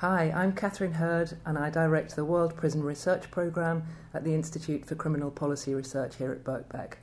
Hi, 0.00 0.32
I'm 0.34 0.54
Catherine 0.54 0.94
Heard, 0.94 1.36
and 1.44 1.58
I 1.58 1.68
direct 1.68 2.16
the 2.16 2.24
World 2.24 2.56
Prison 2.56 2.82
Research 2.82 3.30
Programme 3.30 3.82
at 4.14 4.24
the 4.24 4.32
Institute 4.32 4.86
for 4.86 4.94
Criminal 4.94 5.30
Policy 5.30 5.74
Research 5.74 6.16
here 6.16 6.32
at 6.32 6.42
Birkbeck. 6.42 6.94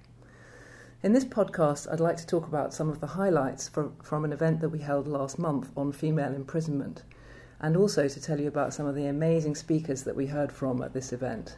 In 1.04 1.14
this 1.14 1.24
podcast, 1.24 1.88
I'd 1.94 2.00
like 2.00 2.18
to 2.18 2.26
talk 2.26 2.48
about 2.48 2.74
some 2.74 2.90
of 2.90 3.00
the 3.00 3.06
highlights 3.06 3.68
from, 3.68 3.96
from 4.02 4.26
an 4.26 4.34
event 4.34 4.62
that 4.62 4.70
we 4.70 4.80
held 4.80 5.08
last 5.08 5.38
month 5.38 5.70
on 5.78 5.92
female 5.92 6.34
imprisonment, 6.34 7.04
and 7.60 7.78
also 7.78 8.08
to 8.08 8.20
tell 8.20 8.40
you 8.40 8.48
about 8.48 8.74
some 8.74 8.88
of 8.88 8.96
the 8.96 9.06
amazing 9.06 9.54
speakers 9.54 10.02
that 10.02 10.16
we 10.16 10.26
heard 10.26 10.52
from 10.52 10.82
at 10.82 10.94
this 10.94 11.14
event. 11.14 11.56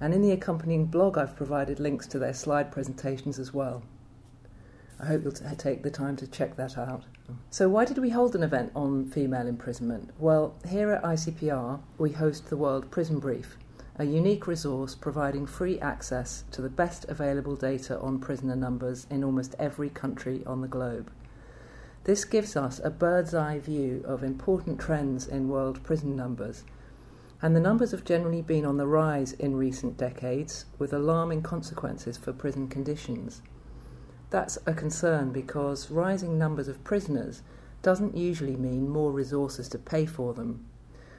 And 0.00 0.12
in 0.12 0.22
the 0.22 0.32
accompanying 0.32 0.86
blog, 0.86 1.16
I've 1.16 1.36
provided 1.36 1.78
links 1.78 2.08
to 2.08 2.18
their 2.18 2.34
slide 2.34 2.72
presentations 2.72 3.38
as 3.38 3.54
well. 3.54 3.84
I 5.00 5.06
hope 5.06 5.22
you'll 5.22 5.32
t- 5.32 5.44
take 5.56 5.82
the 5.82 5.90
time 5.90 6.16
to 6.16 6.26
check 6.26 6.56
that 6.56 6.76
out. 6.76 7.04
Mm. 7.30 7.36
So, 7.50 7.68
why 7.68 7.84
did 7.84 7.98
we 7.98 8.10
hold 8.10 8.34
an 8.34 8.42
event 8.42 8.72
on 8.74 9.06
female 9.06 9.46
imprisonment? 9.46 10.10
Well, 10.18 10.56
here 10.68 10.90
at 10.90 11.02
ICPR, 11.02 11.80
we 11.98 12.12
host 12.12 12.50
the 12.50 12.56
World 12.56 12.90
Prison 12.90 13.18
Brief, 13.20 13.56
a 13.96 14.04
unique 14.04 14.46
resource 14.46 14.94
providing 14.94 15.46
free 15.46 15.78
access 15.80 16.44
to 16.50 16.62
the 16.62 16.68
best 16.68 17.04
available 17.08 17.56
data 17.56 17.98
on 18.00 18.18
prisoner 18.18 18.56
numbers 18.56 19.06
in 19.10 19.22
almost 19.22 19.54
every 19.58 19.90
country 19.90 20.42
on 20.46 20.62
the 20.62 20.68
globe. 20.68 21.10
This 22.04 22.24
gives 22.24 22.56
us 22.56 22.80
a 22.82 22.90
bird's 22.90 23.34
eye 23.34 23.58
view 23.58 24.02
of 24.06 24.22
important 24.22 24.80
trends 24.80 25.26
in 25.26 25.48
world 25.48 25.82
prison 25.82 26.16
numbers. 26.16 26.64
And 27.42 27.54
the 27.54 27.60
numbers 27.60 27.90
have 27.90 28.04
generally 28.04 28.42
been 28.42 28.64
on 28.64 28.78
the 28.78 28.86
rise 28.86 29.32
in 29.32 29.54
recent 29.56 29.96
decades, 29.96 30.64
with 30.78 30.92
alarming 30.92 31.42
consequences 31.42 32.16
for 32.16 32.32
prison 32.32 32.66
conditions. 32.66 33.42
That's 34.30 34.58
a 34.66 34.74
concern 34.74 35.32
because 35.32 35.90
rising 35.90 36.38
numbers 36.38 36.68
of 36.68 36.84
prisoners 36.84 37.42
doesn't 37.80 38.16
usually 38.16 38.56
mean 38.56 38.88
more 38.88 39.10
resources 39.10 39.68
to 39.70 39.78
pay 39.78 40.04
for 40.04 40.34
them. 40.34 40.66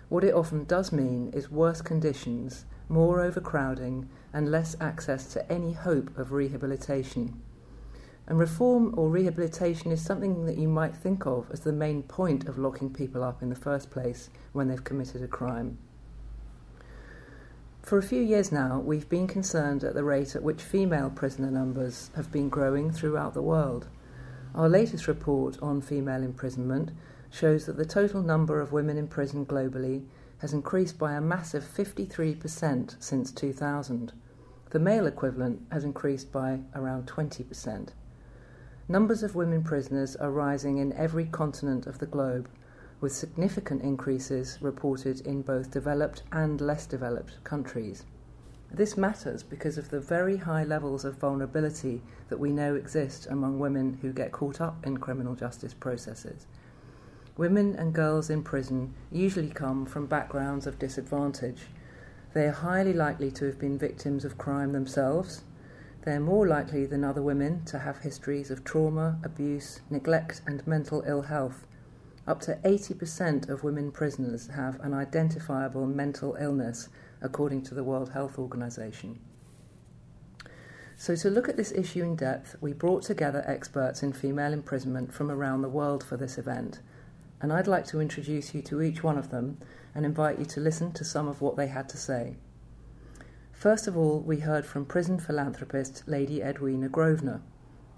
What 0.10 0.24
it 0.24 0.34
often 0.34 0.66
does 0.66 0.92
mean 0.92 1.32
is 1.34 1.50
worse 1.50 1.82
conditions, 1.82 2.66
more 2.88 3.22
overcrowding, 3.22 4.10
and 4.34 4.52
less 4.52 4.76
access 4.80 5.32
to 5.34 5.52
any 5.52 5.74
hope 5.74 6.16
of 6.18 6.32
rehabilitation. 6.32 7.42
And 8.28 8.38
reform 8.38 8.94
or 8.96 9.10
rehabilitation 9.10 9.92
is 9.92 10.06
something 10.06 10.46
that 10.46 10.58
you 10.58 10.68
might 10.68 10.96
think 10.96 11.26
of 11.26 11.50
as 11.52 11.62
the 11.62 11.74
main 11.74 12.04
point 12.04 12.48
of 12.48 12.60
locking 12.60 12.92
people 12.94 13.24
up 13.24 13.42
in 13.42 13.50
the 13.50 13.56
first 13.56 13.90
place 13.90 14.30
when 14.54 14.68
they've 14.68 14.84
committed 14.84 15.24
a 15.24 15.28
crime. 15.28 15.80
For 17.82 17.98
a 17.98 18.04
few 18.04 18.22
years 18.22 18.52
now, 18.52 18.80
we've 18.80 19.10
been 19.10 19.28
concerned 19.28 19.84
at 19.84 19.96
the 19.96 20.04
rate 20.04 20.36
at 20.36 20.44
which 20.44 20.62
female 20.62 21.10
prisoner 21.10 21.50
numbers 21.50 22.12
have 22.16 22.32
been 22.32 22.50
growing 22.50 22.92
throughout 22.92 23.34
the 23.34 23.42
world. 23.42 23.88
Our 24.54 24.70
latest 24.70 25.08
report 25.08 25.58
on 25.62 25.82
female 25.82 26.22
imprisonment 26.22 26.92
shows 27.32 27.66
that 27.66 27.78
the 27.78 27.86
total 27.86 28.22
number 28.22 28.60
of 28.60 28.72
women 28.72 28.98
in 28.98 29.08
prison 29.08 29.46
globally 29.46 30.06
has 30.40 30.54
increased 30.54 30.98
by 30.98 31.14
a 31.14 31.22
massive 31.22 31.64
53% 31.64 32.96
since 33.00 33.32
2000. 33.32 34.14
The 34.72 34.80
male 34.80 35.08
equivalent 35.08 35.62
has 35.72 35.84
increased 35.84 36.32
by 36.32 36.60
around 36.76 37.08
20%. 37.08 37.90
Numbers 38.88 39.24
of 39.24 39.36
women 39.36 39.64
prisoners 39.64 40.16
are 40.16 40.32
rising 40.32 40.78
in 40.78 40.94
every 40.94 41.26
continent 41.26 41.88
of 41.88 42.00
the 42.00 42.06
globe, 42.06 42.50
with 43.02 43.12
significant 43.12 43.82
increases 43.82 44.58
reported 44.62 45.22
in 45.22 45.42
both 45.42 45.72
developed 45.72 46.24
and 46.32 46.60
less 46.60 46.86
developed 46.86 47.44
countries. 47.44 48.04
This 48.72 48.98
matters 48.98 49.42
because 49.42 49.78
of 49.78 49.90
the 49.90 50.00
very 50.00 50.38
high 50.38 50.64
levels 50.64 51.04
of 51.04 51.18
vulnerability 51.18 52.02
that 52.28 52.40
we 52.40 52.52
know 52.52 52.76
exist 52.76 53.26
among 53.30 53.58
women 53.58 53.98
who 54.02 54.14
get 54.14 54.32
caught 54.32 54.62
up 54.62 54.86
in 54.86 54.98
criminal 54.98 55.34
justice 55.34 55.74
processes. 55.74 56.46
Women 57.36 57.76
and 57.76 57.94
girls 57.94 58.30
in 58.30 58.44
prison 58.44 58.94
usually 59.12 59.50
come 59.50 59.86
from 59.86 60.06
backgrounds 60.06 60.68
of 60.68 60.78
disadvantage. 60.78 61.68
They 62.34 62.46
are 62.46 62.52
highly 62.52 62.94
likely 62.94 63.32
to 63.32 63.46
have 63.46 63.58
been 63.58 63.78
victims 63.78 64.24
of 64.24 64.38
crime 64.38 64.72
themselves. 64.74 65.44
They 66.04 66.12
are 66.12 66.20
more 66.20 66.46
likely 66.46 66.86
than 66.86 67.04
other 67.04 67.22
women 67.22 67.66
to 67.66 67.80
have 67.80 68.00
histories 68.00 68.52
of 68.52 68.64
trauma, 68.64 69.20
abuse, 69.24 69.82
neglect, 69.90 70.42
and 70.46 70.66
mental 70.68 71.04
ill 71.08 71.24
health. 71.24 71.66
Up 72.30 72.42
to 72.42 72.60
80% 72.64 73.50
of 73.50 73.64
women 73.64 73.92
prisoners 73.92 74.50
have 74.54 74.80
an 74.82 74.94
identifiable 74.94 75.88
mental 75.88 76.38
illness, 76.40 76.90
according 77.24 77.64
to 77.64 77.74
the 77.74 77.84
World 77.84 78.12
Health 78.12 78.38
Organization. 78.38 79.20
So, 80.96 81.16
to 81.16 81.30
look 81.32 81.50
at 81.50 81.58
this 81.58 81.72
issue 81.72 82.04
in 82.04 82.16
depth, 82.16 82.56
we 82.62 82.72
brought 82.72 83.02
together 83.02 83.44
experts 83.48 84.04
in 84.04 84.14
female 84.14 84.54
imprisonment 84.54 85.12
from 85.12 85.32
around 85.32 85.64
the 85.64 85.70
world 85.70 86.04
for 86.04 86.18
this 86.18 86.38
event. 86.38 86.82
And 87.42 87.52
I'd 87.52 87.66
like 87.66 87.88
to 87.88 88.00
introduce 88.00 88.54
you 88.54 88.62
to 88.62 88.84
each 88.84 89.02
one 89.02 89.18
of 89.18 89.32
them 89.32 89.58
and 89.96 90.06
invite 90.06 90.38
you 90.38 90.46
to 90.46 90.60
listen 90.60 90.92
to 90.92 91.04
some 91.04 91.28
of 91.28 91.42
what 91.42 91.58
they 91.58 91.66
had 91.66 91.90
to 91.90 91.98
say. 91.98 92.36
First 93.54 93.88
of 93.88 93.98
all, 93.98 94.20
we 94.20 94.42
heard 94.42 94.68
from 94.68 94.86
prison 94.86 95.18
philanthropist 95.18 96.04
Lady 96.06 96.44
Edwina 96.44 96.90
Grosvenor. 96.90 97.42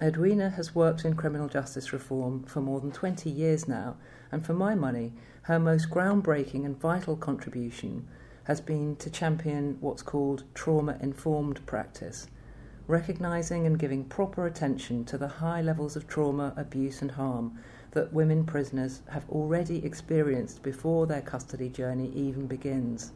Edwina 0.02 0.52
has 0.52 0.74
worked 0.74 1.04
in 1.06 1.16
criminal 1.16 1.48
justice 1.48 1.92
reform 1.92 2.44
for 2.44 2.62
more 2.62 2.80
than 2.80 2.92
20 2.92 3.30
years 3.30 3.68
now, 3.68 3.98
and 4.32 4.46
for 4.46 4.54
my 4.54 4.76
money, 4.76 5.14
her 5.44 5.60
most 5.60 5.90
groundbreaking 5.90 6.66
and 6.66 6.80
vital 6.80 7.16
contribution 7.16 8.08
has 8.46 8.62
been 8.62 8.96
to 8.98 9.10
champion 9.10 9.78
what's 9.82 10.02
called 10.02 10.44
trauma 10.54 10.98
informed 11.02 11.66
practice, 11.66 12.28
recognising 12.88 13.66
and 13.66 13.80
giving 13.80 14.04
proper 14.06 14.46
attention 14.46 15.06
to 15.06 15.18
the 15.18 15.28
high 15.28 15.62
levels 15.62 15.96
of 15.96 16.08
trauma, 16.08 16.54
abuse, 16.58 17.02
and 17.02 17.12
harm 17.12 17.58
that 17.92 18.12
women 18.14 18.46
prisoners 18.46 19.02
have 19.10 19.30
already 19.30 19.84
experienced 19.86 20.64
before 20.64 21.06
their 21.06 21.22
custody 21.22 21.70
journey 21.70 22.12
even 22.16 22.48
begins. 22.48 23.12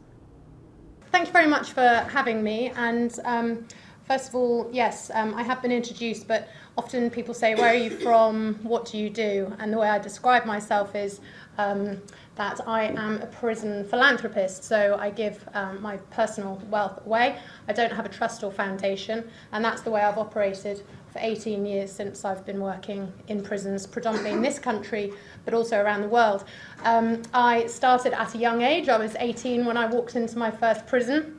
Thank 1.12 1.28
you 1.28 1.32
very 1.32 1.46
much 1.46 1.72
for 1.72 2.06
having 2.10 2.42
me. 2.42 2.72
And 2.76 3.18
um, 3.24 3.66
first 4.06 4.28
of 4.28 4.34
all, 4.34 4.68
yes, 4.72 5.10
um, 5.14 5.34
I 5.34 5.42
have 5.42 5.62
been 5.62 5.72
introduced, 5.72 6.28
but 6.28 6.48
often 6.78 7.10
people 7.10 7.34
say, 7.34 7.54
Where 7.54 7.72
are 7.72 7.74
you 7.74 7.90
from? 7.90 8.54
What 8.62 8.86
do 8.86 8.98
you 8.98 9.10
do? 9.10 9.52
And 9.58 9.72
the 9.72 9.78
way 9.78 9.88
I 9.88 9.98
describe 9.98 10.44
myself 10.44 10.94
is 10.94 11.20
um, 11.58 12.00
that 12.36 12.60
I 12.66 12.84
am 12.84 13.20
a 13.22 13.26
prison 13.26 13.84
philanthropist. 13.84 14.64
So 14.64 14.96
I 15.00 15.10
give 15.10 15.48
um, 15.54 15.80
my 15.80 15.96
personal 16.10 16.62
wealth 16.70 17.04
away. 17.06 17.38
I 17.68 17.72
don't 17.72 17.92
have 17.92 18.06
a 18.06 18.10
trust 18.10 18.44
or 18.44 18.52
foundation, 18.52 19.28
and 19.52 19.64
that's 19.64 19.82
the 19.82 19.90
way 19.90 20.02
I've 20.02 20.18
operated 20.18 20.82
for 21.12 21.18
18 21.20 21.64
years 21.64 21.90
since 21.90 22.24
I've 22.24 22.44
been 22.44 22.60
working 22.60 23.12
in 23.28 23.42
prisons, 23.42 23.86
predominantly 23.86 24.32
in 24.32 24.42
this 24.42 24.58
country, 24.58 25.12
but 25.44 25.54
also 25.54 25.80
around 25.80 26.02
the 26.02 26.08
world. 26.08 26.44
Um, 26.84 27.22
I 27.32 27.66
started 27.66 28.12
at 28.12 28.34
a 28.34 28.38
young 28.38 28.62
age. 28.62 28.88
I 28.88 28.98
was 28.98 29.16
18 29.18 29.64
when 29.64 29.76
I 29.76 29.86
walked 29.86 30.14
into 30.14 30.36
my 30.36 30.50
first 30.50 30.86
prison. 30.86 31.38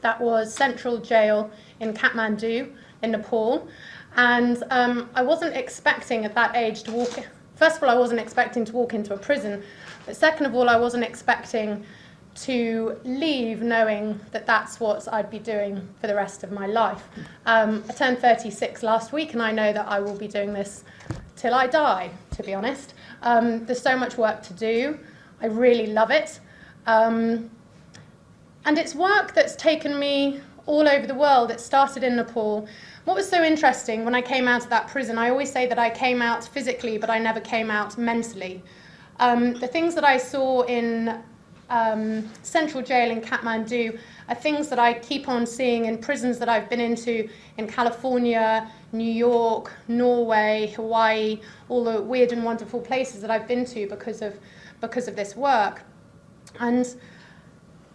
That 0.00 0.20
was 0.20 0.54
Central 0.54 0.98
Jail 0.98 1.50
in 1.80 1.92
Kathmandu 1.92 2.72
in 3.02 3.10
Nepal. 3.12 3.68
And 4.16 4.62
um, 4.70 5.10
I 5.14 5.22
wasn't 5.22 5.56
expecting 5.56 6.24
at 6.24 6.34
that 6.34 6.56
age 6.56 6.82
to 6.84 6.92
walk, 6.92 7.10
first 7.56 7.76
of 7.76 7.82
all, 7.82 7.90
I 7.90 7.94
wasn't 7.94 8.20
expecting 8.20 8.64
to 8.64 8.72
walk 8.72 8.94
into 8.94 9.12
a 9.14 9.18
prison, 9.18 9.62
but 10.06 10.16
second 10.16 10.46
of 10.46 10.54
all, 10.54 10.68
I 10.68 10.76
wasn't 10.76 11.04
expecting 11.04 11.84
to 12.36 12.98
leave 13.04 13.62
knowing 13.62 14.20
that 14.30 14.46
that's 14.46 14.78
what 14.78 15.10
I'd 15.12 15.30
be 15.30 15.38
doing 15.38 15.86
for 16.00 16.06
the 16.06 16.14
rest 16.14 16.44
of 16.44 16.52
my 16.52 16.66
life. 16.66 17.02
Um, 17.46 17.82
I 17.88 17.92
turned 17.92 18.18
36 18.18 18.82
last 18.82 19.12
week, 19.12 19.32
and 19.32 19.42
I 19.42 19.52
know 19.52 19.72
that 19.72 19.86
I 19.88 20.00
will 20.00 20.16
be 20.16 20.28
doing 20.28 20.52
this 20.52 20.84
till 21.34 21.54
I 21.54 21.66
die, 21.66 22.10
to 22.32 22.42
be 22.42 22.54
honest. 22.54 22.94
Um, 23.22 23.64
there's 23.66 23.80
so 23.80 23.96
much 23.96 24.16
work 24.16 24.42
to 24.44 24.54
do. 24.54 24.98
I 25.40 25.46
really 25.46 25.88
love 25.88 26.10
it. 26.10 26.40
Um, 26.86 27.50
and 28.66 28.78
it's 28.78 28.94
work 28.94 29.32
that's 29.32 29.56
taken 29.56 29.98
me 29.98 30.40
all 30.66 30.88
over 30.88 31.06
the 31.06 31.14
world. 31.14 31.50
It 31.52 31.60
started 31.60 32.02
in 32.02 32.16
Nepal. 32.16 32.68
What 33.04 33.14
was 33.14 33.28
so 33.28 33.42
interesting 33.44 34.04
when 34.04 34.14
I 34.14 34.20
came 34.20 34.48
out 34.48 34.64
of 34.64 34.70
that 34.70 34.88
prison, 34.88 35.16
I 35.16 35.30
always 35.30 35.50
say 35.50 35.66
that 35.68 35.78
I 35.78 35.88
came 35.88 36.20
out 36.20 36.44
physically, 36.44 36.98
but 36.98 37.08
I 37.08 37.20
never 37.20 37.40
came 37.40 37.70
out 37.70 37.96
mentally. 37.96 38.62
Um, 39.20 39.54
the 39.54 39.68
things 39.68 39.94
that 39.94 40.04
I 40.04 40.18
saw 40.18 40.62
in 40.62 41.22
um, 41.70 42.28
central 42.42 42.82
jail 42.82 43.10
in 43.10 43.20
Kathmandu 43.20 43.98
are 44.28 44.34
things 44.34 44.68
that 44.68 44.80
I 44.80 44.94
keep 44.94 45.28
on 45.28 45.46
seeing 45.46 45.84
in 45.84 45.98
prisons 45.98 46.38
that 46.38 46.48
I've 46.48 46.68
been 46.68 46.80
into 46.80 47.28
in 47.58 47.68
California, 47.68 48.68
New 48.92 49.10
York, 49.10 49.72
Norway, 49.86 50.72
Hawaii, 50.74 51.40
all 51.68 51.84
the 51.84 52.02
weird 52.02 52.32
and 52.32 52.44
wonderful 52.44 52.80
places 52.80 53.20
that 53.20 53.30
I've 53.30 53.46
been 53.46 53.64
to 53.66 53.88
because 53.88 54.22
of 54.22 54.34
because 54.80 55.06
of 55.06 55.14
this 55.14 55.36
work. 55.36 55.82
And 56.58 56.96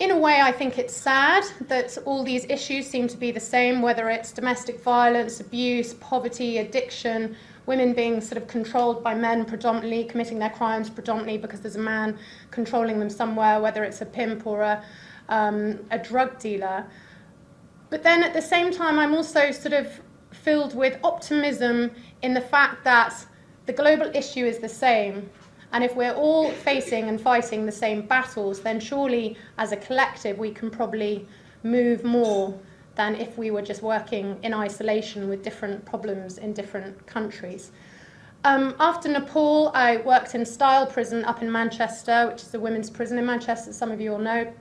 in 0.01 0.09
a 0.09 0.17
way, 0.17 0.41
I 0.41 0.51
think 0.51 0.79
it's 0.79 0.95
sad 0.95 1.43
that 1.67 1.95
all 2.05 2.23
these 2.23 2.45
issues 2.45 2.87
seem 2.87 3.07
to 3.07 3.17
be 3.17 3.29
the 3.29 3.39
same, 3.39 3.83
whether 3.83 4.09
it's 4.09 4.31
domestic 4.31 4.81
violence, 4.81 5.39
abuse, 5.39 5.93
poverty, 5.93 6.57
addiction, 6.57 7.35
women 7.67 7.93
being 7.93 8.19
sort 8.19 8.41
of 8.41 8.47
controlled 8.47 9.03
by 9.03 9.13
men 9.13 9.45
predominantly, 9.45 10.03
committing 10.05 10.39
their 10.39 10.49
crimes 10.49 10.89
predominantly 10.89 11.37
because 11.37 11.61
there's 11.61 11.75
a 11.75 11.87
man 11.93 12.17
controlling 12.49 12.97
them 12.97 13.11
somewhere, 13.11 13.61
whether 13.61 13.83
it's 13.83 14.01
a 14.01 14.05
pimp 14.07 14.47
or 14.47 14.63
a, 14.63 14.83
um, 15.29 15.77
a 15.91 15.99
drug 15.99 16.39
dealer. 16.39 16.83
But 17.91 18.01
then 18.01 18.23
at 18.23 18.33
the 18.33 18.41
same 18.41 18.71
time, 18.71 18.97
I'm 18.97 19.13
also 19.13 19.51
sort 19.51 19.75
of 19.75 20.01
filled 20.31 20.73
with 20.75 20.97
optimism 21.03 21.91
in 22.23 22.33
the 22.33 22.41
fact 22.41 22.83
that 22.85 23.13
the 23.67 23.73
global 23.73 24.09
issue 24.15 24.47
is 24.47 24.57
the 24.57 24.69
same. 24.69 25.29
And 25.73 25.83
if 25.83 25.95
we're 25.95 26.13
all 26.13 26.51
facing 26.51 27.07
and 27.07 27.19
fighting 27.19 27.65
the 27.65 27.71
same 27.71 28.01
battles, 28.01 28.61
then 28.61 28.79
surely 28.79 29.37
as 29.57 29.71
a 29.71 29.77
collective 29.77 30.37
we 30.37 30.51
can 30.51 30.69
probably 30.69 31.27
move 31.63 32.03
more 32.03 32.59
than 32.95 33.15
if 33.15 33.37
we 33.37 33.51
were 33.51 33.61
just 33.61 33.81
working 33.81 34.37
in 34.43 34.53
isolation 34.53 35.29
with 35.29 35.43
different 35.43 35.85
problems 35.85 36.37
in 36.37 36.53
different 36.53 37.05
countries. 37.07 37.71
Um, 38.43 38.75
after 38.79 39.07
Nepal, 39.07 39.71
I 39.73 39.97
worked 39.97 40.35
in 40.35 40.45
Styal 40.45 40.87
Prison 40.87 41.23
up 41.25 41.41
in 41.41 41.51
Manchester, 41.51 42.27
which 42.29 42.41
is 42.41 42.53
a 42.53 42.59
women's 42.59 42.89
prison 42.89 43.17
in 43.17 43.25
Manchester, 43.25 43.71
some 43.71 43.91
of 43.91 44.01
you 44.01 44.13
all 44.13 44.19
know. 44.19 44.51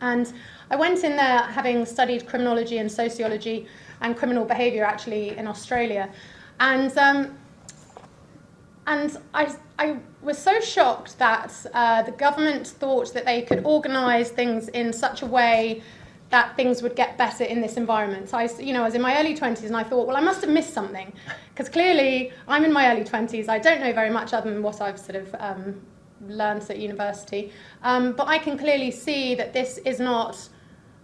And 0.00 0.32
I 0.70 0.76
went 0.76 1.04
in 1.04 1.16
there 1.16 1.42
having 1.42 1.86
studied 1.86 2.26
criminology 2.26 2.78
and 2.78 2.90
sociology 2.90 3.66
and 4.00 4.16
criminal 4.16 4.44
behaviour 4.44 4.84
actually 4.84 5.36
in 5.36 5.46
Australia. 5.46 6.10
And, 6.58 6.96
um, 6.98 7.38
and 8.86 9.16
I, 9.34 9.54
I 9.78 9.98
was 10.22 10.38
so 10.38 10.60
shocked 10.60 11.18
that 11.18 11.52
uh, 11.74 12.02
the 12.02 12.12
government 12.12 12.66
thought 12.66 13.12
that 13.14 13.24
they 13.24 13.42
could 13.42 13.64
organise 13.64 14.30
things 14.30 14.68
in 14.68 14.92
such 14.92 15.22
a 15.22 15.26
way 15.26 15.82
that 16.30 16.56
things 16.56 16.82
would 16.82 16.96
get 16.96 17.16
better 17.16 17.44
in 17.44 17.60
this 17.60 17.76
environment. 17.76 18.28
So 18.28 18.38
I, 18.38 18.48
you 18.58 18.72
know, 18.72 18.82
I 18.82 18.84
was 18.84 18.94
in 18.94 19.02
my 19.02 19.18
early 19.18 19.36
20s 19.36 19.64
and 19.64 19.76
I 19.76 19.84
thought, 19.84 20.06
well, 20.06 20.16
I 20.16 20.20
must 20.20 20.40
have 20.40 20.50
missed 20.50 20.74
something 20.74 21.12
because 21.50 21.68
clearly 21.68 22.32
I'm 22.48 22.64
in 22.64 22.72
my 22.72 22.90
early 22.92 23.04
20s. 23.04 23.48
I 23.48 23.58
don't 23.58 23.80
know 23.80 23.92
very 23.92 24.10
much 24.10 24.32
other 24.32 24.52
than 24.52 24.62
what 24.62 24.80
I've 24.80 24.98
sort 24.98 25.16
of 25.16 25.34
um, 25.38 25.80
learned 26.26 26.68
at 26.68 26.78
university. 26.78 27.52
Um, 27.82 28.12
but 28.12 28.26
I 28.26 28.38
can 28.38 28.58
clearly 28.58 28.90
see 28.90 29.34
that 29.36 29.52
this 29.52 29.78
is 29.78 30.00
not 30.00 30.48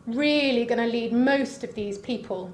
really 0.07 0.65
going 0.65 0.81
to 0.81 0.87
lead 0.87 1.13
most 1.13 1.63
of 1.63 1.75
these 1.75 1.99
people 1.99 2.53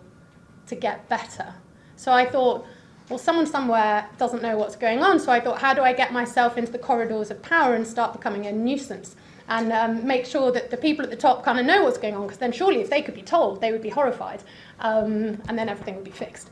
to 0.66 0.74
get 0.74 1.08
better. 1.08 1.54
So 1.96 2.12
I 2.12 2.26
thought, 2.26 2.66
well, 3.08 3.18
someone 3.18 3.46
somewhere 3.46 4.08
doesn't 4.18 4.42
know 4.42 4.56
what's 4.56 4.76
going 4.76 5.02
on. 5.02 5.18
So 5.18 5.32
I 5.32 5.40
thought, 5.40 5.58
how 5.58 5.74
do 5.74 5.82
I 5.82 5.92
get 5.92 6.12
myself 6.12 6.58
into 6.58 6.72
the 6.72 6.78
corridors 6.78 7.30
of 7.30 7.42
power 7.42 7.74
and 7.74 7.86
start 7.86 8.12
becoming 8.12 8.46
a 8.46 8.52
nuisance? 8.52 9.16
and 9.48 9.72
um, 9.72 10.06
make 10.06 10.26
sure 10.26 10.52
that 10.52 10.70
the 10.70 10.76
people 10.76 11.04
at 11.04 11.10
the 11.10 11.16
top 11.16 11.42
kind 11.42 11.58
of 11.58 11.64
know 11.64 11.82
what's 11.82 11.98
going 11.98 12.14
on, 12.14 12.22
because 12.22 12.38
then 12.38 12.52
surely 12.52 12.80
if 12.80 12.90
they 12.90 13.00
could 13.00 13.14
be 13.14 13.22
told, 13.22 13.60
they 13.60 13.72
would 13.72 13.82
be 13.82 13.88
horrified, 13.88 14.42
um, 14.80 15.40
and 15.48 15.58
then 15.58 15.68
everything 15.68 15.94
would 15.96 16.04
be 16.04 16.10
fixed. 16.10 16.50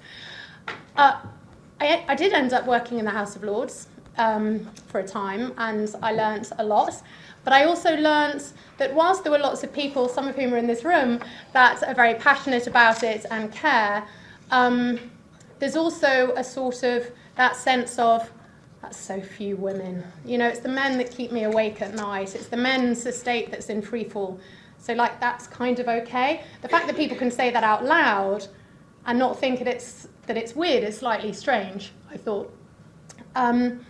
Uh, 0.96 1.20
I, 1.80 2.04
I, 2.08 2.14
did 2.14 2.32
end 2.32 2.54
up 2.54 2.66
working 2.66 2.98
in 2.98 3.04
the 3.04 3.10
House 3.10 3.36
of 3.36 3.44
Lords 3.44 3.88
um, 4.16 4.66
for 4.86 5.00
a 5.00 5.06
time, 5.06 5.52
and 5.58 5.94
I 6.02 6.12
learnt 6.12 6.52
a 6.58 6.64
lot. 6.64 7.02
But 7.44 7.52
I 7.52 7.64
also 7.64 7.96
learnt 7.96 8.54
that 8.78 8.94
whilst 8.94 9.22
there 9.22 9.30
were 9.30 9.38
lots 9.38 9.62
of 9.62 9.72
people, 9.72 10.08
some 10.08 10.26
of 10.26 10.34
whom 10.34 10.54
are 10.54 10.56
in 10.56 10.66
this 10.66 10.82
room, 10.82 11.20
that 11.52 11.82
are 11.82 11.94
very 11.94 12.14
passionate 12.14 12.66
about 12.66 13.02
it 13.02 13.26
and 13.30 13.52
care, 13.52 14.04
um, 14.50 14.98
there's 15.58 15.76
also 15.76 16.32
a 16.36 16.44
sort 16.44 16.82
of 16.82 17.10
that 17.36 17.56
sense 17.56 17.98
of 17.98 18.30
that's 18.82 18.98
so 18.98 19.20
few 19.20 19.56
women. 19.56 20.04
You 20.24 20.38
know, 20.38 20.46
it's 20.46 20.60
the 20.60 20.68
men 20.68 20.98
that 20.98 21.10
keep 21.10 21.32
me 21.32 21.44
awake 21.44 21.82
at 21.82 21.94
night. 21.94 22.34
It's 22.34 22.46
the 22.46 22.56
men's 22.56 23.04
estate 23.06 23.50
that's 23.50 23.68
in 23.68 23.82
free 23.82 24.04
fall. 24.04 24.38
So, 24.78 24.92
like, 24.92 25.18
that's 25.18 25.46
kind 25.46 25.80
of 25.80 25.88
okay. 25.88 26.44
The 26.62 26.68
fact 26.68 26.86
that 26.86 26.96
people 26.96 27.16
can 27.16 27.30
say 27.30 27.50
that 27.50 27.64
out 27.64 27.84
loud 27.84 28.46
and 29.06 29.18
not 29.18 29.38
think 29.40 29.58
that 29.58 29.68
it's, 29.68 30.08
that 30.26 30.36
it's 30.36 30.54
weird 30.54 30.84
is 30.84 30.98
slightly 30.98 31.32
strange, 31.32 31.92
I 32.10 32.16
thought. 32.16 32.54
Um, 33.34 33.84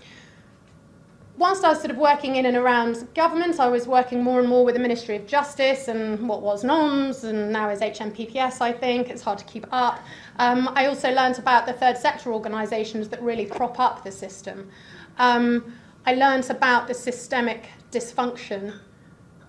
whilst 1.38 1.64
I 1.64 1.68
was 1.68 1.78
sort 1.78 1.90
of 1.90 1.98
working 1.98 2.36
in 2.36 2.46
and 2.46 2.56
around 2.56 3.06
government, 3.14 3.60
I 3.60 3.68
was 3.68 3.86
working 3.86 4.22
more 4.22 4.40
and 4.40 4.48
more 4.48 4.64
with 4.64 4.74
the 4.74 4.80
Ministry 4.80 5.16
of 5.16 5.26
Justice 5.26 5.88
and 5.88 6.28
what 6.28 6.42
was 6.42 6.64
NOMS 6.64 7.24
and 7.24 7.52
now 7.52 7.68
is 7.68 7.80
HMPPS, 7.80 8.60
I 8.60 8.72
think. 8.72 9.10
It's 9.10 9.22
hard 9.22 9.38
to 9.38 9.44
keep 9.44 9.66
up. 9.70 10.00
Um, 10.38 10.70
I 10.74 10.86
also 10.86 11.12
learned 11.12 11.38
about 11.38 11.66
the 11.66 11.72
third 11.72 11.98
sector 11.98 12.32
organisations 12.32 13.08
that 13.10 13.22
really 13.22 13.46
prop 13.46 13.78
up 13.78 14.02
the 14.02 14.12
system. 14.12 14.70
Um, 15.18 15.74
I 16.06 16.14
learned 16.14 16.48
about 16.50 16.88
the 16.88 16.94
systemic 16.94 17.68
dysfunction, 17.90 18.78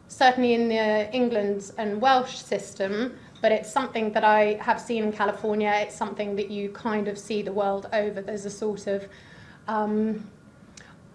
certainly 0.08 0.54
in 0.56 0.70
the 0.70 1.14
England 1.14 1.72
and 1.78 2.02
Welsh 2.02 2.36
system, 2.36 3.18
but 3.42 3.52
it's 3.52 3.72
something 3.72 4.12
that 4.14 4.24
I 4.24 4.58
have 4.62 4.82
seen 4.82 5.04
in 5.04 5.12
California. 5.12 5.72
It's 5.76 5.96
something 5.96 6.36
that 6.36 6.50
you 6.50 6.70
kind 6.70 7.08
of 7.08 7.18
see 7.18 7.44
the 7.44 7.54
world 7.54 7.88
over. 7.94 8.22
There's 8.22 8.46
a 8.46 8.50
sort 8.50 8.88
of 8.88 9.08
um, 9.68 10.28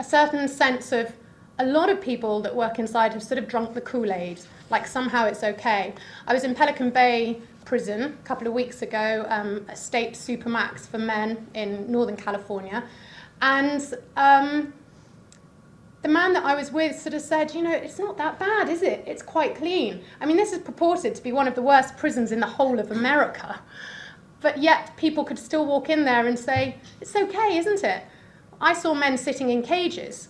a 0.03 0.05
certain 0.05 0.49
sense 0.49 0.91
of 0.91 1.13
a 1.61 1.65
lot 1.65 1.89
of 1.89 2.01
people 2.01 2.41
that 2.41 2.53
work 2.53 2.81
inside 2.81 3.13
have 3.13 3.23
sort 3.23 3.39
of 3.39 3.47
drunk 3.47 3.73
the 3.73 3.81
Kool-Aid, 3.81 4.41
like 4.69 4.85
somehow 4.85 5.27
it's 5.27 5.45
okay. 5.45 5.95
I 6.27 6.35
was 6.35 6.43
in 6.43 6.57
Pelican 6.57 6.91
Bay 6.91 7.41
prison 7.65 8.03
a 8.03 8.27
couple 8.27 8.49
of 8.49 8.53
weeks 8.53 8.83
ago, 8.83 9.25
um, 9.29 9.65
a 9.69 9.77
state 9.77 10.15
supermax 10.15 10.89
for 10.89 10.99
men 10.99 11.47
in 11.55 11.89
Northern 11.89 12.17
California, 12.17 12.83
and 13.43 13.95
um, 14.17 14.73
the 16.03 16.09
man 16.09 16.33
that 16.33 16.45
I 16.45 16.57
was 16.57 16.73
with 16.73 16.99
sort 17.01 17.15
of 17.15 17.23
said, 17.23 17.55
you 17.55 17.63
know, 17.63 17.71
it's 17.73 18.01
not 18.01 18.17
that 18.17 18.41
bad, 18.41 18.69
is 18.69 18.83
it? 18.83 19.05
It's 19.07 19.23
quite 19.23 19.55
clean. 19.55 20.03
I 20.21 20.27
mean, 20.27 20.37
this 20.37 20.53
is 20.53 20.59
purported 20.59 21.15
to 21.15 21.23
be 21.23 21.31
one 21.31 21.47
of 21.47 21.55
the 21.55 21.63
worst 21.63 21.97
prisons 21.97 22.33
in 22.33 22.41
the 22.41 22.47
whole 22.47 22.81
of 22.81 22.91
America. 22.91 23.61
But 24.41 24.59
yet 24.59 24.97
people 24.97 25.23
could 25.23 25.39
still 25.39 25.65
walk 25.65 25.91
in 25.91 26.05
there 26.05 26.27
and 26.27 26.37
say, 26.37 26.79
it's 27.01 27.15
okay, 27.15 27.57
isn't 27.59 27.85
it? 27.85 28.03
I 28.63 28.75
saw 28.75 28.95
men 28.95 29.19
sitting 29.19 29.51
in 29.51 29.63
cages. 29.63 30.29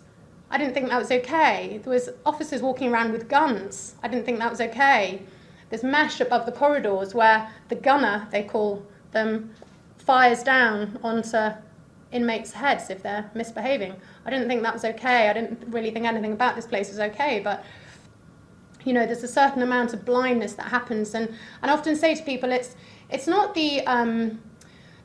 I 0.51 0.57
didn't 0.57 0.73
think 0.73 0.89
that 0.89 0.99
was 0.99 1.11
okay. 1.11 1.81
There 1.85 1.93
was 1.93 2.09
officers 2.25 2.63
walking 2.63 2.91
around 2.93 3.13
with 3.13 3.29
guns. 3.29 3.95
I 4.03 4.09
didn't 4.09 4.25
think 4.25 4.39
that 4.39 4.51
was 4.51 4.61
okay. 4.61 5.23
There's 5.69 5.85
mesh 5.85 6.21
above 6.21 6.47
the 6.47 6.53
corridors 6.53 7.15
where 7.15 7.51
the 7.69 7.75
gunner, 7.75 8.27
they 8.31 8.43
call 8.43 8.85
them, 9.13 9.55
fires 9.99 10.43
down 10.43 10.99
onto 11.03 11.51
inmates' 12.11 12.53
heads 12.53 12.89
if 12.91 13.03
they're 13.03 13.31
misbehaving. 13.35 13.95
I 14.25 14.31
didn't 14.31 14.49
think 14.49 14.63
that 14.63 14.73
was 14.73 14.85
okay. 14.85 15.29
I 15.29 15.33
didn't 15.35 15.65
really 15.69 15.91
think 15.91 16.07
anything 16.07 16.33
about 16.33 16.57
this 16.57 16.67
place 16.67 16.89
was 16.89 17.01
okay, 17.01 17.41
but 17.41 17.65
you 18.85 18.93
know, 18.93 19.07
there's 19.07 19.23
a 19.23 19.29
certain 19.29 19.63
amount 19.63 19.93
of 19.93 20.05
blindness 20.05 20.55
that 20.55 20.67
happens, 20.67 21.15
and, 21.15 21.29
and 21.63 21.71
I 21.71 21.75
often 21.75 21.97
say 21.97 22.15
to 22.15 22.23
people, 22.23 22.51
it's 22.51 22.75
it's 23.11 23.27
not 23.27 23.55
the 23.55 23.87
um, 23.87 24.41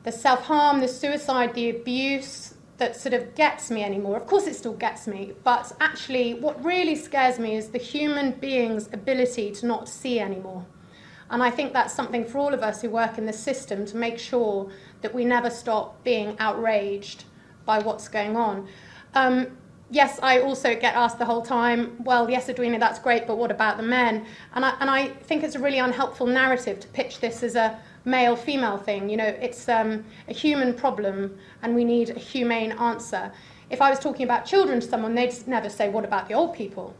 the 0.02 0.10
self 0.12 0.42
harm, 0.42 0.80
the 0.80 0.88
suicide, 0.88 1.54
the 1.54 1.70
abuse, 1.70 2.47
that 2.78 2.96
sort 2.96 3.12
of 3.12 3.34
gets 3.34 3.70
me 3.70 3.82
anymore. 3.82 4.16
Of 4.16 4.26
course, 4.26 4.46
it 4.46 4.54
still 4.54 4.72
gets 4.72 5.06
me, 5.06 5.34
but 5.44 5.72
actually, 5.80 6.34
what 6.34 6.64
really 6.64 6.94
scares 6.94 7.38
me 7.38 7.56
is 7.56 7.68
the 7.68 7.78
human 7.78 8.32
being's 8.32 8.88
ability 8.92 9.50
to 9.52 9.66
not 9.66 9.88
see 9.88 10.20
anymore. 10.20 10.64
And 11.30 11.42
I 11.42 11.50
think 11.50 11.72
that's 11.72 11.92
something 11.92 12.24
for 12.24 12.38
all 12.38 12.54
of 12.54 12.62
us 12.62 12.80
who 12.80 12.88
work 12.88 13.18
in 13.18 13.26
the 13.26 13.32
system 13.32 13.84
to 13.86 13.96
make 13.96 14.18
sure 14.18 14.70
that 15.02 15.14
we 15.14 15.24
never 15.24 15.50
stop 15.50 16.02
being 16.02 16.36
outraged 16.38 17.24
by 17.66 17.80
what's 17.80 18.08
going 18.08 18.36
on. 18.36 18.66
Um, 19.14 19.58
yes, 19.90 20.18
I 20.22 20.40
also 20.40 20.74
get 20.74 20.94
asked 20.94 21.18
the 21.18 21.24
whole 21.24 21.42
time, 21.42 22.02
well, 22.04 22.30
yes, 22.30 22.48
Edwina, 22.48 22.78
that's 22.78 22.98
great, 22.98 23.26
but 23.26 23.36
what 23.36 23.50
about 23.50 23.76
the 23.76 23.82
men? 23.82 24.24
And 24.54 24.64
I, 24.64 24.74
and 24.80 24.88
I 24.88 25.08
think 25.08 25.42
it's 25.42 25.54
a 25.54 25.58
really 25.58 25.78
unhelpful 25.78 26.26
narrative 26.26 26.80
to 26.80 26.88
pitch 26.88 27.20
this 27.20 27.42
as 27.42 27.56
a 27.56 27.78
male 28.04 28.36
female 28.36 28.78
thing. 28.78 29.08
You 29.08 29.16
know, 29.16 29.26
it's 29.26 29.68
um, 29.68 30.04
a 30.28 30.32
human 30.32 30.74
problem 30.74 31.38
and 31.62 31.74
we 31.74 31.84
need 31.84 32.10
a 32.10 32.18
humane 32.18 32.72
answer. 32.72 33.32
If 33.70 33.80
I 33.82 33.90
was 33.90 33.98
talking 33.98 34.24
about 34.24 34.46
children 34.46 34.80
to 34.80 34.86
someone, 34.86 35.14
they'd 35.14 35.34
never 35.46 35.68
say, 35.68 35.88
What 35.88 36.04
about 36.04 36.28
the 36.28 36.34
old 36.34 36.54
people? 36.54 36.94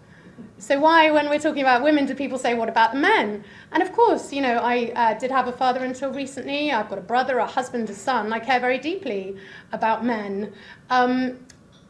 So, 0.59 0.79
why, 0.79 1.11
when 1.11 1.29
we're 1.29 1.39
talking 1.39 1.63
about 1.63 1.83
women, 1.83 2.07
do 2.07 2.15
people 2.15 2.39
say, 2.39 2.55
What 2.55 2.69
about 2.69 2.93
the 2.93 2.99
men? 2.99 3.45
And 3.73 3.83
of 3.83 3.93
course, 3.93 4.33
you 4.33 4.43
know, 4.43 4.59
I 4.59 4.93
uh, 4.95 5.19
did 5.19 5.31
have 5.31 5.49
a 5.49 5.53
father 5.53 5.85
until 5.85 6.13
recently. 6.13 6.71
I've 6.71 6.89
got 6.89 6.99
a 6.99 7.03
brother, 7.03 7.39
a 7.39 7.47
husband, 7.47 7.89
a 7.91 7.95
son. 7.95 8.33
I 8.33 8.39
care 8.39 8.61
very 8.61 8.79
deeply 8.79 9.37
about 9.73 10.05
men. 10.05 10.53
Um, 10.91 11.39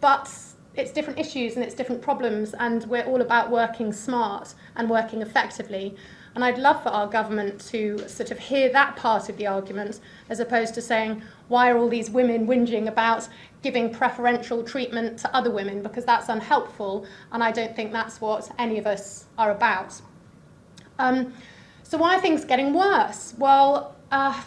but 0.01 0.33
it's 0.77 0.93
different 0.93 1.19
issues 1.19 1.57
and 1.57 1.65
it's 1.65 1.75
different 1.75 2.03
problems, 2.03 2.55
and 2.55 2.85
we're 2.85 3.05
all 3.05 3.21
about 3.21 3.51
working 3.51 3.93
smart 3.93 4.55
and 4.77 4.89
working 4.89 5.23
effectively. 5.23 5.97
And 6.39 6.45
I'd 6.45 6.57
love 6.57 6.85
for 6.85 6.91
our 6.91 7.09
government 7.09 7.61
to 7.73 8.09
sort 8.09 8.31
of 8.31 8.39
hear 8.39 8.71
that 8.71 8.95
part 8.95 9.29
of 9.29 9.37
the 9.39 9.49
argument 9.49 9.99
as 10.29 10.39
opposed 10.39 10.73
to 10.75 10.81
saying, 10.81 11.21
why 11.49 11.69
are 11.69 11.77
all 11.77 11.89
these 11.89 12.11
women 12.11 12.47
whinging 12.47 12.87
about 12.87 13.29
giving 13.61 13.93
preferential 13.93 14.63
treatment 14.63 15.19
to 15.19 15.35
other 15.35 15.51
women? 15.51 15.83
Because 15.83 16.05
that's 16.05 16.29
unhelpful, 16.29 17.09
and 17.33 17.43
I 17.43 17.51
don't 17.51 17.75
think 17.75 17.91
that's 17.91 18.21
what 18.21 18.53
any 18.57 18.79
of 18.79 18.87
us 18.87 19.25
are 19.37 19.51
about. 19.51 20.01
Um, 21.01 21.35
so, 21.83 21.99
why 21.99 22.15
are 22.15 22.21
things 22.21 22.45
getting 22.45 22.73
worse? 22.73 23.35
Well, 23.37 23.97
uh, 24.13 24.41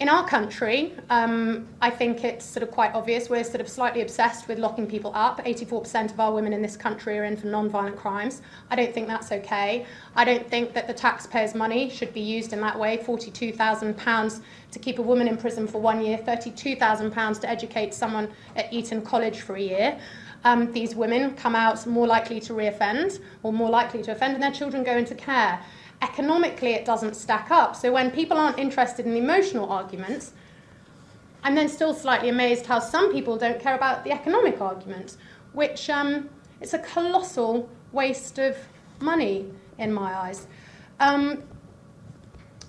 in 0.00 0.08
our 0.08 0.26
country, 0.26 0.94
um, 1.10 1.68
I 1.82 1.90
think 1.90 2.24
it's 2.24 2.42
sort 2.42 2.62
of 2.62 2.70
quite 2.70 2.94
obvious. 2.94 3.28
We're 3.28 3.44
sort 3.44 3.60
of 3.60 3.68
slightly 3.68 4.00
obsessed 4.00 4.48
with 4.48 4.58
locking 4.58 4.86
people 4.86 5.12
up. 5.14 5.44
84% 5.44 6.10
of 6.10 6.18
our 6.18 6.32
women 6.32 6.54
in 6.54 6.62
this 6.62 6.74
country 6.74 7.18
are 7.18 7.24
in 7.24 7.36
for 7.36 7.48
non-violent 7.48 7.96
crimes. 7.96 8.40
I 8.70 8.76
don't 8.76 8.94
think 8.94 9.08
that's 9.08 9.30
okay. 9.30 9.84
I 10.16 10.24
don't 10.24 10.48
think 10.48 10.72
that 10.72 10.86
the 10.86 10.94
taxpayers' 10.94 11.54
money 11.54 11.90
should 11.90 12.14
be 12.14 12.22
used 12.22 12.54
in 12.54 12.62
that 12.62 12.78
way. 12.78 12.96
£42,000 12.96 14.40
to 14.70 14.78
keep 14.78 14.98
a 14.98 15.02
woman 15.02 15.28
in 15.28 15.36
prison 15.36 15.66
for 15.66 15.82
one 15.82 16.00
year, 16.00 16.16
£32,000 16.16 17.40
to 17.42 17.50
educate 17.50 17.92
someone 17.92 18.30
at 18.56 18.72
Eton 18.72 19.02
College 19.02 19.40
for 19.42 19.56
a 19.56 19.60
year. 19.60 20.00
Um, 20.44 20.72
these 20.72 20.94
women 20.94 21.34
come 21.34 21.54
out 21.54 21.86
more 21.86 22.06
likely 22.06 22.40
to 22.40 22.54
reoffend 22.54 23.20
or 23.42 23.52
more 23.52 23.68
likely 23.68 24.02
to 24.04 24.12
offend, 24.12 24.32
and 24.32 24.42
their 24.42 24.50
children 24.50 24.82
go 24.82 24.96
into 24.96 25.14
care 25.14 25.62
economically 26.02 26.72
it 26.72 26.84
doesn't 26.84 27.14
stack 27.14 27.50
up. 27.50 27.76
So 27.76 27.92
when 27.92 28.10
people 28.10 28.36
aren't 28.36 28.58
interested 28.58 29.06
in 29.06 29.16
emotional 29.16 29.70
arguments, 29.70 30.32
I'm 31.42 31.54
then 31.54 31.68
still 31.68 31.94
slightly 31.94 32.28
amazed 32.28 32.66
how 32.66 32.80
some 32.80 33.12
people 33.12 33.36
don't 33.36 33.60
care 33.60 33.74
about 33.74 34.04
the 34.04 34.12
economic 34.12 34.60
argument. 34.60 35.16
which 35.52 35.90
um, 35.90 36.28
it's 36.60 36.74
a 36.74 36.78
colossal 36.78 37.68
waste 37.92 38.38
of 38.38 38.56
money 39.00 39.46
in 39.78 39.92
my 39.92 40.14
eyes. 40.14 40.46
Um, 41.00 41.42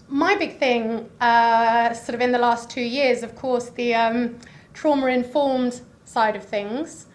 my 0.08 0.36
big 0.36 0.58
thing, 0.58 1.10
uh, 1.22 1.94
sort 1.94 2.16
of 2.16 2.22
in 2.22 2.32
the 2.32 2.40
last 2.40 2.70
two 2.70 2.82
years, 2.82 3.24
of 3.24 3.36
course, 3.36 3.70
the 3.70 3.94
um, 3.94 4.38
trauma 4.74 5.08
informed 5.08 5.82
side 6.06 6.36
of 6.36 6.44
things, 6.44 7.06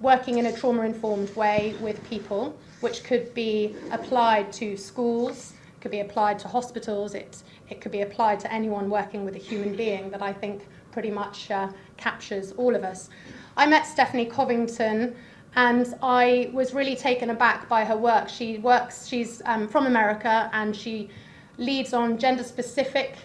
working 0.00 0.38
in 0.38 0.46
a 0.46 0.52
trauma 0.52 0.82
informed 0.82 1.34
way 1.36 1.76
with 1.80 2.02
people, 2.08 2.56
which 2.82 3.04
could 3.04 3.32
be 3.34 3.74
applied 3.90 4.52
to 4.54 4.76
schools, 4.76 5.54
could 5.80 5.90
be 5.90 6.00
applied 6.00 6.38
to 6.40 6.48
hospitals, 6.48 7.14
it, 7.14 7.42
it 7.68 7.80
could 7.80 7.92
be 7.92 8.02
applied 8.02 8.38
to 8.40 8.52
anyone 8.52 8.90
working 8.90 9.24
with 9.24 9.34
a 9.34 9.38
human 9.38 9.74
being 9.74 10.10
that 10.10 10.22
I 10.22 10.32
think 10.32 10.66
pretty 10.92 11.10
much 11.10 11.50
uh, 11.50 11.68
captures 11.96 12.52
all 12.52 12.74
of 12.74 12.84
us. 12.84 13.08
I 13.56 13.66
met 13.66 13.86
Stephanie 13.86 14.26
Covington 14.26 15.16
and 15.54 15.94
I 16.02 16.50
was 16.52 16.72
really 16.74 16.96
taken 16.96 17.30
aback 17.30 17.68
by 17.68 17.84
her 17.84 17.96
work. 17.96 18.28
She 18.28 18.58
works, 18.58 19.06
she's 19.06 19.42
um, 19.44 19.68
from 19.68 19.86
America 19.86 20.50
and 20.52 20.74
she 20.74 21.10
leads 21.58 21.92
on 21.92 22.18
gender 22.18 22.42
specific 22.42 23.16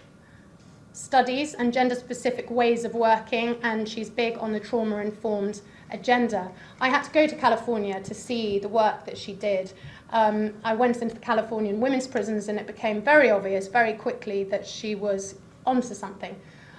studies 0.98 1.54
and 1.54 1.72
gender 1.72 1.96
specific 1.96 2.50
ways 2.50 2.84
of 2.84 2.94
working, 2.96 3.56
and 3.62 3.88
she's 3.88 4.10
big 4.10 4.38
on 4.40 4.52
the 4.52 4.60
trauma 4.60 4.98
informed 4.98 5.62
agenda. 5.92 6.52
I 6.82 6.90
had 6.90 7.04
to 7.04 7.12
go 7.12 7.28
to 7.28 7.36
California 7.36 8.02
to 8.02 8.14
see 8.14 8.60
the 8.60 8.68
work 8.68 9.06
that 9.06 9.18
she 9.18 9.34
did. 9.34 9.74
Um, 10.12 10.54
I 10.64 10.74
went 10.76 11.02
into 11.02 11.16
the 11.16 11.22
Californian 11.22 11.80
women's 11.80 12.08
prisons, 12.08 12.48
and 12.48 12.60
it 12.60 12.68
became 12.68 13.02
very 13.02 13.30
obvious 13.30 13.68
very 13.68 13.94
quickly 13.94 14.44
that 14.46 14.66
she 14.66 14.96
was 14.96 15.36
onto 15.66 15.94
something. 15.94 16.36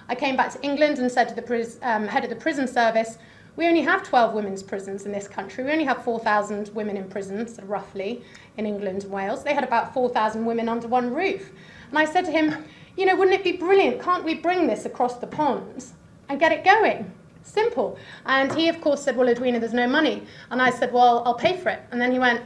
I 0.08 0.14
came 0.14 0.36
back 0.36 0.52
to 0.52 0.62
England 0.62 0.98
and 0.98 1.10
said 1.10 1.28
to 1.28 1.34
the 1.34 1.78
um, 1.82 2.06
head 2.06 2.24
of 2.24 2.30
the 2.30 2.36
prison 2.36 2.66
service, 2.66 3.18
we 3.56 3.66
only 3.66 3.82
have 3.82 4.04
12 4.04 4.34
women's 4.34 4.62
prisons 4.62 5.04
in 5.04 5.10
this 5.10 5.26
country. 5.26 5.64
We 5.64 5.72
only 5.72 5.84
have 5.84 6.04
4,000 6.04 6.68
women 6.74 6.96
in 6.96 7.08
prisons, 7.08 7.58
roughly, 7.64 8.22
in 8.56 8.66
England 8.66 9.02
and 9.02 9.12
Wales. 9.12 9.42
They 9.42 9.52
had 9.52 9.64
about 9.64 9.92
4,000 9.92 10.44
women 10.44 10.68
under 10.68 10.86
one 10.86 11.12
roof. 11.12 11.50
And 11.90 11.98
I 11.98 12.04
said 12.04 12.24
to 12.26 12.30
him, 12.30 12.64
you 12.96 13.04
know, 13.04 13.16
wouldn't 13.16 13.34
it 13.34 13.42
be 13.42 13.52
brilliant? 13.52 14.00
Can't 14.00 14.24
we 14.24 14.34
bring 14.34 14.68
this 14.68 14.86
across 14.86 15.16
the 15.16 15.26
pond 15.26 15.86
and 16.28 16.38
get 16.38 16.52
it 16.52 16.64
going? 16.64 17.12
Simple. 17.48 17.98
And 18.26 18.52
he, 18.54 18.68
of 18.68 18.80
course, 18.80 19.02
said, 19.02 19.16
well, 19.16 19.28
Edwina, 19.28 19.58
there's 19.58 19.72
no 19.74 19.88
money. 19.88 20.24
And 20.50 20.60
I 20.60 20.70
said, 20.70 20.92
well, 20.92 21.22
I'll 21.24 21.34
pay 21.34 21.56
for 21.56 21.70
it. 21.70 21.82
And 21.90 22.00
then 22.00 22.12
he 22.12 22.18
went, 22.18 22.42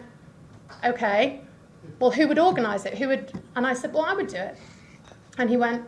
okay, 0.85 1.41
well, 1.99 2.11
who 2.11 2.29
would 2.29 2.39
organise 2.39 2.85
it? 2.87 2.97
Who 2.99 3.09
would? 3.09 3.33
And 3.57 3.67
I 3.67 3.75
said, 3.75 3.93
well, 3.93 4.05
I 4.05 4.15
would 4.15 4.29
do 4.29 4.37
it. 4.37 4.57
And 5.39 5.51
he 5.51 5.57
went, 5.57 5.85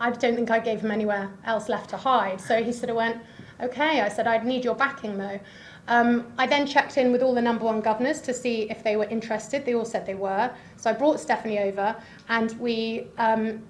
I 0.00 0.10
don't 0.10 0.34
think 0.34 0.50
I 0.50 0.58
gave 0.58 0.80
him 0.80 0.90
anywhere 0.90 1.30
else 1.44 1.68
left 1.68 1.90
to 1.90 1.96
hide. 1.96 2.40
So 2.40 2.62
he 2.62 2.72
sort 2.72 2.90
of 2.90 2.96
went, 2.96 3.20
Okay, 3.62 4.00
I 4.00 4.08
said, 4.08 4.26
I'd 4.26 4.44
need 4.44 4.64
your 4.64 4.74
backing 4.74 5.16
though. 5.16 5.38
Um, 5.86 6.32
I 6.36 6.48
then 6.48 6.66
checked 6.66 6.98
in 6.98 7.12
with 7.12 7.22
all 7.22 7.32
the 7.32 7.42
number 7.42 7.64
one 7.64 7.80
governors 7.80 8.20
to 8.22 8.34
see 8.34 8.62
if 8.70 8.82
they 8.82 8.96
were 8.96 9.04
interested. 9.04 9.64
They 9.64 9.74
all 9.74 9.84
said 9.84 10.04
they 10.04 10.14
were. 10.14 10.50
So 10.76 10.90
I 10.90 10.92
brought 10.92 11.20
Stephanie 11.20 11.60
over 11.60 11.94
and 12.28 12.58
we 12.58 13.06
um, 13.18 13.62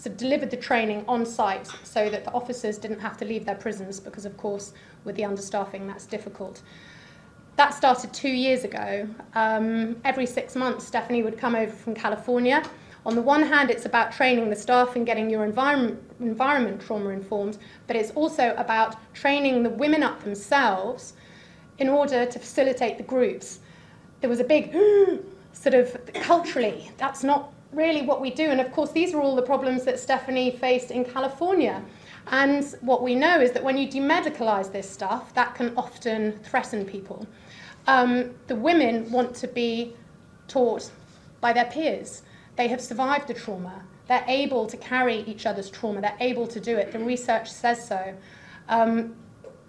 delivered 0.00 0.50
the 0.50 0.56
training 0.56 1.04
on 1.06 1.24
site 1.24 1.66
so 1.82 2.10
that 2.10 2.24
the 2.24 2.32
officers 2.32 2.78
didn't 2.78 3.00
have 3.00 3.16
to 3.18 3.24
leave 3.24 3.44
their 3.44 3.54
prisons 3.54 4.00
because, 4.00 4.24
of 4.24 4.36
course, 4.36 4.72
with 5.04 5.16
the 5.16 5.22
understaffing, 5.22 5.86
that's 5.86 6.06
difficult. 6.06 6.62
That 7.56 7.72
started 7.72 8.12
two 8.12 8.30
years 8.30 8.64
ago. 8.64 9.08
Um, 9.34 9.96
every 10.04 10.26
six 10.26 10.56
months, 10.56 10.86
Stephanie 10.86 11.22
would 11.22 11.38
come 11.38 11.54
over 11.54 11.72
from 11.72 11.94
California 11.94 12.62
on 13.06 13.14
the 13.14 13.22
one 13.22 13.42
hand, 13.42 13.70
it's 13.70 13.84
about 13.84 14.12
training 14.12 14.48
the 14.48 14.56
staff 14.56 14.96
and 14.96 15.04
getting 15.04 15.28
your 15.28 15.44
environment, 15.44 16.00
environment 16.20 16.80
trauma 16.80 17.10
informed, 17.10 17.58
but 17.86 17.96
it's 17.96 18.10
also 18.12 18.54
about 18.56 18.96
training 19.12 19.62
the 19.62 19.70
women 19.70 20.02
up 20.02 20.22
themselves 20.24 21.12
in 21.78 21.88
order 21.88 22.24
to 22.24 22.38
facilitate 22.38 22.96
the 22.96 23.02
groups. 23.02 23.58
There 24.20 24.30
was 24.30 24.40
a 24.40 24.44
big 24.44 24.72
sort 25.52 25.74
of 25.74 25.98
culturally, 26.14 26.90
that's 26.96 27.22
not 27.22 27.52
really 27.74 28.02
what 28.02 28.20
we 28.20 28.30
do. 28.30 28.50
And 28.50 28.60
of 28.60 28.72
course, 28.72 28.92
these 28.92 29.14
are 29.14 29.20
all 29.20 29.36
the 29.36 29.42
problems 29.42 29.84
that 29.84 29.98
Stephanie 29.98 30.50
faced 30.50 30.90
in 30.90 31.04
California. 31.04 31.82
And 32.28 32.64
what 32.80 33.02
we 33.02 33.14
know 33.14 33.40
is 33.40 33.52
that 33.52 33.62
when 33.62 33.76
you 33.76 33.88
demedicalize 33.88 34.72
this 34.72 34.88
stuff, 34.88 35.34
that 35.34 35.54
can 35.54 35.76
often 35.76 36.38
threaten 36.42 36.84
people. 36.84 37.26
Um, 37.86 38.34
the 38.46 38.56
women 38.56 39.10
want 39.10 39.34
to 39.36 39.48
be 39.48 39.94
taught 40.48 40.90
by 41.40 41.52
their 41.52 41.66
peers. 41.66 42.22
They 42.56 42.68
have 42.68 42.80
survived 42.80 43.28
the 43.28 43.34
trauma. 43.34 43.82
They're 44.08 44.24
able 44.26 44.66
to 44.66 44.76
carry 44.76 45.20
each 45.20 45.46
other's 45.46 45.70
trauma. 45.70 46.00
They're 46.00 46.16
able 46.20 46.46
to 46.46 46.60
do 46.60 46.76
it. 46.76 46.92
The 46.92 46.98
research 46.98 47.50
says 47.50 47.86
so. 47.86 48.14
Um, 48.68 49.16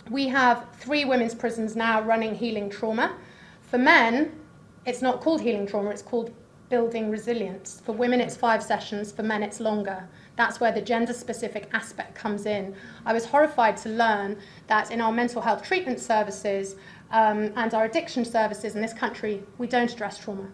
we 0.10 0.28
have 0.28 0.68
three 0.78 1.04
women's 1.04 1.34
prisons 1.34 1.76
now 1.76 2.02
running 2.02 2.36
healing 2.36 2.70
trauma. 2.70 3.16
For 3.62 3.78
men, 3.78 4.40
it's 4.86 5.02
not 5.02 5.22
called 5.22 5.42
healing 5.42 5.66
trauma, 5.66 5.90
it's 5.90 6.02
called 6.02 6.34
building 6.70 7.12
resilience. 7.12 7.82
For 7.86 7.92
women, 7.92 8.20
it's 8.20 8.36
five 8.36 8.64
sessions. 8.64 9.12
For 9.12 9.24
men, 9.24 9.44
it's 9.44 9.60
longer. 9.60 10.08
That's 10.36 10.60
where 10.60 10.72
the 10.72 10.82
gender 10.82 11.14
specific 11.14 11.70
aspect 11.74 12.16
comes 12.16 12.46
in. 12.46 12.76
I 13.06 13.14
was 13.14 13.26
horrified 13.26 13.78
to 13.78 13.90
learn 13.90 14.38
that 14.68 14.92
in 14.92 15.02
our 15.02 15.12
mental 15.12 15.42
health 15.42 15.64
treatment 15.64 16.00
services 16.00 16.76
um, 17.12 17.54
and 17.56 17.74
our 17.74 17.86
addiction 17.86 18.26
services 18.26 18.76
in 18.76 18.82
this 18.82 18.94
country, 18.94 19.44
we 19.58 19.68
don't 19.68 19.92
address 19.92 20.18
trauma. 20.18 20.50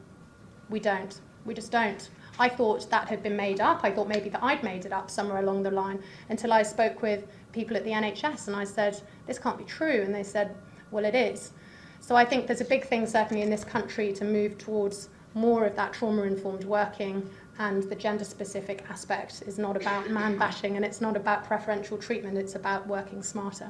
We 0.70 0.80
don't. 0.80 1.20
We 1.46 1.54
just 1.54 1.72
don't. 1.72 2.10
I 2.40 2.50
thought 2.50 2.90
that 2.90 3.08
had 3.08 3.24
been 3.24 3.36
made 3.36 3.60
up. 3.60 3.82
I 3.84 3.92
thought 3.92 4.08
maybe 4.08 4.30
that 4.30 4.44
I'd 4.44 4.64
made 4.64 4.86
it 4.86 4.94
up 4.94 5.10
somewhere 5.10 5.40
along 5.40 5.64
the 5.64 5.72
line 5.72 6.02
until 6.30 6.54
I 6.54 6.64
spoke 6.64 7.02
with 7.02 7.26
people 7.52 7.76
at 7.76 7.84
the 7.84 7.92
NHS 7.92 8.48
and 8.48 8.56
I 8.56 8.64
said, 8.64 9.02
this 9.28 9.38
can't 9.40 9.58
be 9.58 9.64
true. 9.64 10.02
And 10.02 10.14
they 10.14 10.24
said, 10.24 10.56
well, 10.92 11.06
it 11.06 11.16
is. 11.16 11.52
So 12.00 12.16
I 12.16 12.26
think 12.26 12.48
there's 12.48 12.62
a 12.62 12.66
big 12.66 12.86
thing, 12.86 13.06
certainly 13.06 13.44
in 13.44 13.50
this 13.50 13.64
country, 13.64 14.12
to 14.14 14.26
move 14.26 14.58
towards 14.58 15.10
more 15.34 15.66
of 15.66 15.76
that 15.76 15.94
trauma 15.94 16.24
informed 16.24 16.64
working. 16.64 17.30
And 17.60 17.84
the 17.84 17.96
gender 17.96 18.24
specific 18.24 18.84
aspect 18.90 19.44
is 19.46 19.60
not 19.60 19.76
about 19.78 20.10
man 20.10 20.38
bashing 20.38 20.78
and 20.78 20.86
it's 20.86 21.00
not 21.02 21.16
about 21.16 21.46
preferential 21.46 21.98
treatment, 21.98 22.38
it's 22.38 22.56
about 22.56 22.88
working 22.88 23.22
smarter. 23.22 23.70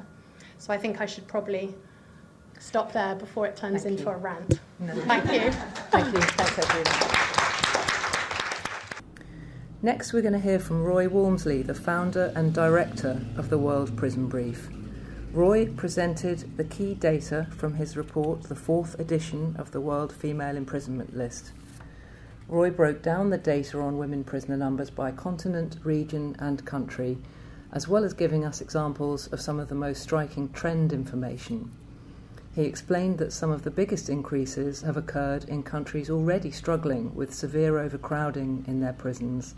So 0.58 0.72
I 0.72 0.78
think 0.78 1.00
I 1.00 1.06
should 1.06 1.26
probably 1.26 1.74
stop 2.58 2.92
there 2.92 3.14
before 3.16 3.46
it 3.46 3.56
turns 3.56 3.82
Thank 3.82 3.98
into 3.98 4.10
you. 4.10 4.16
a 4.16 4.18
rant. 4.18 4.60
No. 4.78 4.94
Thank 5.02 5.24
you. 5.32 5.50
Thank 5.90 6.14
you. 6.14 6.20
Thanks, 6.20 6.58
everyone. 6.58 7.32
Next, 9.82 10.12
we're 10.12 10.22
going 10.22 10.32
to 10.34 10.38
hear 10.38 10.60
from 10.60 10.84
Roy 10.84 11.08
Walmsley, 11.08 11.62
the 11.62 11.74
founder 11.74 12.32
and 12.36 12.54
director 12.54 13.20
of 13.36 13.50
the 13.50 13.58
World 13.58 13.96
Prison 13.96 14.28
Brief. 14.28 14.68
Roy 15.32 15.64
presented 15.64 16.58
the 16.58 16.64
key 16.64 16.92
data 16.92 17.46
from 17.56 17.72
his 17.72 17.96
report, 17.96 18.42
the 18.42 18.54
fourth 18.54 19.00
edition 19.00 19.56
of 19.58 19.70
the 19.70 19.80
World 19.80 20.12
Female 20.12 20.58
Imprisonment 20.58 21.16
List. 21.16 21.52
Roy 22.48 22.68
broke 22.70 23.00
down 23.00 23.30
the 23.30 23.38
data 23.38 23.80
on 23.80 23.96
women 23.96 24.24
prisoner 24.24 24.58
numbers 24.58 24.90
by 24.90 25.10
continent, 25.10 25.78
region, 25.84 26.36
and 26.38 26.66
country, 26.66 27.16
as 27.72 27.88
well 27.88 28.04
as 28.04 28.12
giving 28.12 28.44
us 28.44 28.60
examples 28.60 29.26
of 29.28 29.40
some 29.40 29.58
of 29.58 29.70
the 29.70 29.74
most 29.74 30.02
striking 30.02 30.50
trend 30.50 30.92
information. 30.92 31.70
He 32.54 32.64
explained 32.64 33.16
that 33.16 33.32
some 33.32 33.50
of 33.50 33.62
the 33.62 33.70
biggest 33.70 34.10
increases 34.10 34.82
have 34.82 34.98
occurred 34.98 35.44
in 35.44 35.62
countries 35.62 36.10
already 36.10 36.50
struggling 36.50 37.14
with 37.14 37.32
severe 37.32 37.78
overcrowding 37.78 38.64
in 38.66 38.80
their 38.80 38.92
prisons 38.92 39.54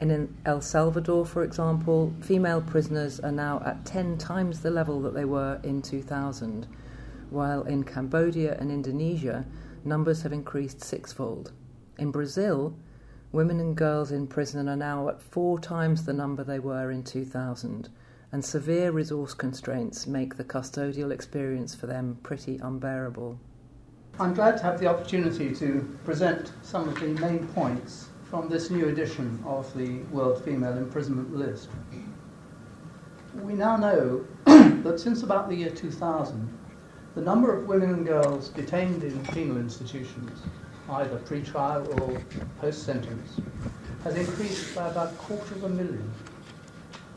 and 0.00 0.10
in 0.10 0.34
El 0.46 0.62
Salvador, 0.62 1.26
for 1.26 1.44
example, 1.44 2.12
female 2.22 2.62
prisoners 2.62 3.20
are 3.20 3.30
now 3.30 3.62
at 3.66 3.84
10 3.84 4.16
times 4.16 4.60
the 4.60 4.70
level 4.70 5.02
that 5.02 5.12
they 5.12 5.26
were 5.26 5.60
in 5.62 5.82
2000, 5.82 6.66
while 7.28 7.62
in 7.64 7.84
Cambodia 7.84 8.56
and 8.58 8.70
Indonesia, 8.70 9.44
numbers 9.84 10.22
have 10.22 10.32
increased 10.32 10.80
sixfold. 10.80 11.52
In 11.98 12.10
Brazil, 12.10 12.74
women 13.30 13.60
and 13.60 13.76
girls 13.76 14.10
in 14.10 14.26
prison 14.26 14.70
are 14.70 14.76
now 14.76 15.08
at 15.10 15.20
four 15.20 15.60
times 15.60 16.06
the 16.06 16.14
number 16.14 16.42
they 16.42 16.58
were 16.58 16.90
in 16.90 17.02
2000, 17.02 17.90
and 18.32 18.42
severe 18.42 18.92
resource 18.92 19.34
constraints 19.34 20.06
make 20.06 20.36
the 20.36 20.44
custodial 20.44 21.12
experience 21.12 21.74
for 21.74 21.86
them 21.86 22.16
pretty 22.22 22.58
unbearable. 22.62 23.38
I'm 24.18 24.32
glad 24.32 24.56
to 24.58 24.62
have 24.62 24.80
the 24.80 24.86
opportunity 24.86 25.54
to 25.56 25.98
present 26.04 26.52
some 26.62 26.88
of 26.88 26.98
the 26.98 27.08
main 27.08 27.46
points 27.48 28.09
from 28.30 28.48
this 28.48 28.70
new 28.70 28.86
edition 28.86 29.42
of 29.44 29.76
the 29.76 29.98
World 30.12 30.44
Female 30.44 30.78
Imprisonment 30.78 31.34
List. 31.34 31.68
We 33.34 33.54
now 33.54 33.76
know 33.76 34.24
that 34.84 35.00
since 35.00 35.24
about 35.24 35.48
the 35.48 35.56
year 35.56 35.70
2000, 35.70 36.48
the 37.16 37.20
number 37.22 37.52
of 37.52 37.66
women 37.66 37.90
and 37.90 38.06
girls 38.06 38.50
detained 38.50 39.02
in 39.02 39.20
penal 39.26 39.56
institutions, 39.56 40.42
either 40.90 41.16
pre-trial 41.18 41.84
or 42.00 42.22
post-sentence, 42.60 43.40
has 44.04 44.14
increased 44.14 44.76
by 44.76 44.88
about 44.88 45.12
a 45.12 45.16
quarter 45.16 45.56
of 45.56 45.64
a 45.64 45.68
million. 45.68 46.08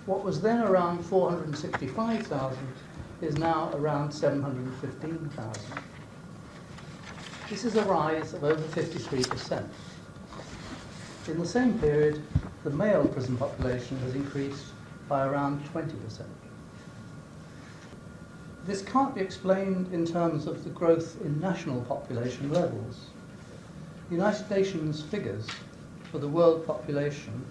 What 0.08 0.24
was 0.24 0.42
then 0.42 0.64
around 0.64 1.04
465,000 1.06 2.58
is 3.22 3.38
now 3.38 3.70
around 3.76 4.12
715,000. 4.12 5.62
This 7.52 7.66
is 7.66 7.76
a 7.76 7.84
rise 7.84 8.34
of 8.34 8.44
over 8.44 8.62
53 8.62 9.24
percent. 9.26 9.70
In 11.28 11.40
the 11.40 11.46
same 11.46 11.80
period, 11.80 12.22
the 12.66 12.70
male 12.70 13.08
prison 13.08 13.38
population 13.38 13.98
has 14.00 14.14
increased 14.14 14.66
by 15.08 15.26
around 15.26 15.64
20%. 15.74 16.26
this 18.66 18.82
can't 18.82 19.16
be 19.16 19.22
explained 19.22 19.94
in 19.94 20.06
terms 20.06 20.48
of 20.48 20.64
the 20.64 20.70
growth 20.70 21.20
in 21.22 21.40
national 21.40 21.82
population 21.82 22.52
levels. 22.52 23.08
United 24.10 24.50
Nations 24.50 25.02
figures 25.02 25.48
for 26.12 26.18
the 26.18 26.28
world 26.28 26.66
population 26.66 27.46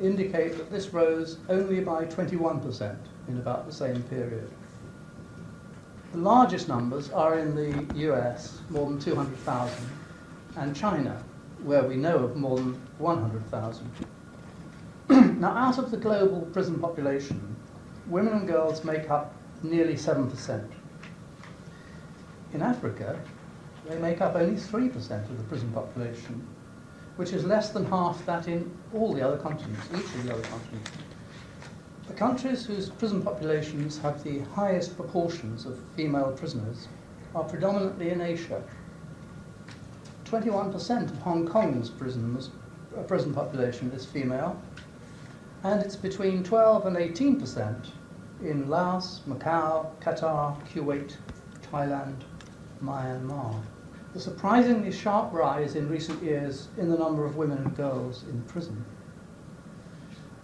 indicate 0.00 0.56
that 0.56 0.70
this 0.70 0.92
rose 0.92 1.38
only 1.48 1.80
by 1.80 2.04
21% 2.04 2.96
in 3.28 3.38
about 3.38 3.66
the 3.66 3.72
same 3.72 4.02
period. 4.04 4.50
The 6.12 6.18
largest 6.18 6.68
numbers 6.68 7.10
are 7.10 7.38
in 7.38 7.54
the 7.54 7.94
US, 8.08 8.60
more 8.70 8.88
than 8.88 8.98
200,000, 8.98 9.74
and 10.56 10.74
China, 10.76 11.22
where 11.62 11.82
we 11.82 11.96
know 11.96 12.16
of 12.18 12.36
more 12.36 12.56
than 12.56 12.74
100,000. 12.98 13.90
now, 15.40 15.50
out 15.50 15.78
of 15.78 15.90
the 15.90 15.96
global 15.96 16.42
prison 16.52 16.78
population, 16.78 17.56
women 18.08 18.32
and 18.34 18.48
girls 18.48 18.84
make 18.84 19.10
up 19.10 19.34
nearly 19.62 19.94
7%. 19.94 20.70
In 22.52 22.62
Africa, 22.62 23.20
they 23.88 23.98
make 23.98 24.20
up 24.20 24.34
only 24.34 24.56
3% 24.56 24.94
of 25.30 25.36
the 25.36 25.44
prison 25.44 25.70
population, 25.72 26.46
which 27.16 27.32
is 27.32 27.44
less 27.44 27.70
than 27.70 27.84
half 27.86 28.24
that 28.26 28.48
in 28.48 28.70
all 28.92 29.12
the 29.12 29.22
other 29.22 29.36
continents, 29.36 29.86
each 29.94 30.04
of 30.04 30.24
the 30.24 30.32
other 30.32 30.42
continents. 30.42 30.90
The 32.08 32.14
countries 32.14 32.64
whose 32.64 32.88
prison 32.88 33.22
populations 33.22 33.98
have 33.98 34.22
the 34.22 34.40
highest 34.54 34.96
proportions 34.96 35.66
of 35.66 35.80
female 35.96 36.32
prisoners 36.32 36.88
are 37.34 37.44
predominantly 37.44 38.10
in 38.10 38.20
Asia. 38.20 38.62
21% 40.26 41.04
of 41.04 41.18
Hong 41.18 41.46
Kong's 41.46 41.88
prisons, 41.88 42.50
uh, 42.96 43.02
prison 43.02 43.32
population 43.32 43.92
is 43.92 44.04
female, 44.04 44.60
and 45.62 45.80
it's 45.80 45.94
between 45.94 46.42
12 46.42 46.86
and 46.86 46.96
18% 46.96 47.90
in 48.42 48.68
Laos, 48.68 49.20
Macau, 49.28 49.88
Qatar, 50.00 50.56
Kuwait, 50.68 51.16
Thailand, 51.70 52.22
Myanmar. 52.82 53.54
The 54.14 54.20
surprisingly 54.20 54.90
sharp 54.90 55.32
rise 55.32 55.76
in 55.76 55.88
recent 55.88 56.20
years 56.22 56.68
in 56.76 56.88
the 56.88 56.98
number 56.98 57.24
of 57.24 57.36
women 57.36 57.58
and 57.58 57.76
girls 57.76 58.24
in 58.24 58.42
prison, 58.42 58.84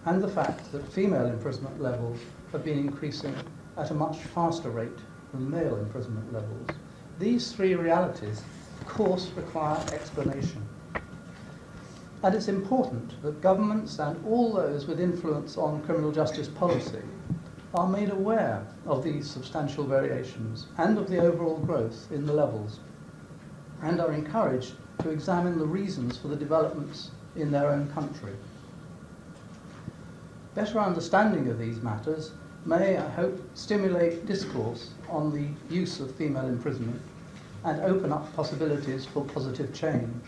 and 0.05 0.23
the 0.23 0.29
fact 0.29 0.71
that 0.71 0.93
female 0.93 1.27
imprisonment 1.27 1.81
levels 1.81 2.21
have 2.53 2.65
been 2.65 2.79
increasing 2.79 3.35
at 3.77 3.91
a 3.91 3.95
much 3.95 4.19
faster 4.19 4.71
rate 4.71 4.99
than 5.33 5.51
male 5.51 5.77
imprisonment 5.77 6.33
levels. 6.33 6.69
These 7.19 7.53
three 7.53 7.75
realities, 7.75 8.43
of 8.83 8.89
course, 8.89 9.31
require 9.37 9.79
explanation. 9.93 10.61
And 12.25 12.35
it's 12.35 12.49
important 12.49 13.23
that 13.23 13.41
governments 13.41 14.01
and 14.01 14.25
all 14.27 14.53
those 14.53 14.87
with 14.87 14.99
influence 14.99 15.57
on 15.57 15.85
criminal 15.85 16.11
justice 16.11 16.49
policy 16.49 17.03
are 17.75 17.89
made 17.89 18.11
aware 18.11 18.67
of 18.85 19.05
these 19.05 19.31
substantial 19.31 19.85
variations 19.85 20.67
and 20.79 20.99
of 20.99 21.09
the 21.09 21.19
overall 21.19 21.59
growth 21.59 22.11
in 22.11 22.27
the 22.27 22.33
levels, 22.33 22.81
and 23.83 24.01
are 24.01 24.13
encouraged 24.13 24.75
to 24.99 25.11
examine 25.11 25.59
the 25.61 25.67
reasons 25.67 26.19
for 26.19 26.27
the 26.27 26.37
developments 26.37 27.13
in 27.37 27.53
their 27.53 27.71
own 27.71 27.89
country. 27.93 28.35
Better 30.57 30.81
understanding 30.81 31.49
of 31.49 31.59
these 31.61 31.81
matters 31.83 32.33
may, 32.67 32.97
I 32.97 33.09
hope, 33.11 33.41
stimulate 33.55 34.27
discourse 34.27 34.91
on 35.09 35.33
the 35.33 35.47
use 35.73 36.01
of 36.01 36.13
female 36.17 36.47
imprisonment 36.47 37.01
and 37.65 37.81
open 37.83 38.13
up 38.13 38.35
possibilities 38.35 39.05
for 39.05 39.25
positive 39.25 39.73
change. 39.73 40.25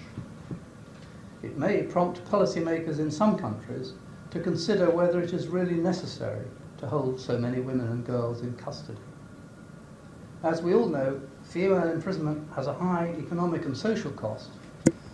It 1.43 1.59
may 1.59 1.83
prompt 1.83 2.25
policymakers 2.25 2.99
in 2.99 3.11
some 3.11 3.39
countries 3.39 3.93
to 4.31 4.41
consider 4.41 4.91
whether 4.91 5.21
it 5.21 5.33
is 5.33 5.49
really 5.49 5.75
necessary 5.75 6.47
to 6.79 6.87
hold 6.87 7.21
so 7.21 7.39
many 7.39 7.61
women 7.61 7.89
and 7.89 8.05
girls 8.05 8.43
in 8.43 8.55
custody. 8.55 8.99
As 10.43 10.63
we 10.63 10.75
all 10.75 10.89
know, 10.89 11.21
female 11.43 11.91
imprisonment 11.91 12.47
has 12.55 12.67
a 12.67 12.75
high 12.75 13.15
economic 13.19 13.65
and 13.65 13.77
social 13.77 14.11
cost, 14.13 14.51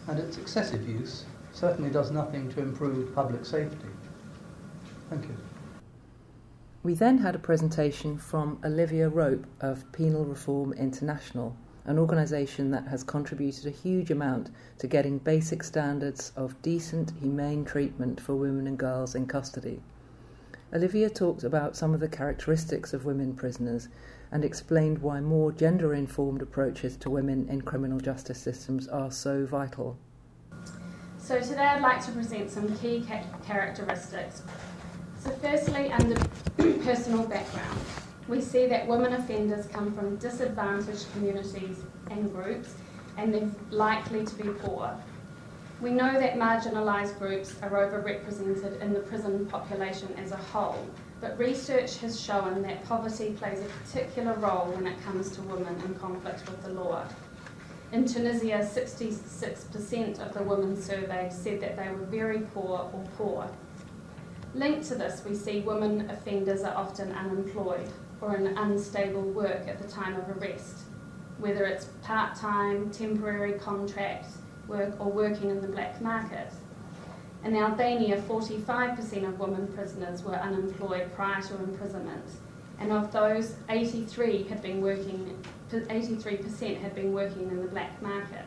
and 0.09 0.19
its 0.19 0.39
excessive 0.39 0.89
use 0.89 1.25
certainly 1.53 1.91
does 1.91 2.11
nothing 2.11 2.51
to 2.53 2.61
improve 2.61 3.15
public 3.15 3.45
safety. 3.45 3.89
Thank 5.09 5.25
you. 5.25 5.37
We 6.83 6.95
then 6.95 7.19
had 7.19 7.35
a 7.35 7.39
presentation 7.39 8.17
from 8.17 8.59
Olivia 8.65 9.09
Rope 9.09 9.47
of 9.61 9.91
Penal 9.93 10.25
Reform 10.25 10.73
International, 10.73 11.55
an 11.85 11.99
organisation 11.99 12.71
that 12.71 12.87
has 12.89 13.03
contributed 13.03 13.67
a 13.67 13.71
huge 13.71 14.11
amount 14.11 14.51
to 14.79 14.87
getting 14.87 15.19
basic 15.19 15.63
standards 15.63 16.33
of 16.37 16.61
decent, 16.63 17.13
humane 17.21 17.65
treatment 17.65 18.21
for 18.21 18.35
women 18.35 18.67
and 18.67 18.79
girls 18.79 19.15
in 19.15 19.27
custody. 19.27 19.81
Olivia 20.73 21.11
talked 21.11 21.43
about 21.43 21.77
some 21.77 21.95
of 21.95 22.01
the 22.01 22.09
characteristics 22.09 22.93
of 22.93 23.05
women 23.05 23.35
prisoners 23.35 23.89
and 24.31 24.45
explained 24.45 24.99
why 24.99 25.21
more 25.21 25.51
gender 25.51 25.95
informed 25.95 26.43
approaches 26.43 26.97
to 26.97 27.11
women 27.11 27.49
in 27.49 27.63
criminal 27.63 27.99
justice 27.99 28.39
systems 28.39 28.87
are 28.87 29.11
so 29.11 29.45
vital. 29.45 29.97
So, 31.19 31.41
today 31.41 31.65
I'd 31.65 31.83
like 31.83 32.05
to 32.07 32.13
present 32.13 32.51
some 32.51 32.77
key 32.79 33.05
characteristics. 33.45 34.43
So, 35.19 35.31
firstly, 35.43 35.93
under 35.93 36.15
personal 36.85 37.25
background, 37.25 37.79
we 38.31 38.41
see 38.41 38.69
that 38.69 38.87
women 38.87 39.13
offenders 39.13 39.67
come 39.67 39.93
from 39.93 40.15
disadvantaged 40.17 41.05
communities 41.13 41.83
and 42.13 42.33
groups 42.33 42.75
and 43.17 43.35
they're 43.35 43.51
likely 43.71 44.25
to 44.25 44.35
be 44.37 44.49
poor. 44.51 44.97
We 45.81 45.91
know 45.91 46.13
that 46.13 46.37
marginalised 46.37 47.19
groups 47.19 47.57
are 47.61 47.71
overrepresented 47.71 48.81
in 48.81 48.93
the 48.93 49.01
prison 49.01 49.47
population 49.47 50.15
as 50.17 50.31
a 50.31 50.37
whole, 50.37 50.87
but 51.21 51.37
research 51.39 51.99
has 51.99 52.21
shown 52.21 52.63
that 52.63 52.85
poverty 52.85 53.33
plays 53.33 53.59
a 53.59 53.65
particular 53.65 54.35
role 54.35 54.71
when 54.77 54.87
it 54.87 55.03
comes 55.03 55.33
to 55.33 55.43
women 55.43 55.75
in 55.85 55.95
conflict 55.97 56.49
with 56.49 56.63
the 56.63 56.71
law. 56.71 57.05
In 57.91 58.07
Tunisia, 58.07 58.59
66% 58.59 60.25
of 60.25 60.33
the 60.35 60.45
women 60.45 60.81
surveyed 60.81 61.33
said 61.33 61.61
that 61.63 61.77
they 61.77 61.89
were 61.89 62.07
very 62.07 62.43
poor 62.55 62.89
or 62.93 63.05
poor. 63.17 63.51
Linked 64.55 64.87
to 64.87 64.95
this, 64.95 65.25
we 65.25 65.35
see 65.35 65.63
women 65.63 66.09
offenders 66.11 66.63
are 66.63 66.77
often 66.77 67.11
unemployed 67.13 67.91
or 68.21 68.35
an 68.35 68.59
unstable 68.59 69.23
work 69.23 69.67
at 69.67 69.81
the 69.81 69.89
time 69.89 70.17
of 70.17 70.29
arrest, 70.37 70.81
whether 71.39 71.65
it's 71.65 71.87
part 72.03 72.37
time, 72.37 72.91
temporary 72.91 73.55
contracts, 73.55 74.39
work 74.69 74.95
or 75.01 75.11
working 75.11 75.51
in 75.51 75.61
the 75.61 75.69
black 75.69 76.01
market. 76.01 76.53
In 77.45 77.57
Albania, 77.57 78.21
45% 78.23 79.27
of 79.27 79.39
women 79.39 79.67
prisoners 79.69 80.23
were 80.23 80.35
unemployed 80.35 81.11
prior 81.15 81.41
to 81.43 81.55
imprisonment, 81.57 82.27
and 82.79 82.93
of 82.93 83.13
those, 83.13 83.55
83 83.69 84.45
had 84.45 84.63
been 84.63 84.81
working. 84.81 85.37
83% 85.71 86.81
had 86.81 86.95
been 86.95 87.13
working 87.13 87.49
in 87.49 87.63
the 87.63 87.69
black 87.69 88.01
market. 88.03 88.47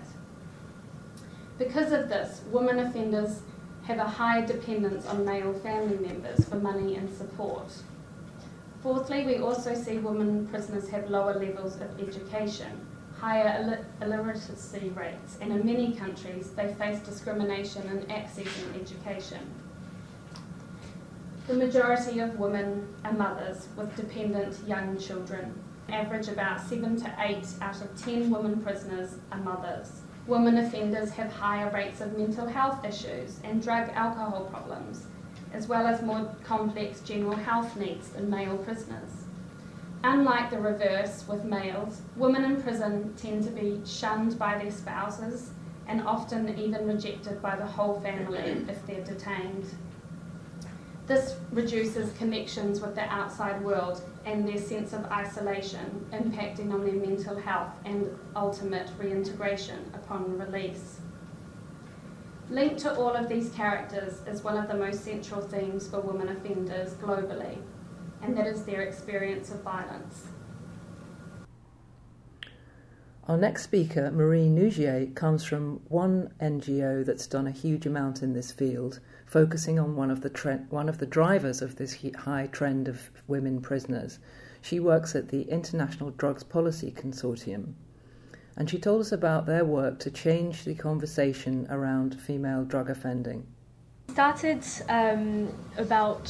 Because 1.58 1.92
of 1.92 2.10
this, 2.10 2.42
women 2.52 2.80
offenders 2.80 3.42
have 3.84 4.00
a 4.00 4.04
high 4.04 4.42
dependence 4.42 5.06
on 5.06 5.24
male 5.24 5.54
family 5.54 5.98
members 5.98 6.46
for 6.46 6.56
money 6.56 6.96
and 6.96 7.16
support. 7.16 7.72
Fourthly, 8.84 9.26
we 9.26 9.38
also 9.38 9.74
see 9.74 9.98
women 9.98 10.48
prisoners 10.48 10.90
have 10.90 11.10
lower 11.10 11.34
levels 11.34 11.76
of 11.78 12.00
education 12.00 12.86
higher 13.24 13.86
illiteracy 14.02 14.90
rates, 14.90 15.38
and 15.40 15.54
in 15.54 15.66
many 15.66 15.94
countries 15.94 16.50
they 16.58 16.74
face 16.74 17.00
discrimination 17.00 17.82
in 17.88 18.00
accessing 18.08 18.76
education. 18.76 19.40
The 21.48 21.54
majority 21.54 22.20
of 22.20 22.38
women 22.38 22.86
are 23.06 23.14
mothers 23.14 23.70
with 23.78 23.96
dependent 23.96 24.58
young 24.68 24.98
children. 24.98 25.54
Average 25.88 26.28
about 26.28 26.60
7 26.60 26.98
to 26.98 27.16
8 27.18 27.46
out 27.62 27.82
of 27.82 27.96
10 27.96 28.30
women 28.30 28.62
prisoners 28.62 29.16
are 29.32 29.40
mothers. 29.40 30.02
Women 30.28 30.58
offenders 30.58 31.12
have 31.12 31.32
higher 31.32 31.72
rates 31.72 32.02
of 32.02 32.18
mental 32.18 32.48
health 32.48 32.84
issues 32.84 33.40
and 33.46 33.64
drug 33.64 33.90
alcohol 33.94 34.50
problems, 34.52 35.06
as 35.54 35.68
well 35.68 35.86
as 35.86 36.02
more 36.02 36.36
complex 36.44 37.00
general 37.02 37.36
health 37.36 37.76
needs 37.76 38.10
than 38.10 38.30
male 38.30 38.58
prisoners. 38.58 39.26
Unlike 40.04 40.50
the 40.50 40.60
reverse 40.60 41.26
with 41.28 41.46
males, 41.46 42.02
women 42.18 42.44
in 42.44 42.62
prison 42.62 43.14
tend 43.16 43.44
to 43.46 43.52
be 43.52 43.80
shunned 43.86 44.38
by 44.38 44.58
their 44.58 44.72
spouses 44.72 45.52
and 45.88 46.02
often 46.02 46.58
even 46.58 46.88
rejected 46.88 47.42
by 47.42 47.56
the 47.56 47.66
whole 47.66 48.02
family 48.02 48.66
if 48.68 48.86
they're 48.86 49.04
detained. 49.04 49.66
This 51.06 51.36
reduces 51.52 52.18
connections 52.18 52.80
with 52.80 52.96
the 52.96 53.04
outside 53.04 53.62
world 53.62 54.02
and 54.26 54.48
their 54.48 54.58
sense 54.58 54.94
of 54.94 55.04
isolation, 55.06 56.06
impacting 56.14 56.74
on 56.74 56.86
their 56.86 56.94
mental 56.94 57.38
health 57.38 57.72
and 57.84 58.10
ultimate 58.36 58.90
reintegration 58.98 59.92
upon 59.94 60.38
release. 60.38 61.00
Linked 62.54 62.82
to 62.82 62.96
all 62.96 63.16
of 63.16 63.28
these 63.30 63.50
characters 63.50 64.22
is 64.28 64.44
one 64.44 64.60
of 64.60 64.68
the 64.68 64.76
most 64.76 65.04
central 65.04 65.42
themes 65.42 65.88
for 65.88 66.00
women 66.02 66.30
offenders 66.30 66.94
globally 66.94 67.58
and 68.22 68.38
that 68.38 68.46
is 68.46 68.64
their 68.64 68.82
experience 68.82 69.50
of 69.50 69.64
violence. 69.64 70.28
Our 73.28 73.38
next 73.38 73.64
speaker, 73.64 74.12
Marie 74.12 74.50
Nougier, 74.50 75.16
comes 75.16 75.44
from 75.44 75.82
one 75.88 76.32
NGO 76.40 77.04
that's 77.04 77.26
done 77.26 77.48
a 77.48 77.52
huge 77.52 77.88
amount 77.88 78.22
in 78.22 78.34
this 78.34 78.52
field, 78.52 79.00
focusing 79.26 79.80
on 79.80 79.96
one 79.96 80.12
of 80.12 80.22
the 80.22 80.30
tre- 80.30 80.68
one 80.70 80.90
of 80.90 81.00
the 81.00 81.08
drivers 81.08 81.60
of 81.60 81.78
this 81.78 81.98
high 82.18 82.46
trend 82.52 82.88
of 82.88 83.10
women 83.28 83.62
prisoners. 83.62 84.20
She 84.62 84.80
works 84.80 85.16
at 85.16 85.30
the 85.30 85.42
International 85.50 86.12
Drugs 86.12 86.44
Policy 86.44 86.92
Consortium. 86.92 87.74
And 88.56 88.70
she 88.70 88.78
told 88.78 89.02
us 89.02 89.12
about 89.12 89.46
their 89.46 89.66
work 89.66 90.00
to 90.00 90.12
change 90.12 90.64
the 90.64 90.76
conversation 90.76 91.68
around 91.70 92.20
female 92.22 92.64
drug 92.64 92.90
offending. 92.90 93.46
Started 94.12 94.64
um, 94.90 95.52
about 95.78 96.30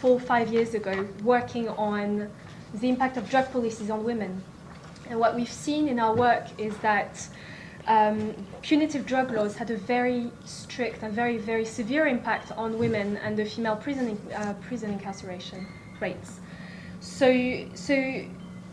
four 0.00 0.12
or 0.12 0.20
five 0.20 0.52
years 0.52 0.74
ago 0.74 1.08
working 1.24 1.68
on 1.70 2.30
the 2.74 2.88
impact 2.88 3.16
of 3.16 3.28
drug 3.28 3.50
policies 3.50 3.90
on 3.90 4.04
women. 4.04 4.42
And 5.08 5.18
what 5.18 5.34
we've 5.34 5.50
seen 5.50 5.88
in 5.88 5.98
our 5.98 6.14
work 6.14 6.46
is 6.58 6.76
that 6.78 7.28
um, 7.86 8.34
punitive 8.62 9.06
drug 9.06 9.30
laws 9.30 9.56
had 9.56 9.70
a 9.70 9.76
very 9.76 10.30
strict 10.44 11.02
and 11.02 11.14
very, 11.14 11.38
very 11.38 11.64
severe 11.64 12.06
impact 12.06 12.52
on 12.52 12.78
women 12.78 13.16
and 13.18 13.36
the 13.36 13.44
female 13.44 13.76
prison, 13.76 14.18
uh, 14.34 14.54
prison 14.60 14.92
incarceration 14.92 15.66
rates. 16.00 16.40
So, 17.00 17.66
so, 17.74 17.94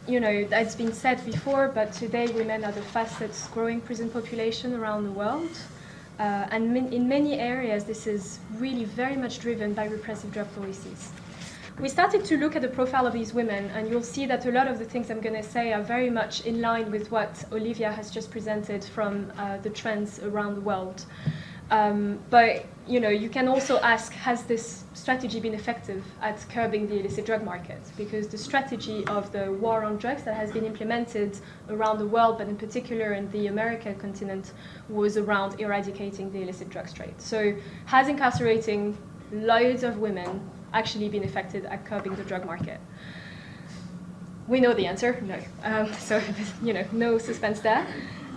you 0.08 0.20
know, 0.20 0.46
that's 0.46 0.76
been 0.76 0.94
said 0.94 1.24
before, 1.26 1.70
but 1.70 1.94
today 1.94 2.28
women 2.28 2.64
are 2.64 2.72
the 2.72 2.82
fastest 2.82 3.52
growing 3.54 3.82
prison 3.82 4.10
population 4.10 4.74
around 4.74 5.06
the 5.06 5.12
world. 5.12 5.52
Uh, 6.20 6.48
and 6.52 6.78
in 6.94 7.08
many 7.08 7.40
areas, 7.40 7.86
this 7.86 8.06
is 8.06 8.40
really 8.58 8.86
very 8.86 9.16
much 9.16 9.40
driven 9.40 9.74
by 9.74 9.86
repressive 9.86 10.32
drug 10.32 10.54
policies 10.56 11.12
we 11.80 11.90
started 11.90 12.24
to 12.26 12.38
look 12.38 12.56
at 12.56 12.62
the 12.62 12.68
profile 12.68 13.08
of 13.08 13.14
these 13.14 13.34
women, 13.34 13.66
and 13.72 13.90
you'll 13.90 14.04
see 14.04 14.26
that 14.28 14.46
a 14.46 14.52
lot 14.52 14.68
of 14.68 14.78
the 14.78 14.86
things 14.86 15.10
I'm 15.10 15.22
going 15.22 15.36
to 15.36 15.44
say 15.44 15.74
are 15.74 15.82
very 15.82 16.10
much 16.10 16.46
in 16.46 16.62
line 16.62 16.92
with 16.92 17.12
what 17.12 17.44
Olivia 17.52 17.92
has 17.92 18.12
just 18.12 18.30
presented 18.30 18.84
from 18.84 19.32
uh, 19.38 19.58
the 19.58 19.72
trends 19.72 20.20
around 20.20 20.56
the 20.56 20.62
world. 20.62 21.06
Um, 21.72 22.20
but 22.30 22.66
you 22.86 23.00
know, 23.00 23.10
you 23.10 23.30
can 23.30 23.48
also 23.48 23.80
ask, 23.80 24.12
has 24.12 24.44
this 24.44 24.84
strategy 24.94 25.40
been 25.40 25.54
effective 25.54 26.04
at 26.22 26.46
curbing 26.50 26.88
the 26.88 27.00
illicit 27.00 27.26
drug 27.26 27.44
market? 27.44 27.80
Because 27.96 28.28
the 28.28 28.38
strategy 28.38 29.06
of 29.08 29.32
the 29.32 29.54
war 29.54 29.84
on 29.84 29.98
drugs 29.98 30.24
that 30.24 30.36
has 30.36 30.52
been 30.52 30.66
implemented 30.66 31.38
around 31.70 32.00
the 32.00 32.06
world, 32.06 32.38
but 32.38 32.50
in 32.50 32.58
particular 32.58 33.14
in 33.14 33.32
the 33.32 33.48
American 33.48 33.96
continent, 33.96 34.52
was 34.90 35.16
around 35.16 35.62
eradicating 35.62 36.30
the 36.34 36.42
illicit 36.42 36.70
drug 36.70 36.94
trade. 36.94 37.14
So, 37.20 37.56
has 37.86 38.10
incarcerating 38.10 38.98
loads 39.32 39.84
of 39.84 39.98
women 39.98 40.42
actually 40.74 41.08
been 41.08 41.24
effective 41.24 41.64
at 41.66 41.86
curbing 41.86 42.16
the 42.16 42.24
drug 42.24 42.46
market? 42.46 42.82
We 44.50 44.60
know 44.60 44.74
the 44.74 44.88
answer, 44.88 45.22
no. 45.22 45.40
Um, 45.64 45.94
so, 46.00 46.22
you 46.62 46.74
know, 46.74 46.86
no 46.92 47.18
suspense 47.18 47.62
there. 47.62 47.88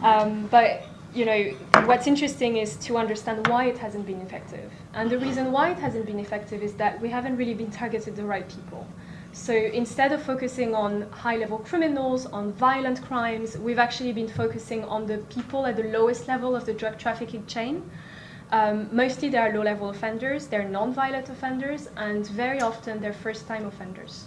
Um, 0.03 0.47
but, 0.53 0.85
you 1.17 1.25
know, 1.25 1.43
what's 1.87 2.07
interesting 2.07 2.59
is 2.59 2.77
to 2.87 2.97
understand 2.97 3.47
why 3.49 3.65
it 3.67 3.79
hasn't 3.79 4.07
been 4.07 4.21
effective. 4.21 4.71
And 4.95 5.11
the 5.11 5.19
reason 5.19 5.51
why 5.51 5.71
it 5.71 5.79
hasn't 5.79 6.07
been 6.07 6.19
effective 6.19 6.63
is 6.63 6.75
that 6.75 7.01
we 7.01 7.09
haven't 7.09 7.37
really 7.37 7.55
been 7.55 7.71
targeted 7.71 8.17
the 8.17 8.25
right 8.25 8.49
people. 8.49 8.87
So 9.33 9.53
instead 9.53 10.13
of 10.13 10.23
focusing 10.23 10.75
on 10.75 11.03
high 11.11 11.37
level 11.37 11.59
criminals, 11.59 12.27
on 12.27 12.53
violent 12.53 13.03
crimes, 13.03 13.59
we've 13.59 13.79
actually 13.79 14.13
been 14.13 14.29
focusing 14.29 14.85
on 14.85 15.07
the 15.07 15.19
people 15.37 15.67
at 15.67 15.77
the 15.77 15.85
lowest 15.85 16.29
level 16.29 16.55
of 16.55 16.65
the 16.67 16.73
drug 16.73 16.99
trafficking 16.99 17.45
chain 17.47 17.83
um, 18.53 18.89
mostly 18.93 19.29
they 19.29 19.39
are 19.39 19.53
low-level 19.53 19.91
offenders, 19.91 20.47
they're 20.47 20.69
non-violent 20.69 21.29
offenders, 21.29 21.89
and 21.97 22.27
very 22.29 22.61
often 22.61 23.01
they're 23.01 23.13
first-time 23.13 23.67
offenders. 23.67 24.27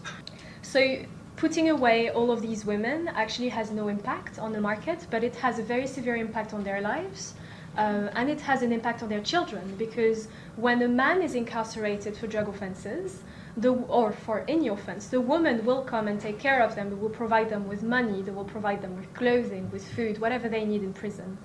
So 0.62 0.98
putting 1.40 1.70
away 1.70 2.10
all 2.10 2.32
of 2.32 2.42
these 2.42 2.66
women 2.66 3.08
actually 3.08 3.48
has 3.48 3.72
no 3.72 3.88
impact 3.88 4.38
on 4.38 4.52
the 4.52 4.60
market, 4.60 5.08
but 5.10 5.24
it 5.24 5.34
has 5.38 5.58
a 5.58 5.64
very 5.64 5.88
severe 5.88 6.18
impact 6.18 6.54
on 6.54 6.66
their 6.66 6.82
lives. 6.82 7.34
Uh, 7.78 8.10
and 8.16 8.30
it 8.30 8.42
has 8.42 8.62
an 8.62 8.74
impact 8.74 9.02
on 9.02 9.08
their 9.08 9.22
children 9.22 9.74
because 9.78 10.28
when 10.58 10.82
a 10.82 10.88
man 10.88 11.22
is 11.22 11.36
incarcerated 11.36 12.18
for 12.18 12.28
drug 12.28 12.50
offenses, 12.50 13.24
the, 13.56 13.72
or 13.72 14.12
for 14.12 14.44
any 14.50 14.68
offense, 14.68 15.08
the 15.08 15.22
woman 15.22 15.64
will 15.64 15.82
come 15.82 16.10
and 16.10 16.20
take 16.20 16.40
care 16.40 16.62
of 16.62 16.76
them. 16.76 16.90
They 16.90 16.96
will 16.96 17.10
provide 17.10 17.50
them 17.50 17.70
with 17.70 17.84
money. 17.84 18.22
They 18.22 18.32
will 18.32 18.44
provide 18.44 18.82
them 18.82 18.98
with 18.98 19.14
clothing, 19.14 19.72
with 19.72 19.90
food, 19.94 20.20
whatever 20.20 20.50
they 20.50 20.66
need 20.66 20.84
in 20.84 20.92
prison. 20.92 21.38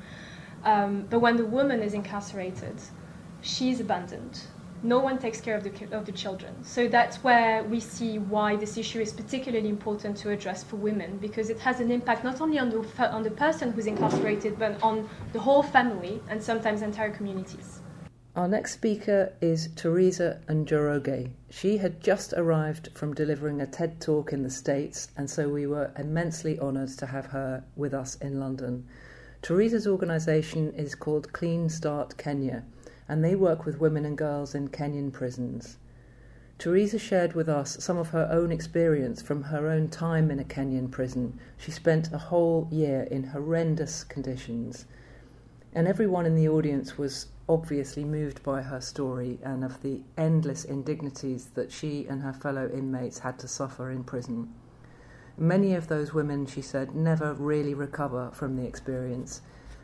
Um, 0.64 1.07
but 1.09 1.20
when 1.20 1.37
the 1.37 1.44
woman 1.44 1.80
is 1.83 1.94
incarcerated, 1.94 2.80
she's 3.42 3.78
abandoned. 3.78 4.40
No 4.85 4.99
one 4.99 5.16
takes 5.16 5.40
care 5.40 5.57
of 5.57 5.64
the, 5.64 5.97
of 5.97 6.05
the 6.05 6.12
children. 6.12 6.62
So 6.62 6.88
that's 6.88 7.25
where 7.25 7.64
we 7.64 7.81
see 7.81 8.18
why 8.18 8.55
this 8.57 8.77
issue 8.77 9.01
is 9.01 9.14
particularly 9.14 9.70
important 9.70 10.14
to 10.18 10.31
address 10.31 10.62
for 10.62 10.77
women, 10.77 11.16
because 11.16 11.49
it 11.49 11.59
has 11.61 11.81
an 11.81 11.90
impact 11.90 12.23
not 12.23 12.42
only 12.42 12.59
on 12.59 12.68
the, 12.68 13.11
on 13.11 13.23
the 13.23 13.31
person 13.31 13.73
who's 13.73 13.87
incarcerated, 13.87 14.59
but 14.59 14.81
on 14.83 15.09
the 15.33 15.40
whole 15.40 15.62
family 15.62 16.20
and 16.29 16.42
sometimes 16.42 16.83
entire 16.83 17.11
communities. 17.11 17.81
Our 18.37 18.47
next 18.47 18.75
speaker 18.75 19.33
is 19.40 19.70
Teresa 19.75 20.40
Njoroge. 20.49 21.31
She 21.49 21.79
had 21.79 22.03
just 22.03 22.35
arrived 22.35 22.90
from 22.92 23.14
delivering 23.14 23.62
a 23.62 23.66
TED 23.66 24.03
talk 24.03 24.35
in 24.35 24.42
the 24.42 24.51
States, 24.51 25.09
and 25.16 25.31
so 25.31 25.49
we 25.49 25.66
were 25.66 25.92
immensely 25.99 26.59
honoured 26.61 26.90
to 26.99 27.07
have 27.07 27.27
her 27.27 27.64
with 27.75 27.94
us 27.94 28.16
in 28.16 28.38
London. 28.38 28.87
Teresa's 29.40 29.87
organisation 29.87 30.75
is 30.75 30.94
called 30.94 31.33
Clean 31.33 31.68
Start 31.70 32.18
Kenya, 32.18 32.64
and 33.09 33.25
they 33.25 33.35
work 33.35 33.64
with 33.64 33.81
women 33.81 34.05
and 34.05 34.17
girls 34.17 34.55
in 34.55 34.69
Kenyan 34.69 35.12
prisons. 35.12 35.79
Teresa 36.59 36.99
shared 36.99 37.35
with 37.35 37.49
us 37.49 37.77
some 37.83 37.99
of 37.99 38.11
her 38.11 38.29
own 38.31 38.53
experience 38.53 39.21
from 39.21 39.43
her 39.45 39.69
own 39.69 39.88
time 39.88 40.31
in 40.31 40.38
a 40.38 40.45
Kenyan 40.45 40.90
prison. 40.90 41.38
She 41.59 41.71
spent 41.71 42.12
a 42.12 42.19
whole 42.19 42.69
year 42.71 43.09
in 43.11 43.25
horrendous 43.25 44.05
conditions, 44.05 44.87
and 45.75 45.88
everyone 45.88 46.27
in 46.27 46.37
the 46.37 46.49
audience 46.49 46.97
was 46.97 47.27
obviously 47.49 48.05
moved 48.05 48.43
by 48.43 48.62
her 48.62 48.81
story 48.81 49.38
and 49.43 49.64
of 49.64 49.83
the 49.83 50.01
endless 50.17 50.64
indignities 50.64 51.47
that 51.55 51.73
she 51.73 52.07
and 52.07 52.23
her 52.23 52.33
fellow 52.33 52.71
inmates 52.73 53.19
had 53.19 53.38
to 53.40 53.49
suffer 53.49 53.90
in 53.90 54.05
prison. 54.05 54.53
Many 55.37 55.75
of 55.75 55.88
those 55.88 56.14
women, 56.14 56.47
she 56.47 56.62
said, 56.62 56.95
never 56.95 57.35
really 57.35 57.75
recover 57.75 58.31
from 58.33 58.55
the 58.55 58.64
experience, 58.64 59.43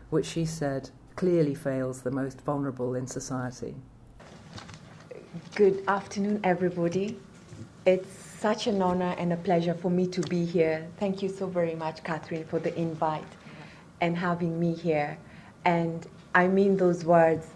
which 0.08 0.26
she 0.26 0.44
said 0.44 0.90
clearly 1.16 1.54
fails 1.54 2.02
the 2.02 2.10
most 2.10 2.40
vulnerable 2.40 2.94
in 2.94 3.06
society. 3.06 3.74
Good 5.54 5.82
afternoon, 5.88 6.40
everybody. 6.44 7.18
It's 7.86 8.08
such 8.38 8.66
an 8.66 8.82
honor 8.82 9.14
and 9.18 9.32
a 9.32 9.36
pleasure 9.36 9.74
for 9.74 9.90
me 9.90 10.06
to 10.08 10.20
be 10.22 10.44
here. 10.44 10.86
Thank 10.98 11.22
you 11.22 11.28
so 11.28 11.46
very 11.46 11.74
much, 11.74 12.02
Catherine, 12.04 12.44
for 12.44 12.58
the 12.58 12.74
invite 12.78 13.32
and 14.00 14.16
having 14.16 14.58
me 14.58 14.74
here. 14.74 15.18
And 15.64 16.06
I 16.34 16.48
mean 16.48 16.76
those 16.76 17.04
words 17.04 17.46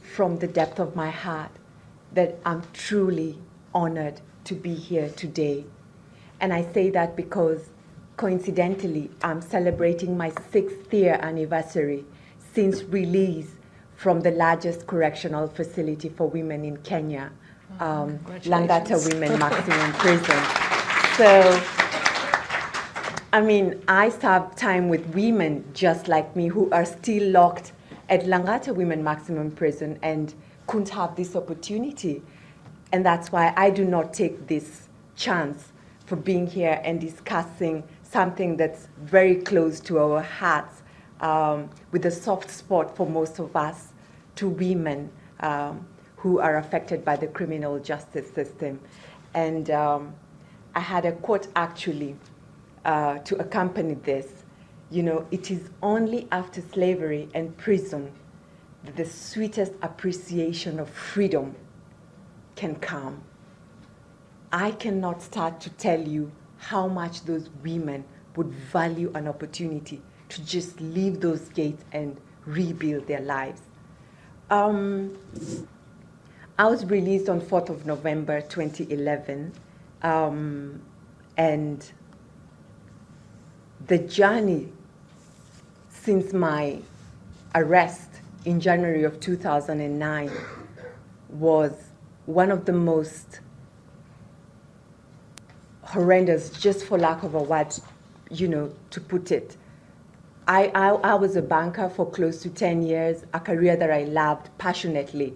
from 0.00 0.38
the 0.38 0.46
depth 0.46 0.78
of 0.78 0.94
my 0.94 1.10
heart 1.10 1.50
that 2.12 2.38
I'm 2.44 2.62
truly 2.72 3.38
honored 3.74 4.20
to 4.44 4.54
be 4.54 4.74
here 4.74 5.08
today 5.10 5.64
and 6.42 6.52
I 6.52 6.62
say 6.72 6.90
that 6.90 7.16
because 7.16 7.70
coincidentally, 8.16 9.10
I'm 9.22 9.40
celebrating 9.40 10.16
my 10.16 10.32
sixth 10.50 10.92
year 10.92 11.18
anniversary 11.22 12.04
since 12.54 12.82
release 12.84 13.50
from 13.94 14.20
the 14.20 14.30
largest 14.32 14.86
correctional 14.86 15.48
facility 15.48 16.08
for 16.08 16.28
women 16.28 16.64
in 16.64 16.76
Kenya, 16.78 17.30
um, 17.80 18.18
Langata 18.44 18.98
Women 19.12 19.38
Maximum 19.38 19.92
Prison. 19.92 20.36
So, 21.16 21.62
I 23.32 23.40
mean, 23.40 23.82
I 23.88 24.08
serve 24.10 24.54
time 24.56 24.88
with 24.88 25.06
women 25.14 25.64
just 25.72 26.08
like 26.08 26.34
me 26.34 26.48
who 26.48 26.70
are 26.70 26.84
still 26.84 27.30
locked 27.30 27.72
at 28.08 28.24
Langata 28.24 28.74
Women 28.74 29.02
Maximum 29.02 29.50
Prison 29.50 29.98
and 30.02 30.34
couldn't 30.66 30.90
have 30.90 31.16
this 31.16 31.34
opportunity. 31.36 32.22
And 32.92 33.06
that's 33.06 33.32
why 33.32 33.54
I 33.56 33.70
do 33.70 33.84
not 33.84 34.12
take 34.12 34.48
this 34.48 34.88
chance 35.16 35.72
for 36.04 36.16
being 36.16 36.46
here 36.46 36.80
and 36.84 37.00
discussing 37.00 37.84
something 38.02 38.56
that's 38.56 38.88
very 39.00 39.36
close 39.36 39.80
to 39.80 39.98
our 39.98 40.20
hearts, 40.20 40.81
um, 41.22 41.70
with 41.92 42.04
a 42.04 42.10
soft 42.10 42.50
spot 42.50 42.94
for 42.96 43.06
most 43.06 43.38
of 43.38 43.56
us, 43.56 43.92
to 44.34 44.48
women 44.48 45.10
um, 45.40 45.86
who 46.16 46.38
are 46.38 46.56
affected 46.56 47.04
by 47.04 47.16
the 47.16 47.26
criminal 47.26 47.78
justice 47.78 48.30
system. 48.32 48.80
And 49.34 49.70
um, 49.70 50.14
I 50.74 50.80
had 50.80 51.04
a 51.04 51.12
quote 51.12 51.48
actually 51.56 52.16
uh, 52.84 53.18
to 53.18 53.36
accompany 53.36 53.94
this. 53.94 54.44
You 54.90 55.02
know, 55.02 55.26
it 55.30 55.50
is 55.50 55.70
only 55.82 56.28
after 56.30 56.60
slavery 56.60 57.28
and 57.34 57.56
prison 57.56 58.12
that 58.84 58.96
the 58.96 59.04
sweetest 59.04 59.72
appreciation 59.82 60.78
of 60.78 60.90
freedom 60.90 61.54
can 62.56 62.74
come. 62.76 63.22
I 64.52 64.72
cannot 64.72 65.22
start 65.22 65.60
to 65.60 65.70
tell 65.70 66.00
you 66.00 66.30
how 66.58 66.88
much 66.88 67.24
those 67.24 67.48
women 67.62 68.04
would 68.36 68.48
value 68.48 69.10
an 69.14 69.28
opportunity 69.28 70.02
to 70.32 70.44
just 70.46 70.80
leave 70.80 71.20
those 71.20 71.48
gates 71.50 71.84
and 71.92 72.16
rebuild 72.46 73.06
their 73.06 73.20
lives. 73.20 73.60
Um, 74.50 75.16
I 76.58 76.66
was 76.66 76.84
released 76.86 77.28
on 77.28 77.40
4th 77.40 77.68
of 77.68 77.86
November 77.86 78.40
2011, 78.40 79.52
um, 80.02 80.80
and 81.36 81.92
the 83.86 83.98
journey 83.98 84.72
since 85.90 86.32
my 86.32 86.78
arrest 87.54 88.08
in 88.44 88.58
January 88.58 89.04
of 89.04 89.20
2009 89.20 90.30
was 91.28 91.72
one 92.26 92.50
of 92.50 92.64
the 92.64 92.72
most 92.72 93.40
horrendous, 95.82 96.50
just 96.50 96.86
for 96.86 96.98
lack 96.98 97.22
of 97.22 97.34
a 97.34 97.42
word, 97.42 97.74
you 98.30 98.48
know, 98.48 98.72
to 98.90 99.00
put 99.00 99.30
it. 99.30 99.56
I, 100.48 100.72
I, 100.74 100.88
I 100.88 101.14
was 101.14 101.36
a 101.36 101.42
banker 101.42 101.88
for 101.88 102.10
close 102.10 102.42
to 102.42 102.50
10 102.50 102.82
years, 102.82 103.24
a 103.32 103.40
career 103.40 103.76
that 103.76 103.90
I 103.90 104.04
loved 104.04 104.50
passionately. 104.58 105.34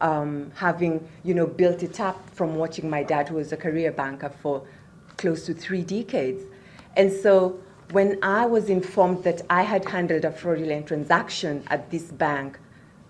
Um, 0.00 0.52
having, 0.54 1.08
you 1.22 1.32
know, 1.32 1.46
built 1.46 1.82
it 1.82 2.00
up 2.00 2.28
from 2.30 2.56
watching 2.56 2.90
my 2.90 3.02
dad, 3.02 3.28
who 3.28 3.36
was 3.36 3.52
a 3.52 3.56
career 3.56 3.90
banker 3.92 4.28
for 4.28 4.66
close 5.16 5.46
to 5.46 5.54
three 5.54 5.82
decades. 5.82 6.42
And 6.96 7.10
so 7.10 7.58
when 7.92 8.18
I 8.22 8.46
was 8.46 8.68
informed 8.68 9.24
that 9.24 9.42
I 9.48 9.62
had 9.62 9.88
handled 9.88 10.24
a 10.24 10.32
fraudulent 10.32 10.88
transaction 10.88 11.62
at 11.68 11.90
this 11.90 12.10
bank 12.12 12.58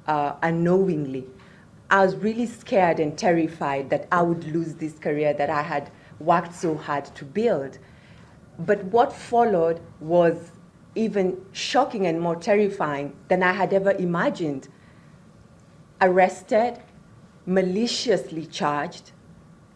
uh, 0.07 0.35
unknowingly, 0.43 1.27
I 1.91 2.05
was 2.05 2.15
really 2.17 2.47
scared 2.47 3.01
and 3.01 3.17
terrified 3.17 3.91
that 3.91 4.07
I 4.13 4.23
would 4.23 4.45
lose 4.45 4.75
this 4.75 4.99
career 4.99 5.33
that 5.35 5.51
I 5.51 5.63
had 5.63 5.91
worked 6.19 6.55
so 6.55 6.77
hard 6.77 7.07
to 7.17 7.25
build. 7.25 7.79
But 8.59 8.85
what 8.85 9.13
followed 9.13 9.81
was 10.01 10.53
even 10.97 11.41
shocking 11.53 12.07
and 12.07 12.21
more 12.21 12.37
terrifying 12.37 13.15
than 13.29 13.43
I 13.43 13.53
had 13.53 13.73
ever 13.73 13.93
imagined. 13.93 14.69
Arrested, 16.01 16.79
maliciously 17.47 18.47
charged, 18.47 19.13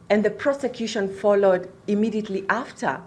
and 0.09 0.25
the 0.25 0.31
prosecution 0.31 1.09
followed 1.09 1.71
immediately 1.87 2.45
after. 2.49 3.01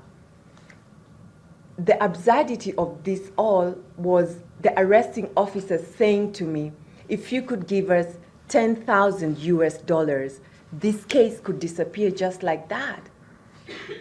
The 1.78 2.02
absurdity 2.02 2.74
of 2.76 3.04
this 3.04 3.32
all 3.36 3.76
was 3.98 4.38
the 4.62 4.74
arresting 4.80 5.30
officer 5.36 5.78
saying 5.78 6.32
to 6.34 6.46
me, 6.46 6.72
if 7.10 7.32
you 7.34 7.42
could 7.42 7.68
give 7.68 7.92
us 7.92 8.18
10,000 8.48 9.38
US 9.40 9.80
dollars, 9.80 10.40
this 10.72 11.04
case 11.06 11.40
could 11.40 11.60
disappear 11.60 12.10
just 12.12 12.44
like 12.44 12.70
that. 12.70 13.10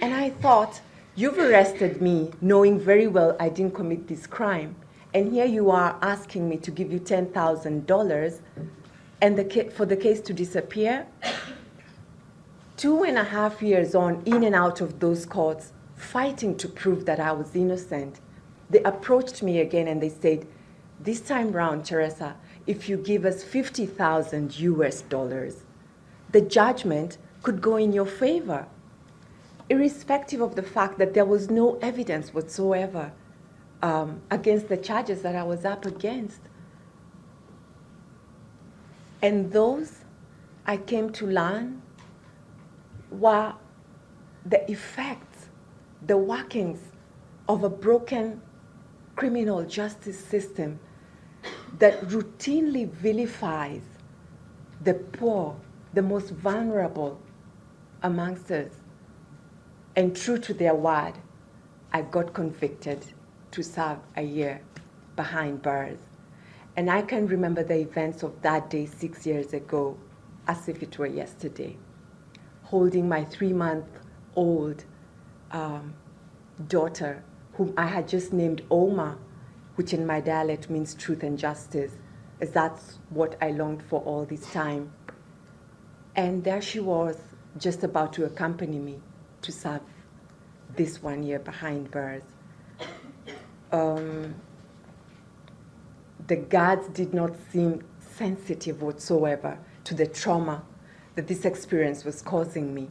And 0.00 0.14
I 0.14 0.30
thought, 0.30 0.80
you've 1.14 1.38
arrested 1.38 2.00
me 2.00 2.30
knowing 2.40 2.80
very 2.80 3.06
well 3.06 3.36
I 3.38 3.48
didn't 3.48 3.74
commit 3.74 4.08
this 4.08 4.26
crime. 4.26 4.76
And 5.14 5.32
here 5.32 5.44
you 5.44 5.70
are 5.70 5.98
asking 6.00 6.48
me 6.48 6.56
to 6.58 6.70
give 6.70 6.90
you 6.90 6.98
$10,000 6.98 8.40
and 9.20 9.38
the 9.38 9.70
for 9.74 9.86
the 9.86 9.96
case 9.96 10.20
to 10.22 10.32
disappear. 10.32 11.06
Two 12.76 13.04
and 13.04 13.16
a 13.18 13.24
half 13.24 13.62
years 13.62 13.94
on, 13.94 14.22
in 14.24 14.42
and 14.42 14.54
out 14.54 14.80
of 14.80 14.98
those 14.98 15.26
courts, 15.26 15.72
fighting 15.94 16.56
to 16.56 16.66
prove 16.68 17.04
that 17.04 17.20
I 17.20 17.30
was 17.32 17.54
innocent, 17.54 18.20
they 18.70 18.82
approached 18.82 19.42
me 19.42 19.60
again 19.60 19.86
and 19.86 20.02
they 20.02 20.08
said, 20.08 20.46
This 20.98 21.20
time 21.20 21.52
round, 21.52 21.84
Teresa, 21.84 22.34
if 22.66 22.88
you 22.88 22.96
give 22.96 23.24
us 23.24 23.44
50,000 23.44 24.58
US 24.58 25.02
dollars, 25.02 25.62
the 26.32 26.40
judgment 26.40 27.18
could 27.42 27.60
go 27.60 27.76
in 27.76 27.92
your 27.92 28.06
favor, 28.06 28.66
irrespective 29.72 30.42
of 30.42 30.54
the 30.54 30.62
fact 30.62 30.98
that 30.98 31.14
there 31.14 31.24
was 31.24 31.48
no 31.50 31.78
evidence 31.80 32.34
whatsoever 32.34 33.10
um, 33.80 34.20
against 34.30 34.68
the 34.68 34.76
charges 34.76 35.22
that 35.22 35.34
I 35.34 35.42
was 35.42 35.64
up 35.64 35.86
against. 35.86 36.40
And 39.22 39.50
those 39.50 40.04
I 40.66 40.76
came 40.76 41.10
to 41.12 41.26
learn 41.26 41.80
were 43.10 43.54
the 44.44 44.70
effects, 44.70 45.48
the 46.06 46.18
workings 46.18 46.80
of 47.48 47.64
a 47.64 47.70
broken 47.70 48.42
criminal 49.16 49.64
justice 49.64 50.22
system 50.22 50.78
that 51.78 51.98
routinely 52.08 52.90
vilifies 52.90 53.82
the 54.82 54.94
poor, 54.94 55.56
the 55.94 56.02
most 56.02 56.30
vulnerable 56.30 57.18
amongst 58.02 58.50
us. 58.50 58.81
And 59.94 60.16
true 60.16 60.38
to 60.38 60.54
their 60.54 60.74
word, 60.74 61.12
I 61.92 62.00
got 62.00 62.32
convicted 62.32 63.04
to 63.50 63.62
serve 63.62 63.98
a 64.16 64.22
year 64.22 64.62
behind 65.16 65.60
bars. 65.60 65.98
And 66.76 66.90
I 66.90 67.02
can 67.02 67.26
remember 67.26 67.62
the 67.62 67.78
events 67.78 68.22
of 68.22 68.40
that 68.40 68.70
day 68.70 68.86
six 68.86 69.26
years 69.26 69.52
ago 69.52 69.98
as 70.48 70.66
if 70.66 70.82
it 70.82 70.98
were 70.98 71.06
yesterday, 71.06 71.76
holding 72.62 73.06
my 73.06 73.26
three 73.26 73.52
month 73.52 73.84
old 74.34 74.82
um, 75.50 75.92
daughter, 76.68 77.22
whom 77.52 77.74
I 77.76 77.86
had 77.86 78.08
just 78.08 78.32
named 78.32 78.62
Oma, 78.70 79.18
which 79.74 79.92
in 79.92 80.06
my 80.06 80.20
dialect 80.22 80.70
means 80.70 80.94
truth 80.94 81.22
and 81.22 81.38
justice, 81.38 81.92
as 82.40 82.50
that's 82.50 82.98
what 83.10 83.36
I 83.42 83.50
longed 83.50 83.82
for 83.82 84.00
all 84.00 84.24
this 84.24 84.50
time. 84.52 84.90
And 86.16 86.42
there 86.42 86.62
she 86.62 86.80
was, 86.80 87.18
just 87.58 87.84
about 87.84 88.14
to 88.14 88.24
accompany 88.24 88.78
me 88.78 89.02
to 89.42 89.52
serve 89.52 89.80
this 90.76 91.02
one 91.02 91.22
year 91.22 91.38
behind 91.38 91.90
bars. 91.90 92.22
Um, 93.70 94.34
the 96.26 96.36
guards 96.36 96.88
did 96.88 97.12
not 97.12 97.32
seem 97.50 97.82
sensitive 97.98 98.82
whatsoever 98.82 99.58
to 99.84 99.94
the 99.94 100.06
trauma 100.06 100.62
that 101.14 101.26
this 101.26 101.44
experience 101.44 102.04
was 102.04 102.22
causing 102.22 102.74
me. 102.74 102.88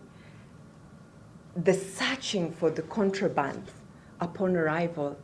The 1.56 1.74
searching 1.74 2.52
for 2.52 2.70
the 2.70 2.82
contraband 2.84 3.72
upon 4.20 4.56
arrival, 4.56 5.18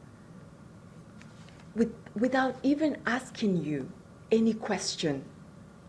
with, 1.76 1.94
without 2.16 2.56
even 2.64 2.98
asking 3.06 3.64
you 3.64 3.90
any 4.32 4.54
question, 4.54 5.24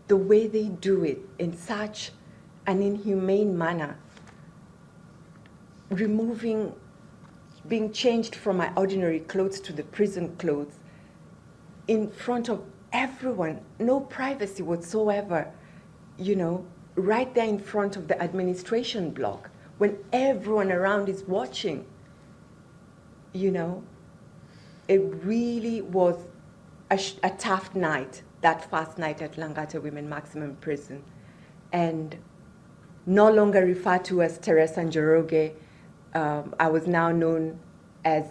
the 0.07 0.17
way 0.17 0.47
they 0.47 0.69
do 0.69 1.03
it 1.03 1.19
in 1.39 1.55
such 1.55 2.11
an 2.67 2.81
inhumane 2.81 3.57
manner, 3.57 3.97
removing, 5.89 6.73
being 7.67 7.91
changed 7.91 8.35
from 8.35 8.57
my 8.57 8.71
ordinary 8.75 9.19
clothes 9.21 9.59
to 9.61 9.73
the 9.73 9.83
prison 9.83 10.35
clothes 10.37 10.79
in 11.87 12.09
front 12.09 12.49
of 12.49 12.63
everyone, 12.93 13.59
no 13.79 13.99
privacy 13.99 14.63
whatsoever, 14.63 15.51
you 16.17 16.35
know, 16.35 16.65
right 16.95 17.33
there 17.33 17.47
in 17.47 17.59
front 17.59 17.95
of 17.95 18.07
the 18.07 18.21
administration 18.21 19.09
block 19.11 19.49
when 19.77 19.97
everyone 20.13 20.71
around 20.71 21.09
is 21.09 21.23
watching. 21.23 21.85
You 23.33 23.51
know, 23.51 23.83
it 24.87 24.99
really 25.23 25.81
was 25.81 26.17
a, 26.91 26.99
a 27.23 27.29
tough 27.31 27.73
night, 27.75 28.23
that 28.41 28.69
first 28.69 28.97
night 28.97 29.21
at 29.21 29.35
Langata 29.35 29.81
Women 29.81 30.09
Maximum 30.09 30.55
Prison. 30.57 31.03
And 31.71 32.17
no 33.05 33.31
longer 33.31 33.65
referred 33.65 34.05
to 34.05 34.21
as 34.21 34.37
Teresa 34.39 34.81
Njoroge, 34.81 35.53
um, 36.13 36.55
I 36.59 36.67
was 36.67 36.87
now 36.87 37.11
known 37.11 37.59
as 38.05 38.25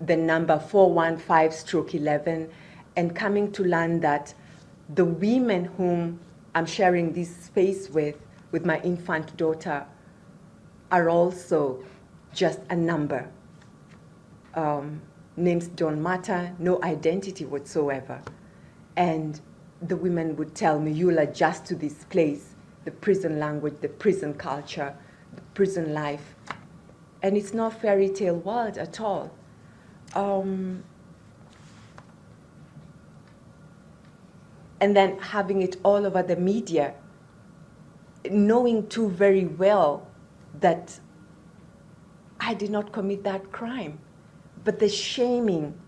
the 0.00 0.16
number 0.16 0.58
415 0.58 1.52
stroke 1.52 1.94
11 1.94 2.50
and 2.96 3.14
coming 3.14 3.52
to 3.52 3.64
learn 3.64 4.00
that 4.00 4.34
the 4.94 5.04
women 5.04 5.66
whom 5.76 6.20
I'm 6.54 6.66
sharing 6.66 7.12
this 7.12 7.34
space 7.34 7.88
with, 7.90 8.16
with 8.50 8.64
my 8.64 8.80
infant 8.80 9.36
daughter, 9.36 9.86
are 10.90 11.08
also 11.08 11.84
just 12.34 12.60
a 12.70 12.76
number. 12.76 13.30
Um, 14.54 15.00
names 15.36 15.68
don't 15.68 16.02
matter, 16.02 16.52
no 16.58 16.82
identity 16.82 17.44
whatsoever. 17.44 18.20
And 18.96 19.40
the 19.82 19.96
women 19.96 20.36
would 20.36 20.54
tell 20.54 20.80
me, 20.80 20.90
you'll 20.92 21.18
adjust 21.18 21.64
to 21.66 21.76
this 21.76 22.04
place, 22.04 22.54
the 22.84 22.90
prison 22.90 23.38
language, 23.38 23.74
the 23.80 23.88
prison 23.88 24.34
culture, 24.34 24.94
the 25.34 25.42
prison 25.54 25.94
life. 25.94 26.34
And 27.22 27.36
it's 27.36 27.52
not 27.52 27.80
fairy 27.80 28.08
tale 28.08 28.36
world 28.36 28.78
at 28.78 29.00
all. 29.00 29.30
Um, 30.14 30.84
and 34.80 34.96
then 34.96 35.18
having 35.18 35.62
it 35.62 35.76
all 35.82 36.06
over 36.06 36.22
the 36.22 36.36
media, 36.36 36.94
knowing 38.30 38.88
too 38.88 39.08
very 39.08 39.44
well 39.44 40.06
that 40.60 40.98
I 42.40 42.54
did 42.54 42.70
not 42.70 42.92
commit 42.92 43.22
that 43.24 43.52
crime. 43.52 43.98
But 44.64 44.78
the 44.78 44.88
shaming, 44.88 45.78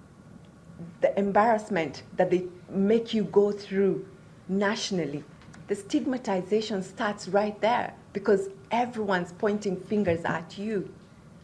the 1.00 1.18
embarrassment 1.18 2.02
that 2.16 2.30
they 2.30 2.46
make 2.68 3.14
you 3.14 3.24
go 3.24 3.50
through 3.52 4.06
nationally, 4.48 5.24
the 5.68 5.74
stigmatization 5.74 6.82
starts 6.82 7.28
right 7.28 7.58
there 7.60 7.94
because 8.12 8.50
everyone's 8.70 9.32
pointing 9.32 9.80
fingers 9.80 10.24
at 10.24 10.58
you, 10.58 10.92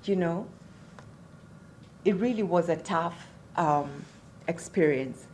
you 0.09 0.17
know? 0.17 0.47
It 2.05 2.17
really 2.17 2.43
was 2.43 2.69
a 2.69 2.77
tough 2.77 3.27
um, 3.57 4.05
experience 4.47 5.27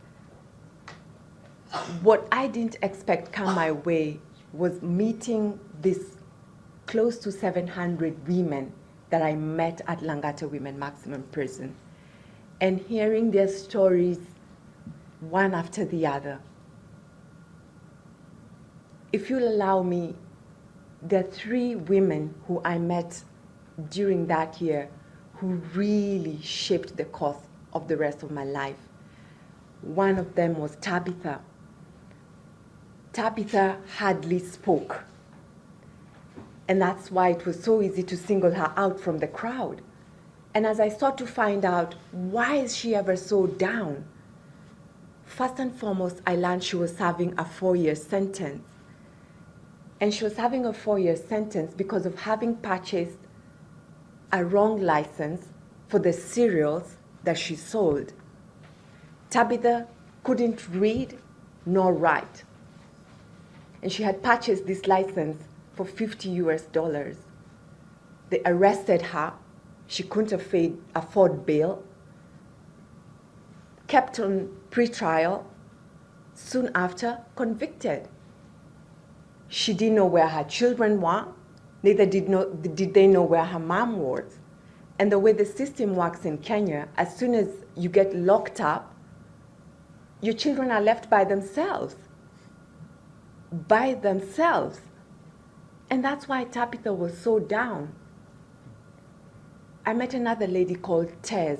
what 2.01 2.27
I 2.31 2.47
didn't 2.47 2.77
expect 2.81 3.31
come 3.31 3.55
my 3.55 3.71
way 3.71 4.19
was 4.53 4.81
meeting 4.81 5.59
this 5.81 6.17
close 6.85 7.17
to 7.19 7.31
700 7.31 8.27
women 8.27 8.71
that 9.09 9.21
I 9.21 9.35
met 9.35 9.81
at 9.87 9.99
Langata 9.99 10.49
Women 10.49 10.79
Maximum 10.79 11.23
Prison 11.31 11.75
and 12.61 12.79
hearing 12.79 13.31
their 13.31 13.47
stories 13.47 14.19
one 15.19 15.53
after 15.53 15.83
the 15.85 16.07
other. 16.07 16.39
If 19.11 19.29
you'll 19.29 19.47
allow 19.47 19.81
me, 19.81 20.15
there 21.01 21.21
are 21.21 21.23
three 21.27 21.75
women 21.75 22.33
who 22.47 22.61
I 22.63 22.77
met 22.77 23.23
during 23.89 24.27
that 24.27 24.61
year 24.61 24.89
who 25.35 25.61
really 25.73 26.39
shaped 26.41 26.95
the 26.97 27.05
course 27.05 27.47
of 27.73 27.87
the 27.87 27.97
rest 27.97 28.23
of 28.23 28.31
my 28.31 28.43
life. 28.43 28.77
One 29.81 30.17
of 30.17 30.35
them 30.35 30.57
was 30.57 30.77
Tabitha. 30.77 31.41
Tabitha 33.13 33.77
hardly 33.97 34.39
spoke. 34.39 35.03
And 36.67 36.81
that's 36.81 37.11
why 37.11 37.29
it 37.29 37.45
was 37.45 37.63
so 37.63 37.81
easy 37.81 38.01
to 38.03 38.17
single 38.17 38.51
her 38.51 38.73
out 38.75 38.99
from 38.99 39.19
the 39.19 39.27
crowd. 39.27 39.81
And 40.53 40.65
as 40.65 40.79
I 40.79 40.89
sought 40.89 41.17
to 41.19 41.27
find 41.27 41.65
out 41.65 41.95
why 42.11 42.55
is 42.55 42.75
she 42.75 42.95
ever 42.95 43.15
so 43.15 43.45
down, 43.45 44.05
first 45.25 45.59
and 45.59 45.75
foremost, 45.75 46.21
I 46.25 46.35
learned 46.35 46.63
she 46.63 46.77
was 46.77 46.95
serving 46.95 47.35
a 47.37 47.45
four-year 47.45 47.95
sentence. 47.95 48.65
And 49.99 50.13
she 50.13 50.23
was 50.23 50.37
having 50.37 50.65
a 50.65 50.73
four-year 50.73 51.17
sentence 51.17 51.73
because 51.73 52.05
of 52.05 52.21
having 52.21 52.55
purchased 52.55 53.19
a 54.31 54.43
wrong 54.43 54.81
license 54.81 55.47
for 55.87 55.99
the 55.99 56.13
cereals 56.13 56.97
that 57.23 57.37
she 57.37 57.55
sold. 57.55 58.13
Tabitha 59.29 59.87
couldn't 60.23 60.67
read 60.69 61.17
nor 61.65 61.93
write. 61.93 62.43
And 63.81 63.91
she 63.91 64.03
had 64.03 64.23
purchased 64.23 64.65
this 64.65 64.87
license 64.87 65.43
for 65.73 65.85
50 65.85 66.29
US 66.29 66.63
dollars. 66.63 67.17
They 68.29 68.41
arrested 68.45 69.01
her 69.01 69.33
she 69.87 70.03
couldn't 70.03 70.33
afford 70.95 71.45
bail, 71.45 71.83
kept 73.87 74.19
on 74.19 74.49
pre-trial, 74.71 75.45
soon 76.33 76.71
after 76.73 77.19
convicted. 77.35 78.07
She 79.47 79.73
didn't 79.73 79.95
know 79.95 80.05
where 80.05 80.27
her 80.27 80.43
children 80.43 80.99
were, 81.01 81.25
neither 81.85 82.05
did, 82.05 82.27
know, 82.27 82.49
did 82.49 82.93
they 82.93 83.07
know 83.07 83.21
where 83.21 83.45
her 83.45 83.59
mom 83.59 83.99
was. 83.99 84.39
And 84.97 85.11
the 85.11 85.19
way 85.19 85.33
the 85.33 85.45
system 85.45 85.95
works 85.95 86.25
in 86.25 86.39
Kenya, 86.39 86.87
as 86.97 87.15
soon 87.15 87.35
as 87.35 87.47
you 87.75 87.89
get 87.89 88.15
locked 88.15 88.59
up, 88.59 88.93
your 90.21 90.33
children 90.33 90.71
are 90.71 90.81
left 90.81 91.09
by 91.09 91.23
themselves. 91.23 91.95
By 93.51 93.93
themselves. 93.93 94.79
And 95.89 96.03
that's 96.03 96.27
why 96.27 96.45
Tabitha 96.45 96.91
was 96.91 97.15
so 97.17 97.39
down. 97.39 97.93
I 99.85 99.93
met 99.93 100.15
another 100.15 100.47
lady 100.47 100.75
called 100.75 101.11
Tez. 101.21 101.59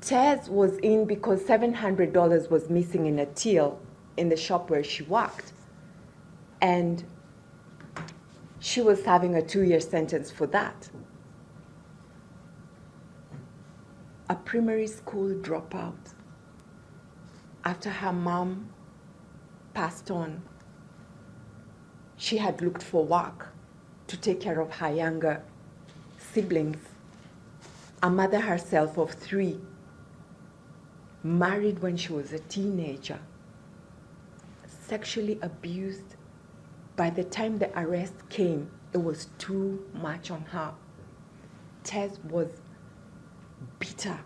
Tez 0.00 0.48
was 0.48 0.76
in 0.78 1.06
because 1.06 1.42
$700 1.42 2.50
was 2.50 2.70
missing 2.70 3.06
in 3.06 3.18
a 3.18 3.26
till 3.26 3.80
in 4.16 4.28
the 4.28 4.36
shop 4.36 4.70
where 4.70 4.84
she 4.84 5.02
worked. 5.02 5.52
And 6.60 7.04
she 8.64 8.80
was 8.80 9.04
having 9.04 9.34
a 9.34 9.42
two 9.42 9.62
year 9.62 9.78
sentence 9.78 10.30
for 10.30 10.46
that. 10.46 10.88
A 14.30 14.34
primary 14.34 14.86
school 14.86 15.34
dropout 15.34 16.14
after 17.62 17.90
her 17.90 18.10
mom 18.10 18.70
passed 19.74 20.10
on. 20.10 20.40
She 22.16 22.38
had 22.38 22.62
looked 22.62 22.82
for 22.82 23.04
work 23.04 23.48
to 24.06 24.16
take 24.16 24.40
care 24.40 24.58
of 24.62 24.70
her 24.72 24.90
younger 24.90 25.42
siblings, 26.32 26.78
a 28.02 28.08
mother 28.08 28.40
herself 28.40 28.96
of 28.96 29.10
three, 29.12 29.60
married 31.22 31.80
when 31.80 31.98
she 31.98 32.14
was 32.14 32.32
a 32.32 32.38
teenager, 32.38 33.18
sexually 34.66 35.38
abused. 35.42 36.13
By 36.96 37.10
the 37.10 37.24
time 37.24 37.58
the 37.58 37.76
arrest 37.78 38.28
came, 38.28 38.70
it 38.92 39.02
was 39.02 39.26
too 39.38 39.84
much 39.92 40.30
on 40.30 40.42
her. 40.52 40.72
Tess 41.82 42.18
was 42.28 42.48
bitter, 43.80 44.20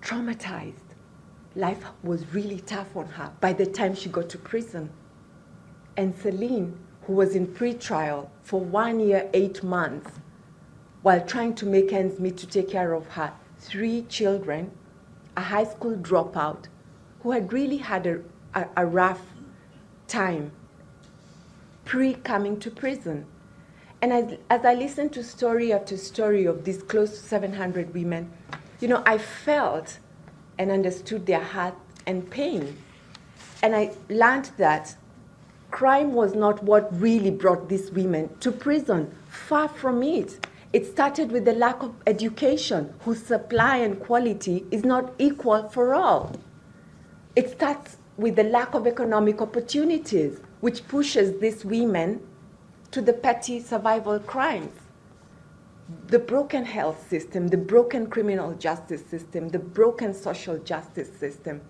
traumatized. 0.00 0.94
Life 1.56 1.84
was 2.04 2.32
really 2.32 2.60
tough 2.60 2.96
on 2.96 3.06
her 3.06 3.32
by 3.40 3.52
the 3.52 3.66
time 3.66 3.96
she 3.96 4.08
got 4.08 4.28
to 4.28 4.38
prison. 4.38 4.90
And 5.96 6.14
Celine, 6.14 6.78
who 7.02 7.14
was 7.14 7.34
in 7.34 7.48
pre-trial 7.48 8.30
for 8.42 8.60
one 8.60 9.00
year, 9.00 9.28
eight 9.34 9.64
months, 9.64 10.20
while 11.02 11.20
trying 11.26 11.54
to 11.56 11.66
make 11.66 11.92
ends 11.92 12.20
meet 12.20 12.36
to 12.36 12.46
take 12.46 12.70
care 12.70 12.92
of 12.92 13.08
her 13.08 13.32
three 13.58 14.02
children, 14.02 14.70
a 15.36 15.40
high 15.40 15.64
school 15.64 15.96
dropout 15.96 16.66
who 17.22 17.32
had 17.32 17.52
really 17.52 17.78
had 17.78 18.06
a, 18.06 18.20
a, 18.54 18.66
a 18.76 18.86
rough 18.86 19.22
time 20.06 20.52
pre 21.90 22.14
coming 22.14 22.56
to 22.56 22.70
prison. 22.70 23.26
And 24.00 24.12
as, 24.12 24.38
as 24.48 24.64
I 24.64 24.74
listened 24.74 25.12
to 25.14 25.24
story 25.24 25.72
after 25.72 25.96
story 25.96 26.44
of 26.44 26.62
these 26.62 26.84
close 26.84 27.10
to 27.10 27.16
700 27.16 27.92
women, 27.92 28.30
you 28.78 28.86
know, 28.86 29.02
I 29.04 29.18
felt 29.18 29.98
and 30.56 30.70
understood 30.70 31.26
their 31.26 31.42
heart 31.42 31.74
and 32.06 32.30
pain. 32.30 32.76
And 33.60 33.74
I 33.74 33.90
learned 34.08 34.52
that 34.56 34.94
crime 35.72 36.12
was 36.12 36.32
not 36.32 36.62
what 36.62 36.88
really 37.00 37.32
brought 37.32 37.68
these 37.68 37.90
women 37.90 38.30
to 38.38 38.52
prison. 38.52 39.12
Far 39.28 39.66
from 39.66 40.04
it. 40.04 40.46
It 40.72 40.86
started 40.86 41.32
with 41.32 41.44
the 41.44 41.54
lack 41.54 41.82
of 41.82 41.92
education, 42.06 42.94
whose 43.00 43.20
supply 43.20 43.78
and 43.78 43.98
quality 43.98 44.64
is 44.70 44.84
not 44.84 45.12
equal 45.18 45.68
for 45.68 45.96
all. 45.96 46.36
It 47.34 47.50
starts 47.50 47.96
with 48.16 48.36
the 48.36 48.44
lack 48.44 48.74
of 48.74 48.86
economic 48.86 49.42
opportunities, 49.42 50.38
which 50.60 50.86
pushes 50.88 51.40
these 51.40 51.64
women 51.64 52.20
to 52.90 53.00
the 53.00 53.12
petty 53.12 53.60
survival 53.60 54.18
crimes. 54.18 54.76
The 56.08 56.18
broken 56.18 56.64
health 56.64 57.08
system, 57.08 57.48
the 57.48 57.56
broken 57.56 58.06
criminal 58.06 58.54
justice 58.54 59.04
system, 59.04 59.48
the 59.48 59.58
broken 59.58 60.14
social 60.14 60.58
justice 60.58 61.10
system. 61.18 61.60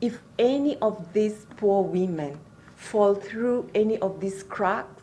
If 0.00 0.20
any 0.38 0.76
of 0.78 1.12
these 1.12 1.46
poor 1.56 1.82
women 1.82 2.38
fall 2.76 3.14
through 3.14 3.70
any 3.74 3.98
of 3.98 4.20
these 4.20 4.42
cracks, 4.42 5.02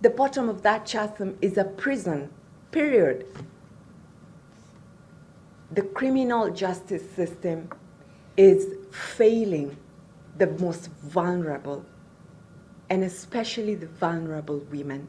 the 0.00 0.10
bottom 0.10 0.48
of 0.48 0.62
that 0.62 0.86
chasm 0.86 1.36
is 1.40 1.58
a 1.58 1.64
prison 1.64 2.30
period. 2.70 3.26
The 5.72 5.82
criminal 5.82 6.50
justice 6.50 7.08
system 7.10 7.68
is 8.36 8.74
failing 8.92 9.76
the 10.36 10.46
most 10.46 10.88
vulnerable, 11.02 11.84
and 12.90 13.04
especially 13.04 13.74
the 13.74 13.86
vulnerable 13.86 14.58
women. 14.70 15.08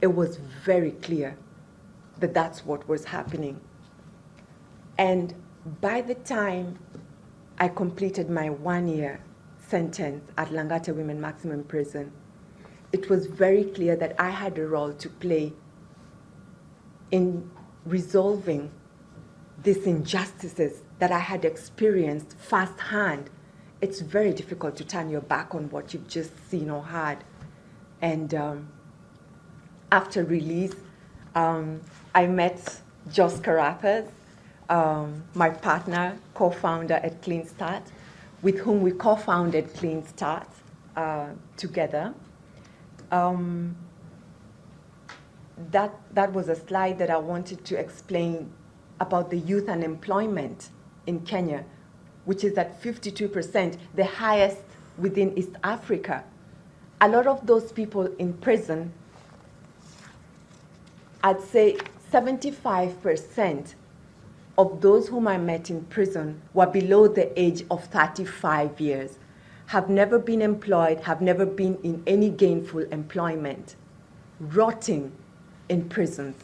It 0.00 0.08
was 0.08 0.36
very 0.64 0.92
clear 0.92 1.36
that 2.18 2.34
that's 2.34 2.64
what 2.64 2.88
was 2.88 3.04
happening. 3.04 3.60
And 4.98 5.34
by 5.80 6.00
the 6.00 6.14
time 6.14 6.78
I 7.58 7.68
completed 7.68 8.28
my 8.28 8.50
one 8.50 8.88
year 8.88 9.20
sentence 9.68 10.30
at 10.36 10.48
Langata 10.48 10.94
Women 10.94 11.20
Maximum 11.20 11.64
Prison, 11.64 12.12
it 12.92 13.08
was 13.08 13.26
very 13.26 13.64
clear 13.64 13.96
that 13.96 14.14
I 14.20 14.30
had 14.30 14.58
a 14.58 14.66
role 14.66 14.92
to 14.92 15.08
play 15.08 15.52
in 17.10 17.50
resolving 17.86 18.70
these 19.62 19.86
injustices 19.86 20.82
that 20.98 21.10
I 21.12 21.18
had 21.18 21.44
experienced 21.44 22.36
firsthand, 22.38 23.30
it's 23.82 24.00
very 24.00 24.32
difficult 24.32 24.76
to 24.76 24.84
turn 24.84 25.10
your 25.10 25.20
back 25.20 25.54
on 25.56 25.68
what 25.70 25.92
you've 25.92 26.06
just 26.08 26.30
seen 26.48 26.70
or 26.70 26.82
heard. 26.82 27.18
And 28.00 28.32
um, 28.32 28.68
after 29.90 30.24
release, 30.24 30.74
um, 31.34 31.80
I 32.14 32.28
met 32.28 32.80
Joss 33.12 33.40
Carruthers, 33.40 34.08
um, 34.70 35.24
my 35.34 35.50
partner, 35.50 36.16
co-founder 36.34 36.94
at 36.94 37.20
Clean 37.22 37.44
Start, 37.46 37.82
with 38.40 38.58
whom 38.60 38.82
we 38.82 38.92
co-founded 38.92 39.74
Clean 39.74 40.06
Start 40.06 40.46
uh, 40.96 41.30
together. 41.56 42.14
Um, 43.10 43.76
that, 45.72 45.92
that 46.14 46.32
was 46.32 46.48
a 46.48 46.54
slide 46.56 46.98
that 46.98 47.10
I 47.10 47.18
wanted 47.18 47.64
to 47.64 47.78
explain 47.78 48.52
about 49.00 49.30
the 49.30 49.38
youth 49.38 49.68
unemployment 49.68 50.70
in 51.08 51.20
Kenya, 51.20 51.64
which 52.24 52.44
is 52.44 52.56
at 52.56 52.82
52%, 52.82 53.76
the 53.94 54.04
highest 54.04 54.62
within 54.98 55.36
East 55.36 55.56
Africa. 55.64 56.24
A 57.00 57.08
lot 57.08 57.26
of 57.26 57.46
those 57.46 57.72
people 57.72 58.06
in 58.18 58.32
prison, 58.34 58.92
I'd 61.24 61.40
say 61.40 61.78
75% 62.12 63.74
of 64.58 64.80
those 64.80 65.08
whom 65.08 65.26
I 65.26 65.38
met 65.38 65.70
in 65.70 65.82
prison 65.84 66.40
were 66.54 66.66
below 66.66 67.08
the 67.08 67.38
age 67.40 67.64
of 67.70 67.84
35 67.86 68.80
years, 68.80 69.18
have 69.66 69.88
never 69.88 70.18
been 70.18 70.42
employed, 70.42 71.00
have 71.00 71.22
never 71.22 71.46
been 71.46 71.78
in 71.82 72.02
any 72.06 72.28
gainful 72.28 72.80
employment, 72.92 73.76
rotting 74.38 75.12
in 75.68 75.88
prisons. 75.88 76.36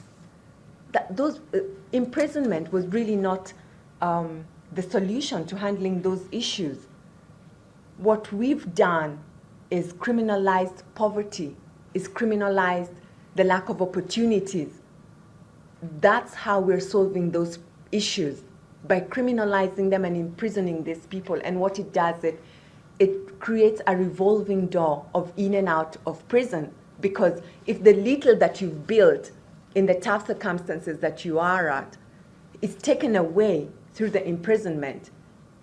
That, 0.93 1.14
those, 1.14 1.41
uh, 1.55 1.59
imprisonment 1.93 2.72
was 2.72 2.87
really 2.87 3.16
not 3.16 3.53
um, 4.01 4.45
the 4.72 4.82
solution 4.82 5.46
to 5.46 5.56
handling 5.56 6.02
those 6.02 6.26
issues. 6.30 6.86
What 7.96 8.32
we've 8.32 8.74
done 8.74 9.18
is 9.70 9.92
criminalized 9.94 10.82
poverty, 10.94 11.56
is 11.94 12.08
criminalized 12.08 12.94
the 13.34 13.44
lack 13.44 13.68
of 13.68 13.82
opportunities. 13.82 14.80
That's 16.00 16.34
how 16.34 16.60
we're 16.60 16.80
solving 16.80 17.30
those 17.30 17.58
issues 17.92 18.42
by 18.86 19.00
criminalizing 19.00 19.90
them 19.90 20.04
and 20.04 20.16
imprisoning 20.16 20.84
these 20.84 21.06
people. 21.06 21.38
And 21.42 21.60
what 21.60 21.78
it 21.78 21.92
does, 21.92 22.22
it, 22.24 22.42
it 22.98 23.40
creates 23.40 23.80
a 23.86 23.96
revolving 23.96 24.66
door 24.66 25.04
of 25.14 25.32
in 25.36 25.54
and 25.54 25.68
out 25.68 25.96
of 26.06 26.26
prison. 26.28 26.72
Because 27.00 27.40
if 27.66 27.82
the 27.82 27.94
little 27.94 28.36
that 28.36 28.60
you've 28.60 28.86
built 28.86 29.30
in 29.74 29.86
the 29.86 29.94
tough 29.94 30.26
circumstances 30.26 30.98
that 30.98 31.24
you 31.24 31.38
are 31.38 31.68
at 31.68 31.96
is 32.60 32.74
taken 32.74 33.14
away 33.16 33.68
through 33.99 34.11
the 34.11 34.24
imprisonment, 34.24 35.11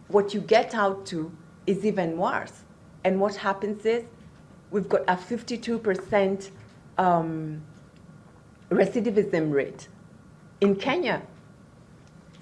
what 0.10 0.34
you 0.34 0.42
get 0.42 0.76
out 0.76 1.06
to 1.06 1.32
is 1.66 1.86
even 1.86 2.18
worse. 2.18 2.52
And 3.06 3.22
what 3.22 3.34
happens 3.38 3.86
is 3.86 4.04
we've 4.72 4.90
got 4.90 5.04
a 5.08 5.16
52% 5.16 6.50
um, 6.98 7.62
recidivism 8.70 9.54
rate 9.54 9.88
in 10.60 10.76
Kenya. 10.76 11.22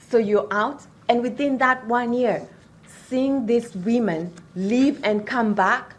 So 0.10 0.18
you're 0.18 0.52
out, 0.52 0.82
and 1.10 1.22
within 1.22 1.60
that 1.60 1.86
one 1.86 2.12
year, 2.12 2.48
seeing 3.08 3.46
these 3.46 3.76
women 3.76 4.34
leave 4.56 5.00
and 5.04 5.28
come 5.28 5.54
back, 5.54 5.96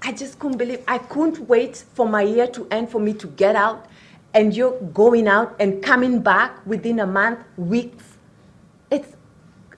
I 0.00 0.12
just 0.12 0.38
couldn't 0.38 0.56
believe. 0.56 0.82
I 0.88 0.96
couldn't 0.96 1.46
wait 1.48 1.84
for 1.92 2.08
my 2.08 2.22
year 2.22 2.46
to 2.46 2.66
end 2.70 2.88
for 2.88 2.98
me 2.98 3.12
to 3.12 3.26
get 3.26 3.56
out, 3.56 3.86
and 4.32 4.56
you're 4.56 4.80
going 4.94 5.28
out 5.28 5.54
and 5.60 5.82
coming 5.82 6.20
back 6.20 6.66
within 6.66 7.00
a 7.00 7.06
month, 7.06 7.40
weeks. 7.58 8.13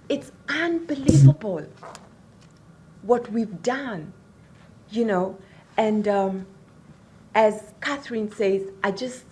It's, 0.09 0.31
unbelievable 0.49 1.67
what 3.03 3.31
we've 3.31 3.63
done, 3.63 4.13
you 4.91 5.05
know. 5.05 5.39
And 5.77 6.07
um, 6.09 6.47
as 7.35 7.73
Catherine 7.81 8.31
says, 8.33 8.63
I 8.83 8.91
just 8.91 9.25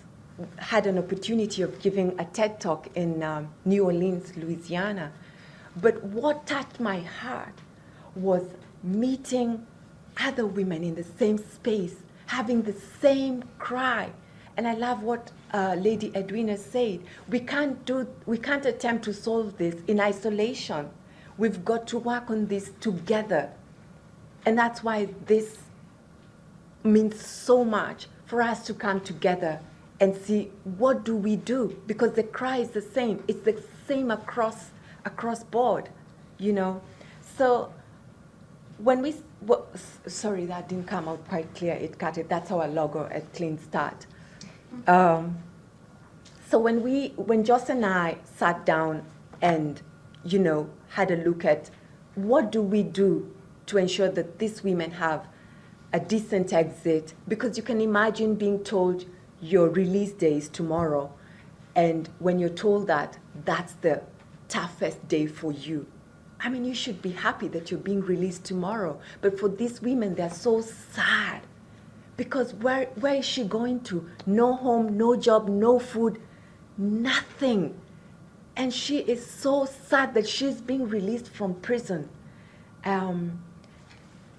had 0.57 0.85
an 0.85 0.97
opportunity 0.97 1.61
of 1.61 1.79
giving 1.79 2.19
a 2.19 2.25
TED 2.25 2.59
talk 2.59 2.89
in 2.95 3.23
um, 3.23 3.49
New 3.63 3.85
Orleans, 3.85 4.35
Louisiana. 4.35 5.11
But 5.81 6.03
what 6.03 6.45
touched 6.45 6.79
my 6.79 6.99
heart 6.99 7.61
was 8.15 8.43
meeting 8.83 9.65
other 10.21 10.45
women 10.45 10.83
in 10.83 10.95
the 10.95 11.03
same 11.03 11.37
space, 11.37 11.95
having 12.27 12.61
the 12.63 12.73
same 13.01 13.43
cry. 13.59 14.11
And 14.57 14.67
I 14.67 14.73
love 14.73 15.03
what 15.03 15.31
uh, 15.55 15.73
Lady 15.75 16.11
Edwina 16.13 16.57
said. 16.57 16.99
We 17.29 17.39
can't, 17.39 17.85
do, 17.85 18.07
we 18.25 18.37
can't 18.37 18.65
attempt 18.65 19.05
to 19.05 19.13
solve 19.13 19.57
this 19.57 19.75
in 19.87 20.01
isolation. 20.01 20.89
We've 21.37 21.63
got 21.63 21.87
to 21.87 21.97
work 21.97 22.29
on 22.29 22.47
this 22.47 22.71
together. 22.81 23.51
And 24.45 24.57
that's 24.57 24.83
why 24.83 25.07
this 25.25 25.57
means 26.83 27.25
so 27.25 27.63
much 27.63 28.07
for 28.25 28.41
us 28.41 28.65
to 28.67 28.73
come 28.73 28.99
together 28.99 29.61
and 30.01 30.13
see 30.15 30.51
what 30.77 31.05
do 31.05 31.15
we 31.15 31.37
do 31.37 31.81
because 31.87 32.13
the 32.13 32.23
cry 32.23 32.57
is 32.57 32.71
the 32.71 32.81
same 32.81 33.23
it's 33.29 33.41
the 33.41 33.63
same 33.87 34.11
across 34.11 34.71
across 35.05 35.43
board 35.43 35.89
you 36.37 36.51
know 36.51 36.81
so 37.37 37.73
when 38.77 39.01
we 39.01 39.15
well, 39.41 39.65
sorry 40.05 40.45
that 40.45 40.67
didn't 40.67 40.85
come 40.85 41.07
out 41.07 41.25
quite 41.29 41.51
clear 41.55 41.75
it 41.75 41.97
cut 41.97 42.17
it 42.17 42.27
that's 42.27 42.51
our 42.51 42.67
logo 42.67 43.07
at 43.09 43.31
clean 43.33 43.57
start 43.57 44.05
um, 44.87 45.37
so 46.49 46.59
when 46.59 46.81
we 46.83 47.09
when 47.15 47.43
joss 47.43 47.69
and 47.69 47.85
i 47.85 48.17
sat 48.23 48.65
down 48.65 49.03
and 49.41 49.81
you 50.23 50.39
know 50.39 50.69
had 50.89 51.11
a 51.11 51.17
look 51.17 51.43
at 51.43 51.69
what 52.15 52.51
do 52.51 52.61
we 52.61 52.83
do 52.83 53.33
to 53.65 53.77
ensure 53.77 54.09
that 54.09 54.39
these 54.39 54.63
women 54.63 54.91
have 54.91 55.27
a 55.93 55.99
decent 55.99 56.53
exit 56.53 57.13
because 57.27 57.57
you 57.57 57.63
can 57.63 57.81
imagine 57.81 58.35
being 58.35 58.63
told 58.63 59.05
your 59.41 59.69
release 59.69 60.11
day 60.11 60.37
is 60.37 60.49
tomorrow 60.49 61.11
and 61.75 62.09
when 62.19 62.39
you're 62.39 62.49
told 62.49 62.87
that 62.87 63.17
that's 63.43 63.73
the 63.73 64.01
toughest 64.47 65.05
day 65.07 65.25
for 65.27 65.51
you. 65.51 65.85
I 66.39 66.49
mean 66.49 66.63
you 66.65 66.75
should 66.75 67.01
be 67.01 67.11
happy 67.11 67.47
that 67.49 67.71
you're 67.71 67.79
being 67.79 68.01
released 68.01 68.43
tomorrow 68.43 68.99
but 69.21 69.39
for 69.39 69.49
these 69.49 69.81
women 69.81 70.15
they're 70.15 70.29
so 70.29 70.61
sad 70.61 71.41
because 72.17 72.53
where, 72.55 72.85
where 72.95 73.15
is 73.15 73.25
she 73.25 73.43
going 73.43 73.79
to 73.81 74.09
no 74.25 74.55
home 74.55 74.97
no 74.97 75.15
job 75.15 75.47
no 75.49 75.79
food 75.79 76.21
nothing 76.77 77.79
and 78.55 78.73
she 78.73 78.99
is 78.99 79.25
so 79.25 79.65
sad 79.65 80.13
that 80.13 80.27
she's 80.27 80.61
being 80.61 80.87
released 80.87 81.29
from 81.29 81.53
prison 81.55 82.09
um, 82.85 83.41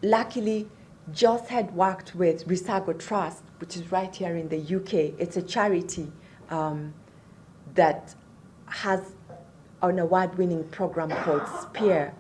luckily 0.03 0.69
Joss 1.13 1.47
had 1.49 1.73
worked 1.75 2.15
with 2.17 2.47
Resurgo 2.49 2.99
Trust, 2.99 3.43
which 3.59 3.77
is 3.77 3.93
right 3.93 4.15
here 4.15 4.37
in 4.37 4.49
the 4.49 4.59
UK. 4.59 5.15
It's 5.21 5.37
a 5.37 5.43
charity 5.43 6.11
um, 6.51 6.93
that 7.75 8.15
has 8.67 9.13
an 9.83 10.01
award-winning 10.01 10.65
program 10.65 11.11
called 11.11 11.47
Spear. 11.63 12.13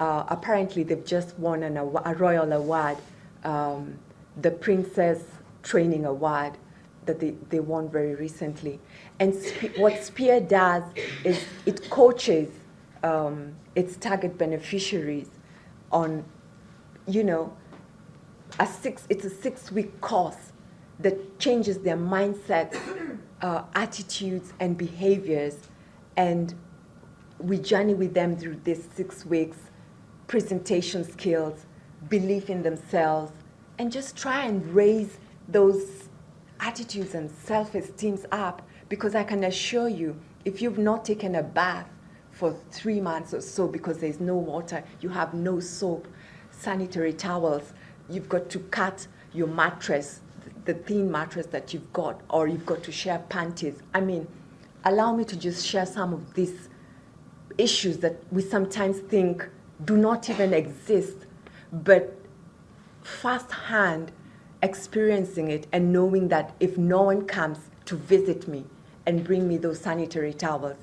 Uh, 0.00 0.24
apparently, 0.28 0.82
they've 0.82 1.04
just 1.04 1.38
won 1.38 1.62
an, 1.62 1.76
a 1.76 2.14
royal 2.14 2.52
award, 2.52 2.96
um, 3.44 3.98
the 4.40 4.50
Princess 4.50 5.24
Training 5.62 6.06
Award 6.06 6.58
that 7.06 7.20
they, 7.20 7.34
they 7.50 7.60
won 7.60 7.88
very 7.88 8.14
recently. 8.14 8.80
And 9.18 9.34
Spe- 9.34 9.76
what 9.76 10.02
Spear 10.02 10.40
does 10.40 10.84
is 11.24 11.44
it 11.66 11.90
coaches 11.90 12.48
um, 13.02 13.54
its 13.74 13.96
target 13.96 14.38
beneficiaries 14.38 15.28
on, 15.90 16.24
you 17.06 17.24
know, 17.24 17.56
a 18.60 18.66
six, 18.66 19.06
it's 19.08 19.24
a 19.24 19.30
six 19.30 19.72
week 19.72 20.00
course 20.00 20.52
that 21.00 21.38
changes 21.38 21.78
their 21.78 21.96
mindsets, 21.96 22.78
uh, 23.42 23.64
attitudes, 23.74 24.52
and 24.60 24.76
behaviors. 24.78 25.56
And 26.16 26.54
we 27.38 27.58
journey 27.58 27.94
with 27.94 28.14
them 28.14 28.36
through 28.36 28.60
these 28.62 28.86
six 28.94 29.26
weeks 29.26 29.58
presentation 30.28 31.04
skills, 31.04 31.66
belief 32.08 32.48
in 32.48 32.62
themselves, 32.62 33.32
and 33.78 33.90
just 33.90 34.16
try 34.16 34.44
and 34.44 34.64
raise 34.74 35.18
those 35.48 36.08
attitudes 36.60 37.14
and 37.14 37.30
self 37.30 37.74
esteems 37.74 38.24
up. 38.32 38.62
Because 38.88 39.14
I 39.14 39.24
can 39.24 39.44
assure 39.44 39.88
you, 39.88 40.20
if 40.44 40.60
you've 40.60 40.78
not 40.78 41.04
taken 41.04 41.34
a 41.36 41.42
bath 41.42 41.88
for 42.30 42.56
three 42.70 43.00
months 43.00 43.32
or 43.32 43.40
so 43.40 43.66
because 43.68 43.98
there's 43.98 44.20
no 44.20 44.36
water, 44.36 44.82
you 45.00 45.08
have 45.08 45.34
no 45.34 45.60
soap, 45.60 46.06
sanitary 46.50 47.12
towels, 47.12 47.72
you've 48.08 48.28
got 48.28 48.50
to 48.50 48.58
cut 48.58 49.06
your 49.32 49.46
mattress, 49.46 50.20
the 50.64 50.74
thin 50.74 51.10
mattress 51.10 51.46
that 51.46 51.72
you've 51.72 51.92
got, 51.92 52.20
or 52.30 52.48
you've 52.48 52.66
got 52.66 52.82
to 52.82 52.92
share 52.92 53.18
panties. 53.28 53.80
I 53.94 54.00
mean, 54.00 54.26
allow 54.84 55.14
me 55.14 55.24
to 55.24 55.36
just 55.36 55.66
share 55.66 55.86
some 55.86 56.12
of 56.12 56.34
these 56.34 56.68
issues 57.58 57.98
that 57.98 58.22
we 58.30 58.42
sometimes 58.42 58.98
think 58.98 59.48
do 59.84 59.96
not 59.96 60.28
even 60.30 60.54
exist, 60.54 61.16
but 61.72 62.18
firsthand 63.02 64.12
experiencing 64.62 65.50
it 65.50 65.66
and 65.72 65.92
knowing 65.92 66.28
that 66.28 66.54
if 66.60 66.78
no 66.78 67.02
one 67.02 67.26
comes 67.26 67.58
to 67.84 67.96
visit 67.96 68.46
me 68.46 68.64
and 69.06 69.24
bring 69.24 69.48
me 69.48 69.56
those 69.56 69.80
sanitary 69.80 70.32
towels, 70.32 70.76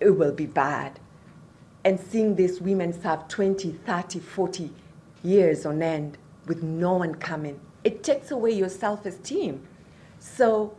it 0.00 0.10
will 0.10 0.32
be 0.32 0.46
bad. 0.46 1.00
And 1.84 1.98
seeing 1.98 2.36
these 2.36 2.60
women 2.60 2.98
serve 2.98 3.28
20, 3.28 3.72
30, 3.72 4.20
40 4.20 4.70
years 5.22 5.66
on 5.66 5.82
end 5.82 6.16
with 6.46 6.62
no 6.62 6.94
one 6.94 7.14
coming. 7.16 7.60
It 7.82 8.02
takes 8.02 8.30
away 8.30 8.52
your 8.52 8.68
self 8.68 9.04
esteem. 9.04 9.66
So, 10.18 10.74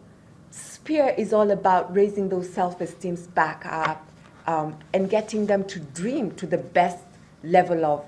Spear 0.50 1.14
is 1.18 1.34
all 1.34 1.52
about 1.52 1.94
raising 1.94 2.30
those 2.30 2.50
self 2.50 2.82
esteems 2.82 3.28
back 3.28 3.66
up 3.66 4.08
um, 4.48 4.78
and 4.94 5.10
getting 5.10 5.46
them 5.46 5.66
to 5.66 5.80
dream 5.80 6.32
to 6.36 6.48
the 6.48 6.58
best 6.58 7.04
level 7.44 7.86
of 7.86 8.06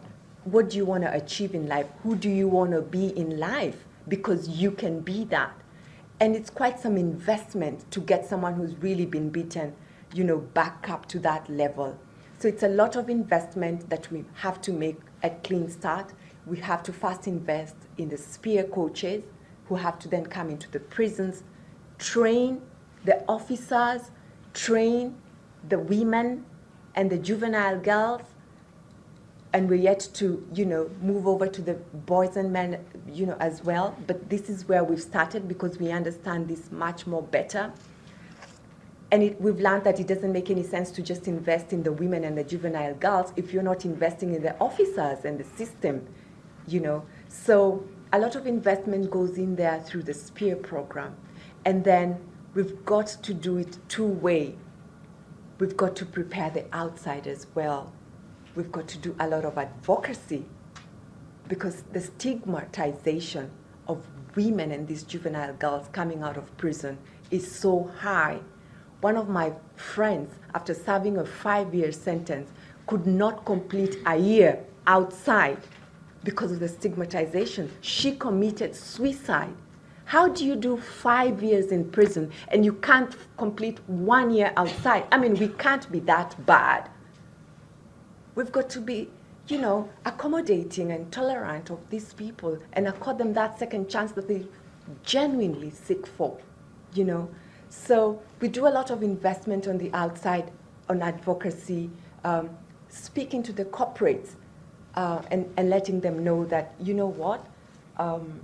what 0.52 0.70
do 0.70 0.78
you 0.78 0.86
want 0.86 1.04
to 1.04 1.14
achieve 1.14 1.54
in 1.54 1.68
life? 1.68 1.88
Who 2.04 2.16
do 2.16 2.30
you 2.30 2.48
want 2.48 2.72
to 2.72 2.82
be 2.82 3.08
in 3.18 3.40
life? 3.40 3.84
Because 4.08 4.48
you 4.50 4.72
can 4.72 5.02
be 5.02 5.26
that. 5.26 5.54
And 6.20 6.36
it's 6.36 6.50
quite 6.50 6.80
some 6.80 6.98
investment 6.98 7.90
to 7.92 8.00
get 8.00 8.28
someone 8.28 8.56
who's 8.56 8.76
really 8.76 9.06
been 9.06 9.30
beaten, 9.30 9.74
you 10.14 10.24
know, 10.24 10.38
back 10.38 10.90
up 10.90 11.08
to 11.10 11.20
that 11.20 11.50
level. 11.50 11.98
So 12.40 12.48
it's 12.48 12.64
a 12.64 12.70
lot 12.70 12.96
of 12.96 13.10
investment 13.10 13.90
that 13.90 14.12
we 14.12 14.26
have 14.36 14.62
to 14.62 14.72
make 14.72 15.00
at 15.24 15.44
Clean 15.44 15.70
Start 15.70 16.14
we 16.48 16.58
have 16.60 16.82
to 16.84 16.94
first 16.94 17.28
invest 17.28 17.76
in 17.98 18.08
the 18.08 18.18
spear 18.18 18.64
coaches 18.64 19.24
who 19.66 19.76
have 19.76 20.00
to 20.00 20.08
then 20.08 20.26
come 20.26 20.50
into 20.50 20.72
the 20.72 20.80
prisons, 20.80 21.44
train 22.00 22.62
the 23.04 23.22
officers, 23.28 24.12
train 24.54 25.16
the 25.68 25.78
women 25.78 26.46
and 26.96 27.10
the 27.10 27.18
juvenile 27.18 27.78
girls, 27.78 28.22
and 29.58 29.70
we're 29.70 29.76
yet 29.76 30.08
to, 30.14 30.48
you 30.54 30.66
know, 30.66 30.90
move 31.02 31.28
over 31.28 31.48
to 31.48 31.62
the 31.62 31.74
boys 31.74 32.38
and 32.38 32.54
men, 32.54 32.86
you 33.12 33.26
know, 33.26 33.38
as 33.40 33.64
well. 33.64 33.98
But 34.06 34.30
this 34.30 34.50
is 34.50 34.68
where 34.68 34.84
we've 34.84 35.02
started 35.02 35.48
because 35.48 35.78
we 35.78 35.92
understand 35.92 36.48
this 36.48 36.72
much 36.72 37.08
more 37.08 37.24
better. 37.24 37.74
And 39.12 39.24
it, 39.24 39.42
we've 39.42 39.60
learned 39.60 39.84
that 39.86 40.00
it 40.00 40.08
doesn't 40.08 40.32
make 40.32 40.50
any 40.50 40.64
sense 40.64 40.92
to 40.92 41.02
just 41.02 41.28
invest 41.28 41.74
in 41.74 41.84
the 41.84 41.92
women 41.92 42.24
and 42.24 42.38
the 42.38 42.44
juvenile 42.44 42.94
girls 42.96 43.34
if 43.36 43.52
you're 43.52 43.64
not 43.64 43.84
investing 43.84 44.36
in 44.36 44.42
the 44.42 44.58
officers 44.60 45.26
and 45.26 45.40
the 45.40 45.44
system 45.44 46.08
you 46.68 46.80
know. 46.80 47.06
So 47.30 47.84
a 48.14 48.20
lot 48.20 48.36
of 48.36 48.46
investment 48.46 49.10
goes 49.10 49.38
in 49.38 49.56
there 49.56 49.82
through 49.82 50.04
the 50.04 50.14
SPEAR 50.14 50.58
program. 50.58 51.16
And 51.66 51.84
then 51.84 52.20
we've 52.54 52.86
got 52.86 53.08
to 53.08 53.34
do 53.34 53.58
it 53.58 53.78
two 53.88 54.06
way. 54.06 54.56
We've 55.60 55.76
got 55.76 55.96
to 55.98 56.06
prepare 56.06 56.50
the 56.50 56.66
outside 56.72 57.26
as 57.26 57.48
well. 57.56 57.94
We've 58.58 58.72
got 58.72 58.88
to 58.88 58.98
do 58.98 59.16
a 59.20 59.28
lot 59.28 59.46
of 59.46 59.56
advocacy 59.56 60.44
because 61.48 61.84
the 61.94 62.02
stigmatization 62.02 63.52
of 63.88 64.04
women 64.36 64.72
and 64.72 64.88
these 64.88 65.04
juvenile 65.04 65.54
girls 65.54 65.90
coming 65.92 66.24
out 66.24 66.38
of 66.38 66.58
prison 66.58 66.98
is 67.30 67.50
so 67.56 67.92
high. 68.00 68.40
One 69.02 69.16
of 69.16 69.30
my 69.30 69.54
friends, 69.76 70.34
after 70.56 70.74
serving 70.74 71.18
a 71.20 71.24
five 71.24 71.76
year 71.76 71.92
sentence, 71.92 72.50
could 72.88 73.06
not 73.06 73.46
complete 73.46 73.98
a 74.08 74.18
year 74.18 74.66
outside 74.88 75.60
because 76.24 76.52
of 76.52 76.60
the 76.60 76.68
stigmatization. 76.68 77.72
She 77.82 78.16
committed 78.16 78.76
suicide. 78.76 79.54
How 80.06 80.30
do 80.30 80.44
you 80.44 80.56
do 80.56 80.78
five 80.78 81.44
years 81.44 81.68
in 81.68 81.92
prison 81.92 82.32
and 82.48 82.66
you 82.66 82.74
can't 82.74 83.16
complete 83.38 83.78
one 83.86 84.32
year 84.32 84.52
outside? 84.58 85.06
I 85.12 85.20
mean, 85.20 85.36
we 85.36 85.50
can't 85.50 85.92
be 85.92 86.00
that 86.00 86.44
bad. 86.48 86.90
We've 88.38 88.52
got 88.52 88.70
to 88.70 88.82
be, 88.82 89.10
you 89.48 89.58
know, 89.58 89.90
accommodating 90.06 90.92
and 90.92 91.12
tolerant 91.12 91.72
of 91.72 91.80
these 91.90 92.14
people 92.14 92.60
and 92.74 92.88
accord 92.88 93.18
them 93.18 93.34
that 93.34 93.58
second 93.58 93.90
chance 93.90 94.12
that 94.12 94.28
they 94.28 94.46
genuinely 95.04 95.72
seek 95.72 96.06
for, 96.06 96.38
you 96.94 97.04
know. 97.04 97.30
So 97.70 98.22
we 98.40 98.48
do 98.48 98.68
a 98.68 98.70
lot 98.70 98.92
of 98.92 99.02
investment 99.02 99.68
on 99.68 99.80
the 99.80 99.92
outside 99.92 100.52
on 100.88 101.02
advocacy, 101.02 101.90
um, 102.24 102.52
speaking 102.90 103.42
to 103.42 103.52
the 103.52 103.66
corporates 103.66 104.36
uh, 104.94 105.24
and, 105.32 105.52
and 105.58 105.72
letting 105.72 106.00
them 106.02 106.24
know 106.24 106.46
that, 106.46 106.76
you 106.80 106.94
know 106.94 107.08
what, 107.08 107.44
um, 107.98 108.40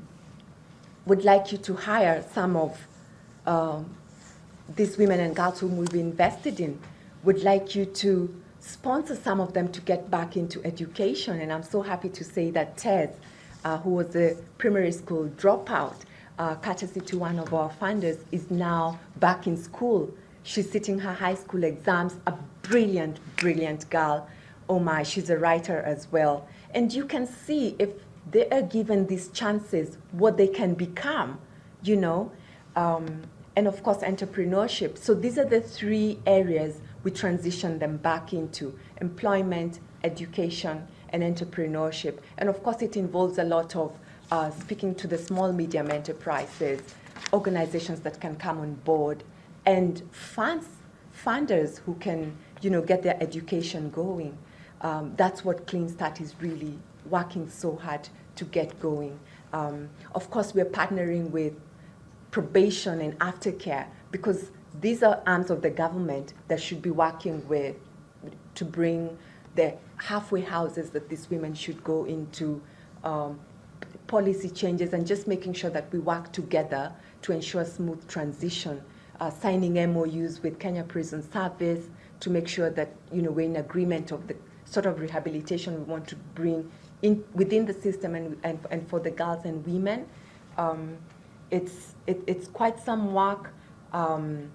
would 1.06 1.24
like 1.24 1.52
you 1.52 1.60
to 1.60 1.76
hire 1.76 2.26
some 2.34 2.56
of 2.56 2.88
um, 3.46 3.96
these 4.76 4.98
women 4.98 5.20
and 5.20 5.36
girls 5.36 5.60
whom 5.60 5.78
we've 5.78 5.94
invested 5.94 6.60
in, 6.60 6.80
would 7.24 7.44
like 7.44 7.76
you 7.76 7.86
to 7.86 8.43
sponsor 8.64 9.16
some 9.16 9.42
of 9.42 9.54
them 9.54 9.68
to 9.68 9.82
get 9.82 10.10
back 10.10 10.38
into 10.38 10.64
education. 10.66 11.42
And 11.42 11.52
I'm 11.52 11.64
so 11.64 11.82
happy 11.82 12.10
to 12.10 12.24
say 12.24 12.50
that 12.52 12.78
Ted, 12.78 13.16
uh, 13.66 13.78
who 13.80 13.92
was 13.92 14.16
a 14.16 14.38
primary 14.58 14.92
school 14.94 15.30
dropout, 15.38 15.96
uh, 16.40 16.56
courtesy 16.56 17.02
to 17.02 17.18
one 17.20 17.40
of 17.40 17.54
our 17.54 17.70
funders, 17.70 18.20
is 18.32 18.50
now 18.50 19.00
back 19.18 19.48
in 19.48 19.58
school. 19.58 20.10
She's 20.44 20.70
sitting 20.72 20.98
her 21.00 21.14
high 21.14 21.36
school 21.36 21.64
exams, 21.66 22.16
a 22.26 22.34
brilliant, 22.62 23.20
brilliant 23.36 23.90
girl. 23.90 24.28
Oh 24.70 24.80
my, 24.80 25.04
she's 25.04 25.30
a 25.30 25.38
writer 25.38 25.82
as 25.82 26.08
well. 26.12 26.48
And 26.74 26.92
you 26.92 27.06
can 27.06 27.28
see 27.28 27.76
if 27.80 27.90
they 28.32 28.48
are 28.50 28.62
given 28.62 29.08
these 29.08 29.28
chances, 29.30 29.98
what 30.12 30.38
they 30.38 30.48
can 30.48 30.74
become, 30.74 31.38
you 31.84 31.98
know. 31.98 32.32
Um, 32.78 33.24
and 33.56 33.68
of 33.68 33.84
course, 33.84 34.00
entrepreneurship. 34.00 34.98
So 34.98 35.14
these 35.14 35.38
are 35.38 35.46
the 35.46 35.62
three 35.62 36.20
areas 36.26 36.80
we 37.04 37.12
transition 37.12 37.80
them 37.80 37.98
back 37.98 38.34
into 38.34 38.78
employment, 39.02 39.80
education, 40.04 40.88
and 41.10 41.24
entrepreneurship. 41.24 42.20
And 42.38 42.50
of 42.50 42.64
course, 42.64 42.82
it 42.82 42.98
involves 42.98 43.38
a 43.38 43.44
lot 43.44 43.76
of 43.76 43.98
uh, 44.32 44.50
speaking 44.52 44.96
to 44.96 45.08
the 45.08 45.18
small 45.18 45.52
medium 45.52 45.92
enterprises, 45.92 46.82
organizations 47.32 48.00
that 48.02 48.20
can 48.20 48.36
come 48.36 48.60
on 48.60 48.74
board, 48.76 49.24
and 49.66 50.02
funds, 50.12 50.68
funders 51.26 51.80
who 51.80 51.96
can, 51.96 52.36
you 52.62 52.70
know, 52.70 52.82
get 52.82 53.04
their 53.04 53.22
education 53.22 53.90
going. 53.92 54.38
Um, 54.82 55.14
that's 55.16 55.46
what 55.46 55.68
Clean 55.68 55.88
Start 55.88 56.20
is 56.20 56.36
really 56.42 56.78
working 57.10 57.50
so 57.50 57.76
hard 57.76 58.10
to 58.36 58.46
get 58.46 58.80
going. 58.80 59.20
Um, 59.54 59.90
of 60.16 60.30
course, 60.32 60.54
we're 60.54 60.66
partnering 60.66 61.30
with 61.30 61.54
probation 62.32 63.00
and 63.02 63.18
aftercare 63.20 63.86
because 64.12 64.50
these 64.82 65.04
are 65.04 65.22
arms 65.26 65.50
of 65.50 65.62
the 65.62 65.70
government 65.70 66.34
that 66.48 66.62
should 66.62 66.82
be 66.82 66.90
working 66.90 67.48
with 67.48 67.76
to 68.56 68.66
bring 68.66 69.18
the 69.56 69.74
halfway 69.98 70.42
houses 70.42 70.90
that 70.92 71.10
these 71.10 71.30
women 71.30 71.54
should 71.54 71.84
go 71.84 72.06
into, 72.06 72.62
um, 73.04 73.40
policy 74.08 74.50
changes, 74.50 74.94
and 74.94 75.06
just 75.06 75.28
making 75.28 75.54
sure 75.54 75.70
that 75.70 75.92
we 75.92 76.00
work 76.00 76.32
together 76.32 76.92
to 77.22 77.32
ensure 77.32 77.64
smooth 77.64 78.06
transition. 78.08 78.82
Uh, 79.20 79.30
signing 79.30 79.74
MOUs 79.94 80.42
with 80.42 80.60
Kenya 80.60 80.84
Prison 80.84 81.22
Service 81.32 81.86
to 82.20 82.30
make 82.30 82.48
sure 82.48 82.70
that 82.72 82.92
you 83.12 83.22
know 83.22 83.32
we're 83.32 83.46
in 83.46 83.58
agreement 83.58 84.12
of 84.12 84.28
the 84.28 84.36
sort 84.66 84.86
of 84.86 85.00
rehabilitation 85.00 85.76
we 85.76 85.84
want 85.84 86.08
to 86.08 86.16
bring 86.36 86.70
in 87.04 87.24
within 87.34 87.66
the 87.66 87.74
system 87.74 88.16
and, 88.16 88.38
and, 88.44 88.60
and 88.72 88.88
for 88.90 89.00
the 89.00 89.12
girls 89.12 89.46
and 89.46 89.66
women. 89.66 90.08
Um, 90.58 90.98
it's, 91.52 91.96
it, 92.08 92.22
it's 92.26 92.48
quite 92.48 92.80
some 92.80 93.14
work, 93.14 93.54
um, 93.92 94.52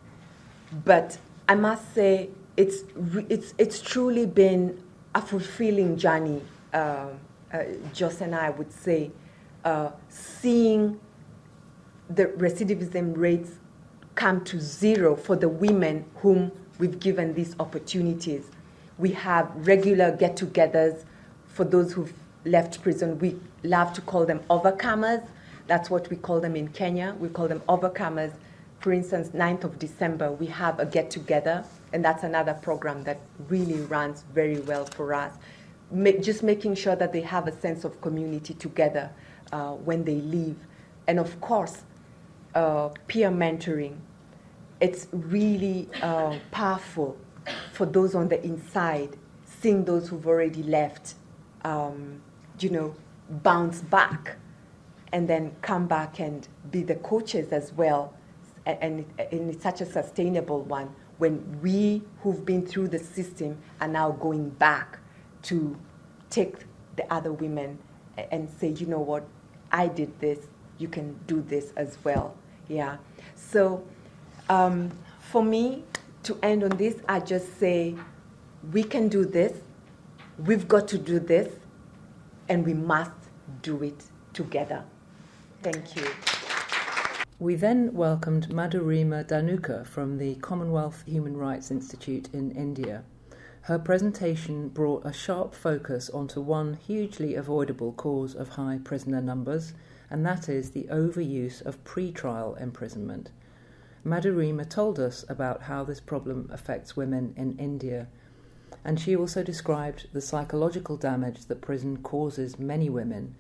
but 0.85 1.19
I 1.49 1.55
must 1.55 1.95
say 1.95 2.31
it's, 2.57 2.85
it's, 3.29 3.55
it's 3.59 3.81
truly 3.81 4.27
been 4.27 4.83
a 5.15 5.23
fulfilling 5.23 5.97
journey, 5.97 6.43
uh, 6.73 7.09
uh, 7.53 7.63
Joss 7.95 8.21
and 8.21 8.35
I 8.35 8.51
would 8.51 8.73
say, 8.73 9.11
uh, 9.65 9.91
seeing 10.09 11.01
the 12.11 12.27
recidivism 12.27 13.17
rates 13.17 13.53
come 14.15 14.43
to 14.45 14.61
zero 14.61 15.15
for 15.15 15.37
the 15.37 15.49
women 15.49 16.05
whom 16.17 16.51
we've 16.79 16.99
given 16.99 17.35
these 17.35 17.55
opportunities. 17.61 18.47
We 18.99 19.11
have 19.13 19.51
regular 19.67 20.11
get 20.17 20.37
togethers 20.37 21.05
for 21.47 21.65
those 21.65 21.93
who've 21.93 22.13
left 22.45 22.83
prison. 22.83 23.19
We 23.19 23.37
love 23.63 23.93
to 23.95 24.01
call 24.01 24.27
them 24.27 24.41
overcomers. 24.51 25.27
That's 25.67 25.91
what 25.91 26.09
we 26.11 26.17
call 26.17 26.41
them 26.41 26.57
in 26.57 26.69
Kenya. 26.69 27.15
We 27.19 27.29
call 27.29 27.49
them 27.49 27.61
overcomers. 27.69 28.33
For 28.81 28.93
instance, 28.93 29.31
9th 29.31 29.65
of 29.65 29.79
December, 29.79 30.33
we 30.33 30.47
have 30.47 30.79
a 30.79 30.87
get 30.87 31.11
together, 31.11 31.65
and 31.93 32.05
that's 32.05 32.23
another 32.23 32.55
program 32.55 33.03
that 33.05 33.21
really 33.49 33.81
runs 33.83 34.25
very 34.33 34.61
well 34.61 34.85
for 34.87 35.15
us. 35.15 35.33
just 36.21 36.43
making 36.43 36.77
sure 36.77 36.95
that 36.95 37.13
they 37.13 37.23
have 37.23 37.49
a 37.49 37.61
sense 37.61 37.85
of 37.85 38.01
community 38.01 38.55
together 38.55 39.11
uh, 39.53 39.73
when 39.73 40.05
they 40.05 40.17
leave. 40.17 40.57
And 41.09 41.19
of 41.19 41.41
course, 41.41 41.83
uh, 42.55 42.91
peer 43.07 43.31
mentoring. 43.31 43.97
It's 44.81 45.09
really 45.11 45.89
uh, 46.03 46.39
powerful 46.53 47.17
for 47.73 47.87
those 47.87 48.15
on 48.15 48.29
the 48.29 48.43
inside, 48.45 49.17
seeing 49.45 49.85
those 49.85 50.09
who've 50.09 50.27
already 50.27 50.63
left 50.63 51.15
um, 51.65 52.21
you 52.61 52.71
know, 52.71 52.95
bounce 53.29 53.81
back 53.81 54.37
and 55.13 55.29
then 55.29 55.55
come 55.63 55.87
back 55.87 56.21
and 56.21 56.49
be 56.71 56.83
the 56.83 56.97
coaches 56.97 57.53
as 57.53 57.73
well. 57.73 58.15
And, 58.69 59.07
and 59.19 59.51
it's 59.51 59.63
such 59.63 59.81
a 59.81 59.87
sustainable 59.87 60.63
one 60.63 60.95
when 61.17 61.61
we 61.61 62.03
who've 62.21 62.45
been 62.45 62.65
through 62.65 62.89
the 62.89 62.99
system 62.99 63.59
are 63.81 63.89
now 63.89 64.13
going 64.13 64.51
back 64.51 64.99
to 65.43 65.77
take 66.31 66.55
the 66.97 67.13
other 67.13 67.33
women 67.33 67.79
and 68.31 68.49
say, 68.61 68.69
you 68.69 68.87
know 68.87 69.01
what, 69.01 69.27
I 69.73 69.89
did 69.89 70.19
this, 70.21 70.47
you 70.79 70.89
can 70.89 71.19
do 71.27 71.43
this 71.43 71.73
as 71.77 71.99
well. 72.05 72.37
Yeah. 72.69 72.99
So 73.35 73.85
um, 74.49 74.91
for 75.21 75.43
me, 75.43 75.85
to 76.25 76.39
end 76.43 76.63
on 76.65 76.71
this, 76.71 76.97
I 77.09 77.21
just 77.21 77.59
say, 77.59 77.95
we 78.73 78.83
can 78.83 79.09
do 79.09 79.25
this, 79.25 79.53
we've 80.39 80.69
got 80.69 80.89
to 80.89 80.99
do 80.99 81.19
this, 81.19 81.53
and 82.49 82.67
we 82.67 82.75
must 82.75 83.13
do 83.63 83.83
it 83.83 84.05
together. 84.33 84.85
Thank 85.63 85.97
you. 85.97 86.38
We 87.39 87.55
then 87.55 87.95
welcomed 87.95 88.49
Madhurima 88.49 89.25
Dhanuka 89.25 89.87
from 89.87 90.19
the 90.19 90.35
Commonwealth 90.37 91.05
Human 91.07 91.37
Rights 91.37 91.71
Institute 91.71 92.29
in 92.33 92.51
India. 92.51 93.05
Her 93.63 93.79
presentation 93.79 94.69
brought 94.69 95.07
a 95.07 95.13
sharp 95.13 95.55
focus 95.55 96.11
onto 96.11 96.41
one 96.41 96.75
hugely 96.75 97.35
avoidable 97.37 97.93
cause 97.93 98.35
of 98.35 98.49
high 98.49 98.81
prisoner 98.83 99.21
numbers, 99.21 99.73
and 100.11 100.27
that 100.27 100.49
is 100.49 100.71
the 100.71 100.89
overuse 100.91 101.63
of 101.65 101.85
pre-trial 101.85 102.57
imprisonment. 102.57 103.31
Madhurima 104.05 104.69
told 104.69 104.99
us 104.99 105.25
about 105.29 105.63
how 105.63 105.85
this 105.85 106.01
problem 106.01 106.51
affects 106.53 106.97
women 106.97 107.35
in 107.37 107.57
India 107.59 108.09
and 108.85 109.01
she 109.01 109.17
also 109.17 109.43
described 109.43 110.09
the 110.13 110.21
psychological 110.21 110.97
damage 110.97 111.47
that 111.47 111.61
prison 111.61 111.99
causes 111.99 112.59
many 112.59 112.89
women, 112.89 113.35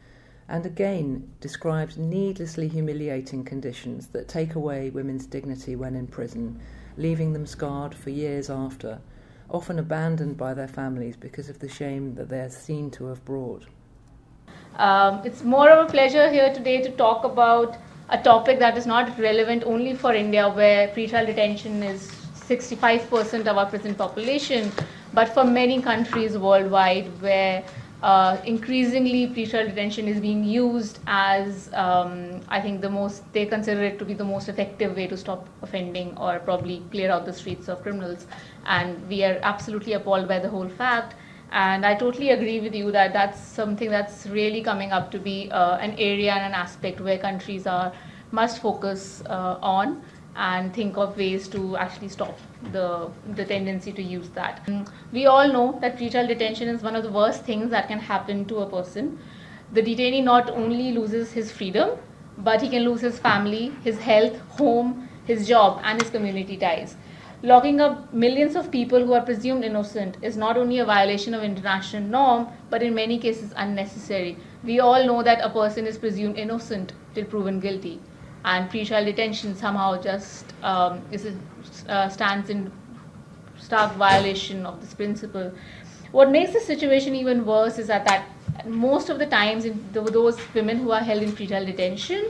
and 0.49 0.65
again 0.65 1.31
describes 1.41 1.99
needlessly 1.99 2.69
humiliating 2.69 3.45
conditions 3.45 4.09
that 4.09 4.29
take 4.29 4.55
away 4.55 4.91
women's 4.91 5.27
dignity 5.27 5.77
when 5.77 5.95
in 5.95 6.07
prison, 6.07 6.59
leaving 6.97 7.33
them 7.33 7.47
scarred 7.47 7.95
for 7.95 8.11
years 8.11 8.49
after, 8.49 8.99
often 9.51 9.79
abandoned 9.79 10.37
by 10.37 10.55
their 10.55 10.69
families 10.69 11.17
because 11.17 11.49
of 11.49 11.59
the 11.59 11.69
shame 11.69 12.15
that 12.15 12.29
they 12.29 12.41
are 12.41 12.51
seen 12.51 12.91
to 12.91 13.07
have 13.07 13.23
brought. 13.25 13.67
Um, 14.77 15.23
it's 15.25 15.43
more 15.43 15.71
of 15.71 15.87
a 15.87 15.91
pleasure 15.91 16.31
here 16.31 16.53
today 16.53 16.81
to 16.83 16.91
talk 16.93 17.25
about 17.25 17.77
a 18.11 18.19
topic 18.19 18.59
that 18.59 18.79
is 18.79 18.87
not 18.87 19.19
relevant 19.19 19.65
only 19.65 19.95
for 19.95 20.15
India, 20.15 20.49
where 20.49 20.89
pretrial 20.89 21.27
detention 21.27 21.83
is 21.83 22.11
65% 22.35 23.47
of 23.47 23.59
our 23.59 23.67
prison 23.67 23.95
population, 23.95 24.73
but 25.13 25.29
for 25.29 25.45
many 25.45 25.83
countries 25.83 26.39
worldwide 26.39 27.07
where 27.21 27.63
uh, 28.03 28.41
increasingly 28.45 29.27
pretrial 29.27 29.67
detention 29.67 30.07
is 30.07 30.21
being 30.21 30.45
used 30.45 31.01
as 31.09 31.69
um, 31.75 32.41
I 32.49 32.61
think 32.61 32.81
the 32.81 32.91
most 32.91 33.25
they 33.33 33.45
consider 33.45 33.83
it 33.83 33.99
to 33.99 34.05
be 34.05 34.15
the 34.15 34.25
most 34.25 34.49
effective 34.49 34.95
way 34.95 35.09
to 35.09 35.17
stop 35.17 35.49
offending 35.63 36.17
or 36.17 36.39
probably 36.39 36.83
clear 36.93 37.11
out 37.11 37.27
the 37.27 37.33
streets 37.33 37.69
of 37.69 37.83
criminals. 37.83 38.27
And 38.67 39.09
we 39.09 39.25
are 39.25 39.41
absolutely 39.43 39.95
appalled 39.95 40.29
by 40.29 40.39
the 40.39 40.49
whole 40.49 40.69
fact. 40.69 41.17
And 41.51 41.85
I 41.85 41.95
totally 41.95 42.31
agree 42.31 42.61
with 42.61 42.75
you 42.75 42.93
that 42.93 43.13
that's 43.13 43.41
something 43.41 43.91
that's 43.91 44.27
really 44.27 44.63
coming 44.63 44.93
up 44.93 45.11
to 45.11 45.19
be 45.19 45.51
uh, 45.51 45.79
an 45.79 45.95
area 45.99 46.33
and 46.33 46.45
an 46.45 46.53
aspect 46.53 47.01
where 47.01 47.19
countries 47.19 47.67
are 47.67 47.93
must 48.31 48.61
focus 48.61 49.23
uh, 49.27 49.59
on 49.61 50.03
and 50.37 50.73
think 50.75 50.97
of 50.97 51.17
ways 51.17 51.49
to 51.49 51.77
actually 51.77 52.09
stop 52.09 52.39
the, 52.73 53.11
the 53.35 53.45
tendency 53.45 53.93
to 53.93 54.03
use 54.03 54.29
that. 54.31 54.65
Mm, 54.67 54.89
we 55.13 55.27
all 55.27 55.49
know 55.53 55.79
that 55.81 55.99
pretrial 55.99 56.29
detention 56.29 56.69
is 56.69 56.83
one 56.83 56.95
of 56.95 57.03
the 57.03 57.11
worst 57.11 57.45
things 57.45 57.71
that 57.71 57.89
can 57.89 57.99
happen 57.99 58.45
to 58.47 58.59
a 58.59 58.67
person. 58.67 59.19
The 59.73 59.83
detainee 59.83 60.23
not 60.23 60.51
only 60.51 60.93
loses 60.93 61.33
his 61.33 61.51
freedom, 61.51 61.99
but 62.39 62.63
he 62.63 62.69
can 62.69 62.83
lose 62.83 63.01
his 63.01 63.19
family, 63.19 63.73
his 63.83 63.99
health, 63.99 64.39
home, 64.51 65.09
his 65.25 65.49
job, 65.49 65.81
and 65.85 66.01
his 66.01 66.11
community 66.11 66.57
ties. 66.57 66.97
Locking 67.43 67.81
up 67.81 68.13
millions 68.13 68.57
of 68.57 68.71
people 68.71 69.05
who 69.05 69.13
are 69.13 69.25
presumed 69.25 69.65
innocent 69.65 70.17
is 70.23 70.37
not 70.37 70.57
only 70.57 70.79
a 70.79 70.85
violation 70.85 71.35
of 71.35 71.43
international 71.43 72.03
norm, 72.03 72.49
but 72.71 72.83
in 72.83 72.95
many 72.95 73.19
cases 73.19 73.53
unnecessary. 73.57 74.39
We 74.65 74.81
all 74.81 75.05
know 75.05 75.23
that 75.23 75.41
a 75.45 75.51
person 75.51 75.87
is 75.87 75.99
presumed 75.99 76.37
innocent 76.37 76.93
till 77.15 77.25
proven 77.25 77.61
guilty 77.61 78.01
and 78.45 78.71
pre-trial 78.71 79.05
detention 79.05 79.55
somehow 79.55 80.01
just 80.01 80.53
um, 80.63 81.03
is 81.11 81.27
a, 81.27 81.93
uh, 81.93 82.09
stands 82.09 82.51
in 82.51 82.71
stark 83.59 83.93
violation 83.95 84.65
of 84.65 84.81
this 84.81 84.95
principle. 84.95 85.53
What 86.13 86.31
makes 86.31 86.53
the 86.53 86.61
situation 86.61 87.15
even 87.15 87.45
worse 87.45 87.79
is 87.79 87.89
that, 87.89 88.07
that 88.07 88.27
most 88.67 89.11
of 89.11 89.19
the 89.19 89.27
times 89.27 89.67
those 89.93 90.39
women 90.55 90.79
who 90.79 90.91
are 90.93 91.01
held 91.01 91.23
in 91.23 91.33
pre-trial 91.33 91.67
detention 91.67 92.25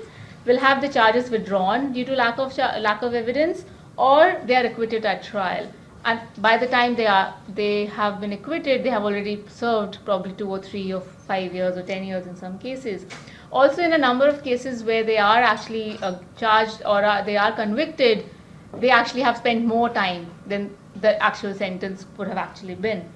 will 0.45 0.59
have 0.59 0.81
the 0.81 0.89
charges 0.89 1.31
withdrawn 1.31 1.93
due 1.93 2.05
to 2.05 2.15
lack 2.15 2.39
of 2.39 2.57
lack 2.59 3.03
of 3.03 3.15
evidence 3.15 3.65
or 3.97 4.41
they 4.47 4.57
are 4.57 4.65
acquitted 4.65 5.05
at 5.05 5.23
trial 5.23 5.71
and 6.05 6.21
by 6.39 6.57
the 6.57 6.67
time 6.67 6.95
they 6.95 7.07
are 7.07 7.35
they 7.55 7.87
have 7.87 8.21
been 8.21 8.33
acquitted 8.33 8.85
they 8.85 8.91
have 8.91 9.05
already 9.05 9.43
served 9.49 9.99
probably 10.05 10.33
two 10.33 10.49
or 10.49 10.61
three 10.61 10.93
or 10.93 11.01
five 11.01 11.55
years 11.55 11.77
or 11.77 11.83
ten 11.83 12.05
years 12.05 12.27
in 12.27 12.37
some 12.37 12.59
cases 12.59 13.07
also, 13.51 13.83
in 13.83 13.95
a 13.95 13.99
number 13.99 14.27
of 14.27 14.45
cases 14.45 14.85
where 14.85 15.03
they 15.03 15.17
are 15.17 15.41
actually 15.41 15.97
uh, 16.03 16.19
charged 16.37 16.83
or 16.85 17.03
uh, 17.03 17.23
they 17.23 17.37
are 17.39 17.53
convicted, 17.53 18.27
they 18.75 18.91
actually 18.91 19.23
have 19.23 19.39
spent 19.39 19.65
more 19.65 19.89
time 19.89 20.31
than 20.47 20.77
the 20.97 21.21
actual 21.23 21.55
sentence 21.55 22.05
would 22.19 22.29
have 22.29 22.37
actually 22.37 22.75
been. 22.75 23.09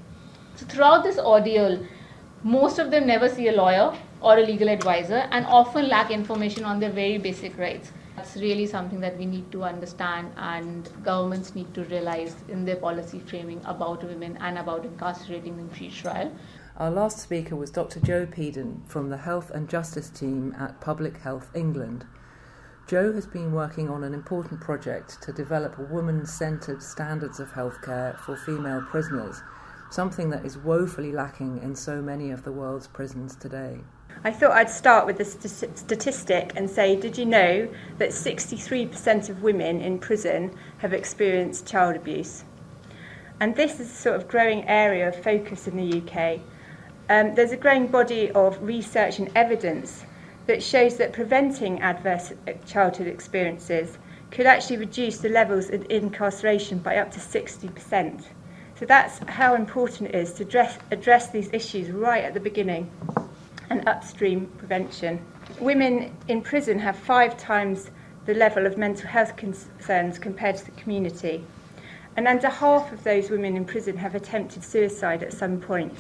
So, 0.55 0.65
throughout 0.65 1.05
this 1.05 1.19
ordeal, 1.19 1.85
most 2.43 2.79
of 2.79 2.91
them 2.91 3.07
never 3.07 3.29
see 3.29 3.49
a 3.49 3.53
lawyer 3.53 3.95
or 4.23 4.39
a 4.39 4.43
legal 4.43 4.71
advisor 4.71 5.29
and 5.33 5.45
often 5.47 5.89
lack 5.89 6.11
information 6.11 6.65
on 6.65 6.81
their 6.81 6.91
very 6.91 7.19
basic 7.19 7.59
rights. 7.59 7.93
That's 8.23 8.37
really 8.37 8.67
something 8.67 9.01
that 9.01 9.19
we 9.19 9.27
need 9.27 9.51
to 9.51 9.65
understand, 9.65 10.31
and 10.37 10.89
governments 11.03 11.57
need 11.57 11.75
to 11.75 11.83
realize 11.83 12.37
in 12.49 12.65
their 12.65 12.77
policy 12.77 13.19
framing 13.19 13.61
about 13.65 14.05
women 14.05 14.37
and 14.37 14.59
about 14.59 14.85
incarcerating 14.85 15.57
them 15.57 15.69
pre-trial. 15.71 16.31
Our 16.77 16.93
last 16.93 17.19
speaker 17.19 17.57
was 17.57 17.73
Dr. 17.73 17.99
Jo 17.99 18.25
Peden 18.27 18.85
from 18.87 19.11
the 19.11 19.17
Health 19.17 19.51
and 19.51 19.69
Justice 19.69 20.09
team 20.09 20.55
at 20.57 20.81
Public 20.81 21.17
Health 21.17 21.51
England. 21.53 22.07
Jo 22.87 23.13
has 23.13 23.27
been 23.27 23.53
working 23.53 23.91
on 23.91 24.05
an 24.05 24.15
important 24.15 24.61
project 24.61 25.21
to 25.23 25.33
develop 25.33 25.77
woman 25.91 26.25
centred 26.25 26.81
standards 26.81 27.41
of 27.41 27.51
healthcare 27.51 28.17
for 28.21 28.37
female 28.37 28.83
prisoners, 28.83 29.43
something 29.91 30.31
that 30.31 30.47
is 30.47 30.57
woefully 30.57 31.11
lacking 31.11 31.61
in 31.61 31.75
so 31.75 32.01
many 32.01 32.31
of 32.31 32.45
the 32.45 32.53
world's 32.53 32.87
prisons 32.87 33.35
today. 33.35 33.81
I 34.25 34.31
thought 34.31 34.53
I'd 34.53 34.71
start 34.71 35.07
with 35.07 35.19
a 35.19 35.25
st- 35.25 35.77
statistic 35.77 36.53
and 36.55 36.71
say, 36.71 36.95
did 36.95 37.19
you 37.19 37.27
know 37.27 37.69
that 37.99 38.11
63% 38.11 39.29
of 39.29 39.43
women 39.43 39.81
in 39.81 39.99
prison 39.99 40.57
have 40.79 40.93
experienced 40.93 41.67
child 41.67 41.97
abuse? 41.97 42.45
And 43.41 43.57
this 43.57 43.81
is 43.81 43.91
a 43.91 43.95
sort 43.95 44.15
of 44.15 44.29
growing 44.29 44.69
area 44.69 45.09
of 45.09 45.21
focus 45.21 45.67
in 45.67 45.77
the 45.77 46.01
UK. 46.01 46.39
Um, 47.11 47.35
there's 47.35 47.51
a 47.51 47.57
growing 47.57 47.89
body 47.89 48.31
of 48.31 48.63
research 48.63 49.19
and 49.19 49.29
evidence 49.35 50.05
that 50.47 50.63
shows 50.63 50.97
that 50.99 51.13
preventing 51.13 51.81
adverse 51.81 52.33
childhood 52.65 53.09
experiences 53.09 53.99
could 54.31 54.47
actually 54.47 54.77
reduce 54.77 55.19
the 55.19 55.29
levels 55.29 55.71
of 55.71 55.85
incarceration 55.91 56.79
by 56.79 56.97
up 56.97 57.11
to 57.13 57.19
60%. 57.19 58.25
So 58.79 58.87
that's 58.87 59.19
how 59.29 59.55
important 59.55 60.11
it 60.11 60.15
is 60.15 60.33
to 60.35 60.45
address, 60.45 60.79
address 60.91 61.31
these 61.31 61.51
issues 61.53 61.91
right 61.91 62.25
at 62.25 62.35
the 62.35 62.41
beginning 62.41 62.91
and 63.71 63.87
upstream 63.89 64.47
prevention. 64.59 65.25
Women 65.61 66.17
in 66.29 66.43
prison 66.43 66.79
have 66.79 66.97
five 66.97 67.37
times 67.37 67.91
the 68.27 68.35
level 68.35 68.67
of 68.67 68.79
mental 68.79 69.09
health 69.09 69.37
concerns 69.37 70.19
compared 70.19 70.57
to 70.57 70.65
the 70.65 70.71
community. 70.73 71.45
And 72.17 72.29
under 72.29 72.49
half 72.49 72.93
of 72.93 73.03
those 73.05 73.31
women 73.31 73.57
in 73.57 73.65
prison 73.65 73.97
have 73.97 74.15
attempted 74.15 74.63
suicide 74.63 75.23
at 75.23 75.33
some 75.33 75.61
point. 75.61 75.95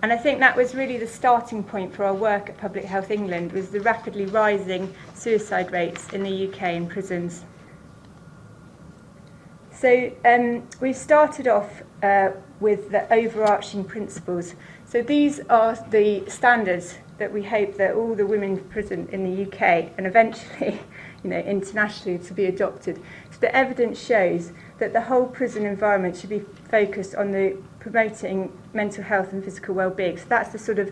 And 0.00 0.12
I 0.12 0.16
think 0.16 0.38
that 0.38 0.56
was 0.56 0.76
really 0.76 0.96
the 0.96 1.08
starting 1.08 1.64
point 1.64 1.92
for 1.92 2.04
our 2.04 2.14
work 2.14 2.48
at 2.48 2.56
Public 2.56 2.84
Health 2.84 3.10
England 3.10 3.52
was 3.52 3.70
the 3.70 3.80
rapidly 3.80 4.26
rising 4.26 4.94
suicide 5.14 5.72
rates 5.72 6.08
in 6.12 6.22
the 6.22 6.48
UK 6.48 6.74
in 6.74 6.86
prisons. 6.86 7.44
So 9.72 10.12
um, 10.24 10.68
we 10.80 10.92
started 10.92 11.48
off 11.48 11.82
uh, 12.02 12.30
with 12.60 12.90
the 12.90 13.12
overarching 13.12 13.84
principles. 13.84 14.54
So 14.88 15.02
these 15.02 15.40
are 15.50 15.76
the 15.90 16.24
standards 16.30 16.94
that 17.18 17.30
we 17.30 17.42
hope 17.42 17.76
that 17.76 17.94
all 17.94 18.14
the 18.14 18.24
women 18.24 18.56
in 18.56 18.64
prison 18.70 19.06
in 19.12 19.22
the 19.22 19.46
UK 19.46 19.92
and 19.98 20.06
eventually 20.06 20.80
you 21.24 21.28
know, 21.28 21.38
internationally 21.38 22.18
to 22.20 22.32
be 22.32 22.46
adopted. 22.46 22.96
So 23.30 23.36
the 23.38 23.54
evidence 23.54 24.02
shows 24.02 24.52
that 24.78 24.94
the 24.94 25.02
whole 25.02 25.26
prison 25.26 25.66
environment 25.66 26.16
should 26.16 26.30
be 26.30 26.42
focused 26.70 27.14
on 27.14 27.32
the 27.32 27.58
promoting 27.80 28.50
mental 28.72 29.04
health 29.04 29.34
and 29.34 29.44
physical 29.44 29.74
well-being. 29.74 30.16
So 30.16 30.24
that's 30.26 30.52
the 30.52 30.58
sort 30.58 30.78
of 30.78 30.90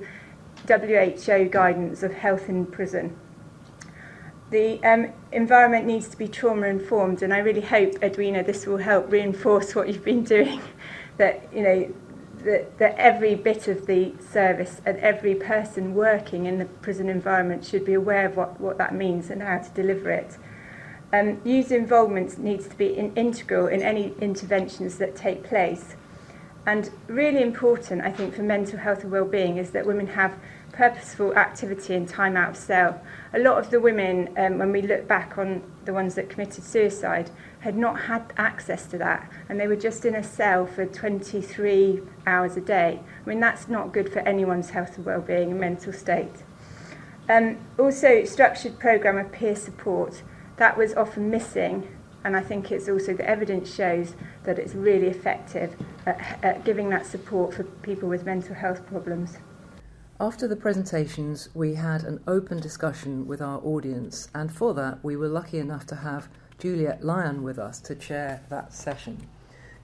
WHO 0.68 1.48
guidance 1.48 2.02
of 2.02 2.12
health 2.12 2.50
in 2.50 2.66
prison. 2.66 3.16
The 4.50 4.78
um, 4.84 5.10
environment 5.32 5.86
needs 5.86 6.08
to 6.08 6.18
be 6.18 6.28
trauma 6.28 6.66
informed, 6.66 7.22
and 7.22 7.32
I 7.32 7.38
really 7.38 7.62
hope, 7.62 7.94
Edwina, 8.02 8.44
this 8.44 8.66
will 8.66 8.76
help 8.76 9.10
reinforce 9.10 9.74
what 9.74 9.88
you've 9.88 10.04
been 10.04 10.22
doing. 10.36 10.60
that 11.16 11.48
you 11.52 11.62
know 11.62 11.94
that, 12.46 12.78
that 12.78 12.94
every 12.96 13.34
bit 13.34 13.68
of 13.68 13.86
the 13.86 14.14
service 14.30 14.80
and 14.86 14.96
every 14.98 15.34
person 15.34 15.94
working 15.94 16.46
in 16.46 16.58
the 16.58 16.64
prison 16.64 17.08
environment 17.08 17.64
should 17.64 17.84
be 17.84 17.92
aware 17.92 18.26
of 18.26 18.36
what, 18.36 18.60
what 18.60 18.78
that 18.78 18.94
means 18.94 19.30
and 19.30 19.42
how 19.42 19.58
to 19.58 19.70
deliver 19.70 20.10
it. 20.10 20.38
Um, 21.12 21.40
user 21.44 21.76
involvement 21.76 22.38
needs 22.38 22.66
to 22.68 22.76
be 22.76 22.96
in, 22.96 23.14
integral 23.14 23.66
in 23.66 23.82
any 23.82 24.14
interventions 24.20 24.98
that 24.98 25.14
take 25.14 25.44
place. 25.44 25.96
And 26.66 26.90
really 27.06 27.42
important, 27.42 28.02
I 28.02 28.10
think, 28.10 28.34
for 28.34 28.42
mental 28.42 28.78
health 28.78 29.02
and 29.02 29.12
well-being 29.12 29.56
is 29.56 29.70
that 29.70 29.86
women 29.86 30.08
have 30.08 30.36
purposeful 30.72 31.34
activity 31.34 31.94
and 31.94 32.08
time 32.08 32.36
out 32.36 32.50
of 32.50 32.56
cell. 32.56 33.00
A 33.32 33.38
lot 33.38 33.58
of 33.58 33.70
the 33.70 33.80
women, 33.80 34.30
um, 34.36 34.58
when 34.58 34.72
we 34.72 34.82
look 34.82 35.06
back 35.08 35.38
on 35.38 35.62
the 35.84 35.92
ones 35.92 36.14
that 36.16 36.28
committed 36.28 36.64
suicide, 36.64 37.30
had 37.66 37.76
not 37.76 38.02
had 38.02 38.32
access 38.36 38.86
to 38.86 38.96
that, 38.98 39.28
and 39.48 39.58
they 39.58 39.66
were 39.66 39.74
just 39.74 40.04
in 40.04 40.14
a 40.14 40.22
cell 40.22 40.66
for 40.66 40.86
23 40.86 42.00
hours 42.24 42.56
a 42.56 42.60
day. 42.60 43.00
I 43.24 43.28
mean, 43.28 43.40
that's 43.40 43.68
not 43.68 43.92
good 43.92 44.12
for 44.12 44.20
anyone's 44.20 44.70
health 44.70 44.96
and 44.96 45.04
well-being 45.04 45.50
and 45.50 45.58
mental 45.58 45.92
state. 45.92 46.44
Um, 47.28 47.58
also, 47.76 48.24
structured 48.24 48.78
program 48.78 49.18
of 49.18 49.32
peer 49.32 49.56
support 49.56 50.22
that 50.58 50.78
was 50.78 50.94
often 50.94 51.28
missing 51.28 51.88
and 52.24 52.36
I 52.36 52.40
think 52.40 52.72
it's 52.72 52.88
also 52.88 53.14
the 53.14 53.28
evidence 53.28 53.72
shows 53.72 54.14
that 54.42 54.58
it's 54.58 54.74
really 54.74 55.06
effective 55.06 55.76
at, 56.06 56.18
at 56.42 56.64
giving 56.64 56.88
that 56.90 57.06
support 57.06 57.54
for 57.54 57.62
people 57.62 58.08
with 58.08 58.24
mental 58.24 58.56
health 58.56 58.84
problems. 58.86 59.38
After 60.18 60.48
the 60.48 60.56
presentations, 60.56 61.50
we 61.54 61.74
had 61.74 62.02
an 62.02 62.18
open 62.26 62.58
discussion 62.58 63.28
with 63.28 63.40
our 63.40 63.60
audience, 63.60 64.28
and 64.34 64.52
for 64.52 64.74
that, 64.74 65.04
we 65.04 65.14
were 65.14 65.28
lucky 65.28 65.58
enough 65.58 65.86
to 65.86 65.96
have 65.96 66.28
Juliet 66.58 67.04
Lyon 67.04 67.42
with 67.42 67.58
us 67.58 67.80
to 67.80 67.94
chair 67.94 68.42
that 68.48 68.72
session. 68.72 69.26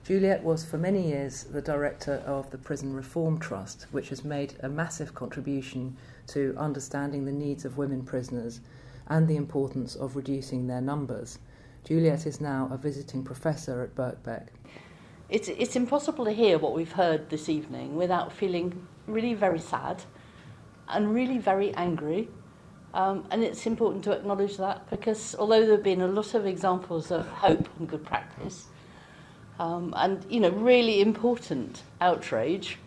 Juliet 0.03 0.43
was 0.43 0.65
for 0.65 0.77
many 0.77 1.07
years 1.07 1.43
the 1.43 1.61
director 1.61 2.23
of 2.25 2.49
the 2.49 2.57
Prison 2.57 2.93
Reform 2.93 3.39
Trust, 3.39 3.85
which 3.91 4.09
has 4.09 4.25
made 4.25 4.55
a 4.61 4.67
massive 4.67 5.13
contribution 5.13 5.95
to 6.27 6.55
understanding 6.57 7.25
the 7.25 7.31
needs 7.31 7.63
of 7.63 7.77
women 7.77 8.03
prisoners 8.03 8.59
and 9.07 9.27
the 9.27 9.35
importance 9.35 9.95
of 9.95 10.15
reducing 10.15 10.65
their 10.65 10.81
numbers. 10.81 11.37
Juliet 11.85 12.25
is 12.25 12.41
now 12.41 12.67
a 12.71 12.77
visiting 12.77 13.23
professor 13.23 13.83
at 13.83 13.95
Birkbeck. 13.95 14.47
It's, 15.29 15.49
it's 15.49 15.75
impossible 15.75 16.25
to 16.25 16.31
hear 16.31 16.57
what 16.57 16.73
we've 16.73 16.91
heard 16.91 17.29
this 17.29 17.49
evening 17.49 17.95
without 17.95 18.33
feeling 18.33 18.87
really 19.05 19.35
very 19.35 19.59
sad 19.59 20.03
and 20.87 21.13
really 21.13 21.37
very 21.37 21.71
angry. 21.75 22.29
Um, 22.93 23.25
and 23.31 23.43
it's 23.43 23.65
important 23.65 24.03
to 24.03 24.11
acknowledge 24.11 24.57
that 24.57 24.87
because 24.89 25.35
although 25.39 25.61
there 25.61 25.71
have 25.71 25.83
been 25.83 26.01
a 26.01 26.07
lot 26.07 26.35
of 26.35 26.45
examples 26.45 27.11
of 27.11 27.27
hope 27.27 27.67
and 27.79 27.89
good 27.89 28.05
practice, 28.05 28.67
um, 29.59 29.93
and 29.97 30.25
you 30.29 30.39
know 30.39 30.51
really 30.51 31.01
important 31.01 31.81
outrage, 32.01 32.77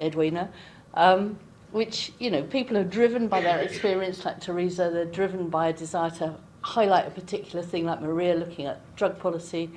Edwina, 0.00 0.50
um, 0.94 1.38
which, 1.72 2.12
you 2.18 2.30
know, 2.30 2.42
people 2.42 2.76
are 2.76 2.84
driven 2.84 3.28
by 3.28 3.40
their 3.40 3.60
experience, 3.60 4.24
like 4.24 4.40
Teresa, 4.40 4.90
they're 4.92 5.04
driven 5.04 5.48
by 5.48 5.68
a 5.68 5.72
desire 5.72 6.10
to 6.10 6.34
highlight 6.62 7.06
a 7.06 7.10
particular 7.10 7.62
thing, 7.64 7.84
like 7.84 8.00
Maria 8.00 8.34
looking 8.34 8.66
at 8.66 8.80
drug 8.96 9.18
policy. 9.18 9.70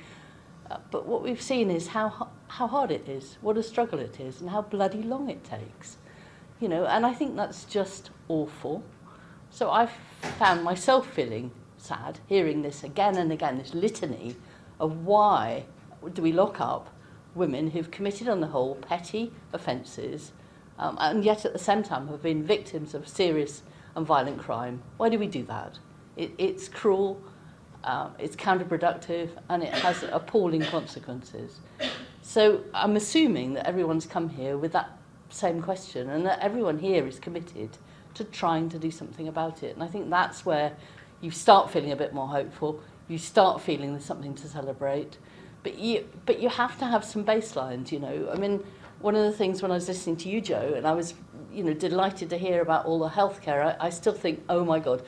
Uh, 0.70 0.78
but 0.90 1.06
what 1.06 1.22
we've 1.22 1.42
seen 1.42 1.70
is 1.70 1.88
how, 1.88 2.28
how 2.48 2.66
hard 2.66 2.90
it 2.90 3.08
is, 3.08 3.36
what 3.40 3.56
a 3.56 3.62
struggle 3.62 3.98
it 3.98 4.20
is, 4.20 4.40
and 4.40 4.50
how 4.50 4.62
bloody 4.62 5.02
long 5.02 5.28
it 5.28 5.44
takes. 5.44 5.98
You 6.60 6.68
know, 6.68 6.86
and 6.86 7.04
I 7.04 7.12
think 7.12 7.36
that's 7.36 7.64
just 7.64 8.10
awful. 8.28 8.82
So 9.50 9.70
I've 9.70 9.92
found 10.38 10.62
myself 10.62 11.06
feeling 11.12 11.50
sad 11.76 12.20
hearing 12.26 12.62
this 12.62 12.84
again 12.84 13.16
and 13.16 13.32
again, 13.32 13.58
this 13.58 13.74
litany 13.74 14.36
of 14.78 15.04
why 15.04 15.64
do 16.12 16.22
we 16.22 16.32
lock 16.32 16.60
up 16.60 16.94
women 17.34 17.70
who've 17.70 17.90
committed, 17.90 18.28
on 18.28 18.40
the 18.40 18.48
whole, 18.48 18.76
petty 18.76 19.32
offences 19.52 20.32
um, 20.80 20.96
and 20.98 21.24
yet 21.24 21.44
at 21.44 21.52
the 21.52 21.58
same 21.58 21.82
time 21.82 22.08
have 22.08 22.22
been 22.22 22.42
victims 22.42 22.94
of 22.94 23.06
serious 23.06 23.62
and 23.94 24.06
violent 24.06 24.38
crime. 24.38 24.82
Why 24.96 25.10
do 25.10 25.18
we 25.18 25.26
do 25.26 25.44
that? 25.44 25.78
It, 26.16 26.32
it's 26.38 26.68
cruel, 26.68 27.20
um, 27.84 28.12
it's 28.18 28.34
counterproductive, 28.34 29.28
and 29.50 29.62
it 29.62 29.74
has 29.74 30.02
appalling 30.10 30.62
consequences. 30.62 31.60
So 32.22 32.62
I'm 32.72 32.96
assuming 32.96 33.54
that 33.54 33.66
everyone's 33.66 34.06
come 34.06 34.30
here 34.30 34.56
with 34.56 34.72
that 34.72 34.96
same 35.28 35.60
question 35.60 36.08
and 36.10 36.24
that 36.24 36.38
everyone 36.40 36.78
here 36.78 37.06
is 37.06 37.18
committed 37.18 37.76
to 38.14 38.24
trying 38.24 38.68
to 38.70 38.78
do 38.78 38.90
something 38.90 39.28
about 39.28 39.62
it. 39.62 39.74
And 39.74 39.82
I 39.82 39.86
think 39.86 40.10
that's 40.10 40.44
where 40.44 40.72
you 41.20 41.30
start 41.30 41.70
feeling 41.70 41.92
a 41.92 41.96
bit 41.96 42.12
more 42.12 42.28
hopeful, 42.28 42.80
you 43.08 43.18
start 43.18 43.60
feeling 43.60 43.92
there's 43.92 44.04
something 44.04 44.34
to 44.34 44.48
celebrate. 44.48 45.18
But 45.62 45.78
you, 45.78 46.08
but 46.24 46.40
you 46.40 46.48
have 46.48 46.78
to 46.78 46.86
have 46.86 47.04
some 47.04 47.24
baselines, 47.24 47.92
you 47.92 47.98
know. 47.98 48.30
I 48.32 48.38
mean, 48.38 48.64
one 49.00 49.14
of 49.14 49.24
the 49.24 49.32
things 49.32 49.60
when 49.62 49.70
I 49.70 49.74
was 49.74 49.88
listening 49.88 50.16
to 50.18 50.28
you, 50.28 50.40
Jo, 50.40 50.74
and 50.74 50.86
I 50.86 50.92
was, 50.92 51.14
you 51.52 51.64
know, 51.64 51.74
delighted 51.74 52.30
to 52.30 52.38
hear 52.38 52.62
about 52.62 52.86
all 52.86 52.98
the 52.98 53.10
healthcare, 53.10 53.76
I, 53.78 53.86
I 53.86 53.90
still 53.90 54.14
think, 54.14 54.42
oh 54.48 54.64
my 54.64 54.78
God, 54.78 55.02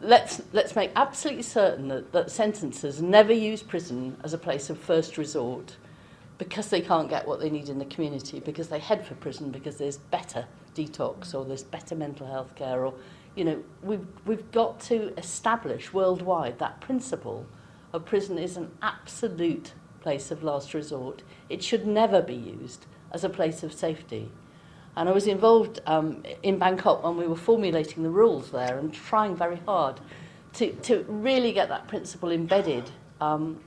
let's, 0.00 0.42
let's 0.52 0.76
make 0.76 0.90
absolutely 0.94 1.42
certain 1.42 1.88
that, 1.88 2.12
that 2.12 2.30
sentences 2.30 3.00
never 3.00 3.32
use 3.32 3.62
prison 3.62 4.16
as 4.24 4.34
a 4.34 4.38
place 4.38 4.68
of 4.68 4.78
first 4.78 5.16
resort 5.16 5.76
because 6.36 6.68
they 6.68 6.80
can't 6.80 7.08
get 7.08 7.26
what 7.26 7.40
they 7.40 7.50
need 7.50 7.68
in 7.68 7.78
the 7.78 7.84
community, 7.86 8.40
because 8.40 8.68
they 8.68 8.78
head 8.78 9.06
for 9.06 9.14
prison 9.14 9.50
because 9.50 9.76
there's 9.76 9.96
better 9.96 10.46
detox 10.78 11.34
or 11.34 11.44
there's 11.44 11.64
better 11.64 11.94
mental 11.94 12.26
health 12.26 12.54
care 12.54 12.84
or, 12.84 12.94
you 13.34 13.44
know, 13.44 13.62
we've, 13.82 14.06
we've 14.26 14.50
got 14.52 14.80
to 14.80 15.12
establish 15.18 15.92
worldwide 15.92 16.58
that 16.58 16.80
principle 16.80 17.46
of 17.92 18.04
prison 18.04 18.38
is 18.38 18.56
an 18.56 18.70
absolute 18.82 19.72
place 20.00 20.30
of 20.30 20.42
last 20.42 20.74
resort. 20.74 21.22
It 21.48 21.62
should 21.62 21.86
never 21.86 22.22
be 22.22 22.34
used 22.34 22.86
as 23.12 23.24
a 23.24 23.28
place 23.28 23.62
of 23.62 23.72
safety. 23.72 24.30
And 24.96 25.08
I 25.08 25.12
was 25.12 25.26
involved 25.26 25.80
um, 25.86 26.22
in 26.42 26.58
Bangkok 26.58 27.04
when 27.04 27.16
we 27.16 27.26
were 27.26 27.36
formulating 27.36 28.02
the 28.02 28.10
rules 28.10 28.50
there 28.50 28.78
and 28.78 28.92
trying 28.92 29.36
very 29.36 29.60
hard 29.64 30.00
to, 30.54 30.72
to 30.72 31.04
really 31.08 31.52
get 31.52 31.68
that 31.68 31.86
principle 31.88 32.32
embedded 32.32 32.90
um, 33.20 33.60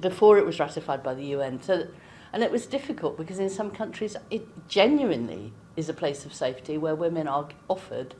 before 0.00 0.38
it 0.38 0.44
was 0.44 0.58
ratified 0.60 1.02
by 1.02 1.14
the 1.14 1.24
UN. 1.26 1.60
So, 1.62 1.86
and 2.32 2.42
it 2.42 2.50
was 2.50 2.66
difficult 2.66 3.16
because 3.16 3.38
in 3.38 3.48
some 3.48 3.70
countries 3.70 4.16
it 4.30 4.68
genuinely 4.68 5.52
is 5.76 5.88
a 5.88 5.94
place 5.94 6.24
of 6.24 6.32
safety 6.32 6.78
where 6.78 6.94
women 6.94 7.28
are 7.28 7.48
offered 7.68 8.14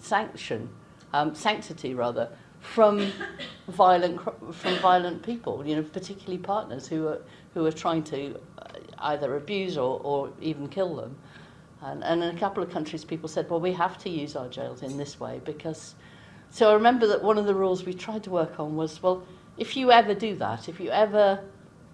sanction, 0.00 0.68
um, 1.12 1.34
sanctity 1.34 1.94
rather, 1.94 2.28
from 2.60 3.12
violent 3.68 4.20
from 4.54 4.76
violent 4.78 5.22
people, 5.22 5.66
you 5.66 5.76
know, 5.76 5.82
particularly 5.82 6.38
partners 6.38 6.86
who 6.86 7.08
are 7.08 7.20
who 7.54 7.64
are 7.66 7.72
trying 7.72 8.02
to 8.04 8.38
uh, 8.58 8.64
either 8.98 9.36
abuse 9.36 9.76
or, 9.76 10.00
or 10.02 10.30
even 10.40 10.68
kill 10.68 10.94
them. 10.96 11.16
And, 11.82 12.04
and 12.04 12.22
in 12.22 12.36
a 12.36 12.38
couple 12.38 12.62
of 12.62 12.70
countries, 12.70 13.04
people 13.04 13.28
said, 13.28 13.48
well, 13.48 13.60
we 13.60 13.72
have 13.72 13.96
to 13.98 14.10
use 14.10 14.36
our 14.36 14.48
jails 14.48 14.82
in 14.82 14.96
this 14.96 15.18
way 15.18 15.40
because. 15.44 15.94
So 16.52 16.68
I 16.68 16.74
remember 16.74 17.06
that 17.06 17.22
one 17.22 17.38
of 17.38 17.46
the 17.46 17.54
rules 17.54 17.86
we 17.86 17.94
tried 17.94 18.24
to 18.24 18.30
work 18.30 18.58
on 18.58 18.74
was, 18.74 19.00
well, 19.00 19.24
if 19.56 19.76
you 19.76 19.92
ever 19.92 20.14
do 20.14 20.34
that, 20.36 20.68
if 20.68 20.80
you 20.80 20.90
ever 20.90 21.44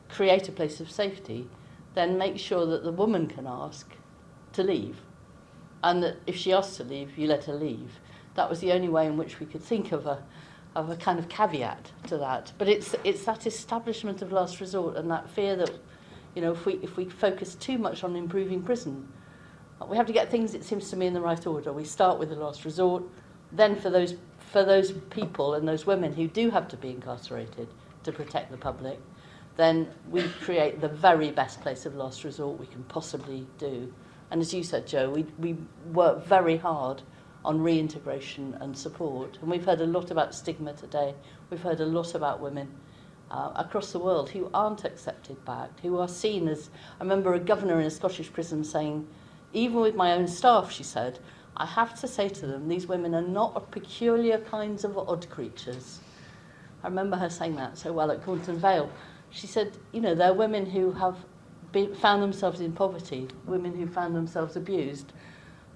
create 0.08 0.48
a 0.48 0.52
place 0.52 0.80
of 0.80 0.90
safety, 0.90 1.46
then 1.94 2.16
make 2.16 2.38
sure 2.38 2.64
that 2.64 2.82
the 2.82 2.92
woman 2.92 3.26
can 3.26 3.46
ask 3.46 3.90
to 4.52 4.62
leave. 4.62 5.00
And 5.82 6.02
that 6.02 6.16
if 6.26 6.36
she 6.36 6.52
asks 6.52 6.76
to 6.78 6.84
leave, 6.84 7.16
you 7.16 7.26
let 7.26 7.44
her 7.44 7.54
leave. 7.54 8.00
That 8.34 8.50
was 8.50 8.60
the 8.60 8.72
only 8.72 8.88
way 8.88 9.06
in 9.06 9.16
which 9.16 9.40
we 9.40 9.46
could 9.46 9.62
think 9.62 9.92
of 9.92 10.06
a, 10.06 10.22
of 10.74 10.90
a 10.90 10.96
kind 10.96 11.18
of 11.18 11.28
caveat 11.28 11.92
to 12.08 12.18
that. 12.18 12.52
But 12.58 12.68
it's, 12.68 12.94
it's 13.04 13.24
that 13.24 13.46
establishment 13.46 14.22
of 14.22 14.32
last 14.32 14.60
resort 14.60 14.96
and 14.96 15.10
that 15.10 15.30
fear 15.30 15.56
that, 15.56 15.70
you 16.34 16.42
know, 16.42 16.52
if 16.52 16.66
we, 16.66 16.74
if 16.82 16.96
we 16.96 17.06
focus 17.06 17.54
too 17.54 17.78
much 17.78 18.04
on 18.04 18.16
improving 18.16 18.62
prison, 18.62 19.08
we 19.88 19.96
have 19.96 20.06
to 20.06 20.12
get 20.12 20.30
things, 20.30 20.54
it 20.54 20.64
seems 20.64 20.90
to 20.90 20.96
me, 20.96 21.06
in 21.06 21.14
the 21.14 21.20
right 21.20 21.46
order. 21.46 21.72
We 21.72 21.84
start 21.84 22.18
with 22.18 22.30
the 22.30 22.36
last 22.36 22.64
resort, 22.64 23.02
then 23.52 23.76
for 23.76 23.90
those, 23.90 24.16
for 24.38 24.64
those 24.64 24.92
people 24.92 25.54
and 25.54 25.68
those 25.68 25.86
women 25.86 26.12
who 26.12 26.26
do 26.28 26.50
have 26.50 26.68
to 26.68 26.76
be 26.76 26.90
incarcerated 26.90 27.68
to 28.04 28.12
protect 28.12 28.50
the 28.50 28.56
public, 28.56 28.98
then 29.56 29.88
we 30.10 30.22
create 30.42 30.80
the 30.80 30.88
very 30.88 31.30
best 31.30 31.60
place 31.60 31.86
of 31.86 31.94
last 31.94 32.24
resort 32.24 32.58
we 32.58 32.66
can 32.66 32.82
possibly 32.84 33.46
do. 33.58 33.92
And 34.30 34.40
as 34.40 34.52
you 34.52 34.62
said, 34.62 34.86
Jo, 34.86 35.10
we, 35.10 35.24
we 35.38 35.56
work 35.92 36.26
very 36.26 36.56
hard 36.56 37.02
on 37.44 37.60
reintegration 37.60 38.56
and 38.60 38.76
support. 38.76 39.38
And 39.40 39.50
we've 39.50 39.64
heard 39.64 39.80
a 39.80 39.86
lot 39.86 40.10
about 40.10 40.34
stigma 40.34 40.72
today. 40.72 41.14
We've 41.48 41.62
heard 41.62 41.80
a 41.80 41.86
lot 41.86 42.14
about 42.14 42.40
women 42.40 42.68
uh, 43.30 43.52
across 43.54 43.92
the 43.92 44.00
world 44.00 44.30
who 44.30 44.50
aren't 44.52 44.84
accepted 44.84 45.44
back, 45.44 45.78
who 45.80 45.98
are 45.98 46.08
seen 46.08 46.48
as... 46.48 46.70
I 47.00 47.04
remember 47.04 47.34
a 47.34 47.40
governor 47.40 47.78
in 47.80 47.86
a 47.86 47.90
Scottish 47.90 48.32
prison 48.32 48.64
saying, 48.64 49.06
even 49.52 49.80
with 49.80 49.94
my 49.94 50.12
own 50.12 50.26
staff, 50.26 50.72
she 50.72 50.82
said, 50.82 51.20
I 51.56 51.66
have 51.66 51.98
to 52.00 52.08
say 52.08 52.28
to 52.28 52.46
them, 52.46 52.68
these 52.68 52.86
women 52.86 53.14
are 53.14 53.22
not 53.22 53.70
peculiar 53.70 54.38
kinds 54.38 54.84
of 54.84 54.98
odd 54.98 55.28
creatures. 55.30 56.00
I 56.82 56.88
remember 56.88 57.16
her 57.16 57.30
saying 57.30 57.56
that 57.56 57.78
so 57.78 57.92
well 57.92 58.10
at 58.10 58.22
Cornton 58.24 58.56
Vale. 58.56 58.90
She 59.30 59.46
said, 59.46 59.76
you 59.92 60.00
know, 60.00 60.14
they're 60.14 60.34
women 60.34 60.66
who 60.66 60.92
have 60.92 61.16
found 61.96 62.22
themselves 62.22 62.60
in 62.60 62.72
poverty, 62.72 63.28
women 63.46 63.74
who 63.74 63.86
found 63.86 64.14
themselves 64.14 64.56
abused, 64.56 65.12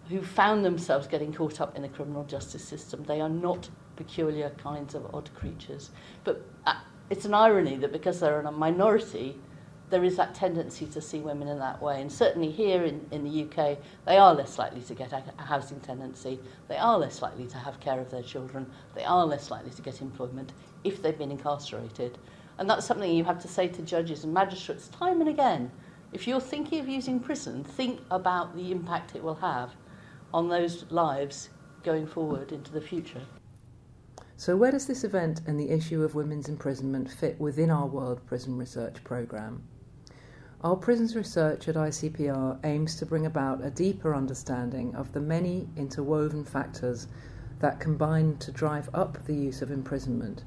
who 0.08 0.22
found 0.22 0.64
themselves 0.64 1.06
getting 1.06 1.32
caught 1.32 1.60
up 1.60 1.76
in 1.76 1.82
the 1.82 1.88
criminal 1.88 2.24
justice 2.24 2.64
system. 2.64 3.04
They 3.04 3.20
are 3.20 3.28
not 3.28 3.68
peculiar 3.96 4.50
kinds 4.50 4.94
of 4.94 5.14
odd 5.14 5.30
creatures. 5.34 5.90
But 6.24 6.44
uh, 6.66 6.74
it's 7.10 7.24
an 7.24 7.34
irony 7.34 7.76
that 7.76 7.92
because 7.92 8.20
they're 8.20 8.40
in 8.40 8.46
a 8.46 8.52
minority, 8.52 9.36
there 9.90 10.04
is 10.04 10.16
that 10.16 10.34
tendency 10.34 10.86
to 10.86 11.00
see 11.00 11.18
women 11.18 11.48
in 11.48 11.58
that 11.58 11.82
way. 11.82 12.00
And 12.00 12.10
certainly 12.10 12.50
here 12.50 12.84
in, 12.84 13.04
in 13.10 13.24
the 13.24 13.42
UK, 13.44 13.78
they 14.06 14.16
are 14.16 14.34
less 14.34 14.58
likely 14.58 14.80
to 14.82 14.94
get 14.94 15.12
a 15.12 15.42
housing 15.42 15.80
tenancy. 15.80 16.38
They 16.68 16.76
are 16.76 16.98
less 16.98 17.20
likely 17.20 17.46
to 17.48 17.58
have 17.58 17.80
care 17.80 18.00
of 18.00 18.10
their 18.10 18.22
children. 18.22 18.66
They 18.94 19.04
are 19.04 19.26
less 19.26 19.50
likely 19.50 19.70
to 19.72 19.82
get 19.82 20.00
employment 20.00 20.52
if 20.84 21.02
they've 21.02 21.18
been 21.18 21.32
incarcerated. 21.32 22.18
And 22.60 22.68
that's 22.68 22.84
something 22.84 23.10
you 23.10 23.24
have 23.24 23.40
to 23.40 23.48
say 23.48 23.68
to 23.68 23.80
judges 23.80 24.22
and 24.22 24.34
magistrates 24.34 24.88
time 24.88 25.22
and 25.22 25.30
again. 25.30 25.70
If 26.12 26.28
you're 26.28 26.42
thinking 26.42 26.78
of 26.78 26.90
using 26.90 27.18
prison, 27.18 27.64
think 27.64 28.00
about 28.10 28.54
the 28.54 28.70
impact 28.70 29.16
it 29.16 29.24
will 29.24 29.36
have 29.36 29.70
on 30.34 30.50
those 30.50 30.84
lives 30.90 31.48
going 31.82 32.06
forward 32.06 32.52
into 32.52 32.70
the 32.70 32.80
future. 32.80 33.22
So, 34.36 34.58
where 34.58 34.70
does 34.70 34.86
this 34.86 35.04
event 35.04 35.40
and 35.46 35.58
the 35.58 35.70
issue 35.70 36.02
of 36.02 36.14
women's 36.14 36.50
imprisonment 36.50 37.10
fit 37.10 37.40
within 37.40 37.70
our 37.70 37.86
World 37.86 38.20
Prison 38.26 38.58
Research 38.58 39.02
Programme? 39.04 39.62
Our 40.62 40.76
prisons 40.76 41.16
research 41.16 41.66
at 41.66 41.76
ICPR 41.76 42.58
aims 42.64 42.94
to 42.96 43.06
bring 43.06 43.24
about 43.24 43.64
a 43.64 43.70
deeper 43.70 44.14
understanding 44.14 44.94
of 44.94 45.14
the 45.14 45.20
many 45.20 45.66
interwoven 45.76 46.44
factors 46.44 47.06
that 47.60 47.80
combine 47.80 48.36
to 48.36 48.52
drive 48.52 48.90
up 48.92 49.24
the 49.24 49.34
use 49.34 49.62
of 49.62 49.70
imprisonment. 49.70 50.44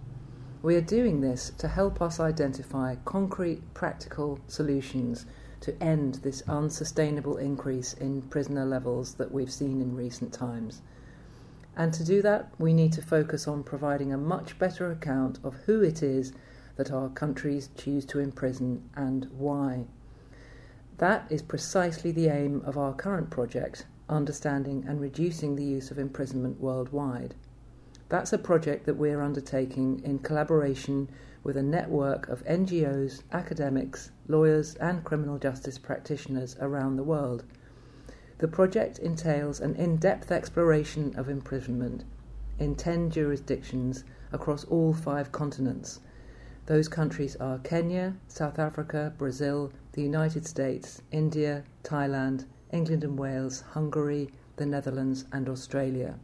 We 0.63 0.77
are 0.77 0.81
doing 0.81 1.19
this 1.19 1.49
to 1.57 1.67
help 1.67 2.01
us 2.01 2.21
identify 2.21 2.95
concrete, 3.03 3.73
practical 3.73 4.39
solutions 4.47 5.25
to 5.59 5.75
end 5.83 6.15
this 6.23 6.41
unsustainable 6.47 7.35
increase 7.35 7.91
in 7.91 8.21
prisoner 8.21 8.63
levels 8.63 9.15
that 9.15 9.33
we've 9.33 9.51
seen 9.51 9.81
in 9.81 9.93
recent 9.93 10.31
times. 10.31 10.81
And 11.75 11.93
to 11.93 12.05
do 12.05 12.21
that, 12.21 12.53
we 12.59 12.71
need 12.71 12.93
to 12.93 13.01
focus 13.01 13.45
on 13.45 13.63
providing 13.63 14.13
a 14.13 14.17
much 14.17 14.57
better 14.57 14.89
account 14.89 15.37
of 15.43 15.55
who 15.65 15.81
it 15.81 16.01
is 16.01 16.31
that 16.77 16.91
our 16.91 17.09
countries 17.09 17.69
choose 17.75 18.05
to 18.05 18.19
imprison 18.19 18.89
and 18.95 19.27
why. 19.37 19.87
That 20.97 21.29
is 21.29 21.41
precisely 21.41 22.13
the 22.13 22.29
aim 22.29 22.61
of 22.63 22.77
our 22.77 22.93
current 22.93 23.29
project, 23.29 23.85
Understanding 24.07 24.85
and 24.87 25.01
Reducing 25.01 25.57
the 25.57 25.65
Use 25.65 25.91
of 25.91 25.99
Imprisonment 25.99 26.61
Worldwide. 26.61 27.35
That's 28.13 28.31
a 28.31 28.37
project 28.37 28.85
that 28.85 28.93
we're 28.93 29.23
undertaking 29.23 29.99
in 30.03 30.19
collaboration 30.19 31.09
with 31.43 31.57
a 31.57 31.63
network 31.63 32.29
of 32.29 32.45
NGOs, 32.45 33.23
academics, 33.31 34.11
lawyers, 34.27 34.75
and 34.75 35.03
criminal 35.03 35.39
justice 35.39 35.79
practitioners 35.79 36.55
around 36.59 36.95
the 36.95 37.03
world. 37.03 37.43
The 38.37 38.47
project 38.47 38.99
entails 38.99 39.59
an 39.59 39.75
in 39.77 39.97
depth 39.97 40.31
exploration 40.31 41.15
of 41.17 41.27
imprisonment 41.27 42.03
in 42.59 42.75
10 42.75 43.09
jurisdictions 43.09 44.03
across 44.31 44.63
all 44.65 44.93
five 44.93 45.31
continents. 45.31 45.99
Those 46.67 46.87
countries 46.87 47.35
are 47.37 47.57
Kenya, 47.57 48.13
South 48.27 48.59
Africa, 48.59 49.11
Brazil, 49.17 49.73
the 49.93 50.03
United 50.03 50.45
States, 50.45 51.01
India, 51.11 51.63
Thailand, 51.83 52.45
England 52.71 53.03
and 53.03 53.17
Wales, 53.17 53.61
Hungary, 53.71 54.29
the 54.57 54.67
Netherlands, 54.67 55.25
and 55.31 55.49
Australia. 55.49 56.19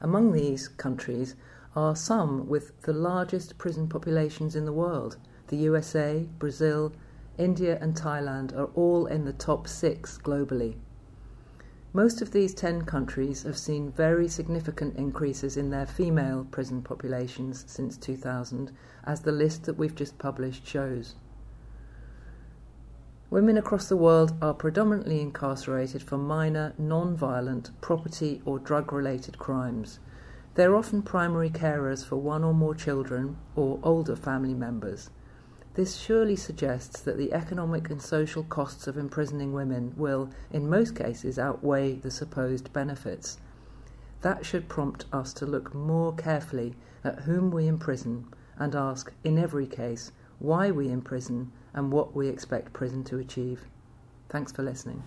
Among 0.00 0.32
these 0.32 0.68
countries 0.68 1.34
are 1.74 1.96
some 1.96 2.48
with 2.48 2.80
the 2.82 2.92
largest 2.92 3.58
prison 3.58 3.88
populations 3.88 4.54
in 4.54 4.64
the 4.64 4.72
world. 4.72 5.16
The 5.48 5.56
USA, 5.56 6.28
Brazil, 6.38 6.92
India, 7.36 7.78
and 7.80 7.94
Thailand 7.94 8.56
are 8.56 8.70
all 8.74 9.06
in 9.06 9.24
the 9.24 9.32
top 9.32 9.66
six 9.66 10.18
globally. 10.18 10.76
Most 11.92 12.20
of 12.20 12.32
these 12.32 12.54
10 12.54 12.82
countries 12.82 13.42
have 13.42 13.56
seen 13.56 13.90
very 13.90 14.28
significant 14.28 14.96
increases 14.96 15.56
in 15.56 15.70
their 15.70 15.86
female 15.86 16.46
prison 16.50 16.82
populations 16.82 17.64
since 17.66 17.96
2000, 17.96 18.70
as 19.04 19.22
the 19.22 19.32
list 19.32 19.64
that 19.64 19.78
we've 19.78 19.94
just 19.94 20.18
published 20.18 20.66
shows. 20.66 21.14
Women 23.30 23.58
across 23.58 23.90
the 23.90 23.96
world 23.96 24.32
are 24.40 24.54
predominantly 24.54 25.20
incarcerated 25.20 26.02
for 26.02 26.16
minor, 26.16 26.72
non 26.78 27.14
violent, 27.14 27.70
property 27.82 28.40
or 28.46 28.58
drug 28.58 28.90
related 28.90 29.38
crimes. 29.38 29.98
They're 30.54 30.74
often 30.74 31.02
primary 31.02 31.50
carers 31.50 32.02
for 32.02 32.16
one 32.16 32.42
or 32.42 32.54
more 32.54 32.74
children 32.74 33.36
or 33.54 33.80
older 33.82 34.16
family 34.16 34.54
members. 34.54 35.10
This 35.74 35.96
surely 35.96 36.36
suggests 36.36 37.02
that 37.02 37.18
the 37.18 37.34
economic 37.34 37.90
and 37.90 38.00
social 38.00 38.44
costs 38.44 38.86
of 38.86 38.96
imprisoning 38.96 39.52
women 39.52 39.92
will, 39.94 40.30
in 40.50 40.70
most 40.70 40.96
cases, 40.96 41.38
outweigh 41.38 41.96
the 41.96 42.10
supposed 42.10 42.72
benefits. 42.72 43.36
That 44.22 44.46
should 44.46 44.70
prompt 44.70 45.04
us 45.12 45.34
to 45.34 45.44
look 45.44 45.74
more 45.74 46.14
carefully 46.14 46.76
at 47.04 47.20
whom 47.20 47.50
we 47.50 47.66
imprison 47.66 48.24
and 48.56 48.74
ask, 48.74 49.12
in 49.22 49.38
every 49.38 49.66
case, 49.66 50.12
why 50.38 50.70
we 50.70 50.90
imprison 50.90 51.52
and 51.78 51.92
what 51.92 52.12
we 52.12 52.26
expect 52.26 52.72
prison 52.72 53.04
to 53.04 53.18
achieve. 53.18 53.64
Thanks 54.28 54.50
for 54.50 54.64
listening. 54.64 55.04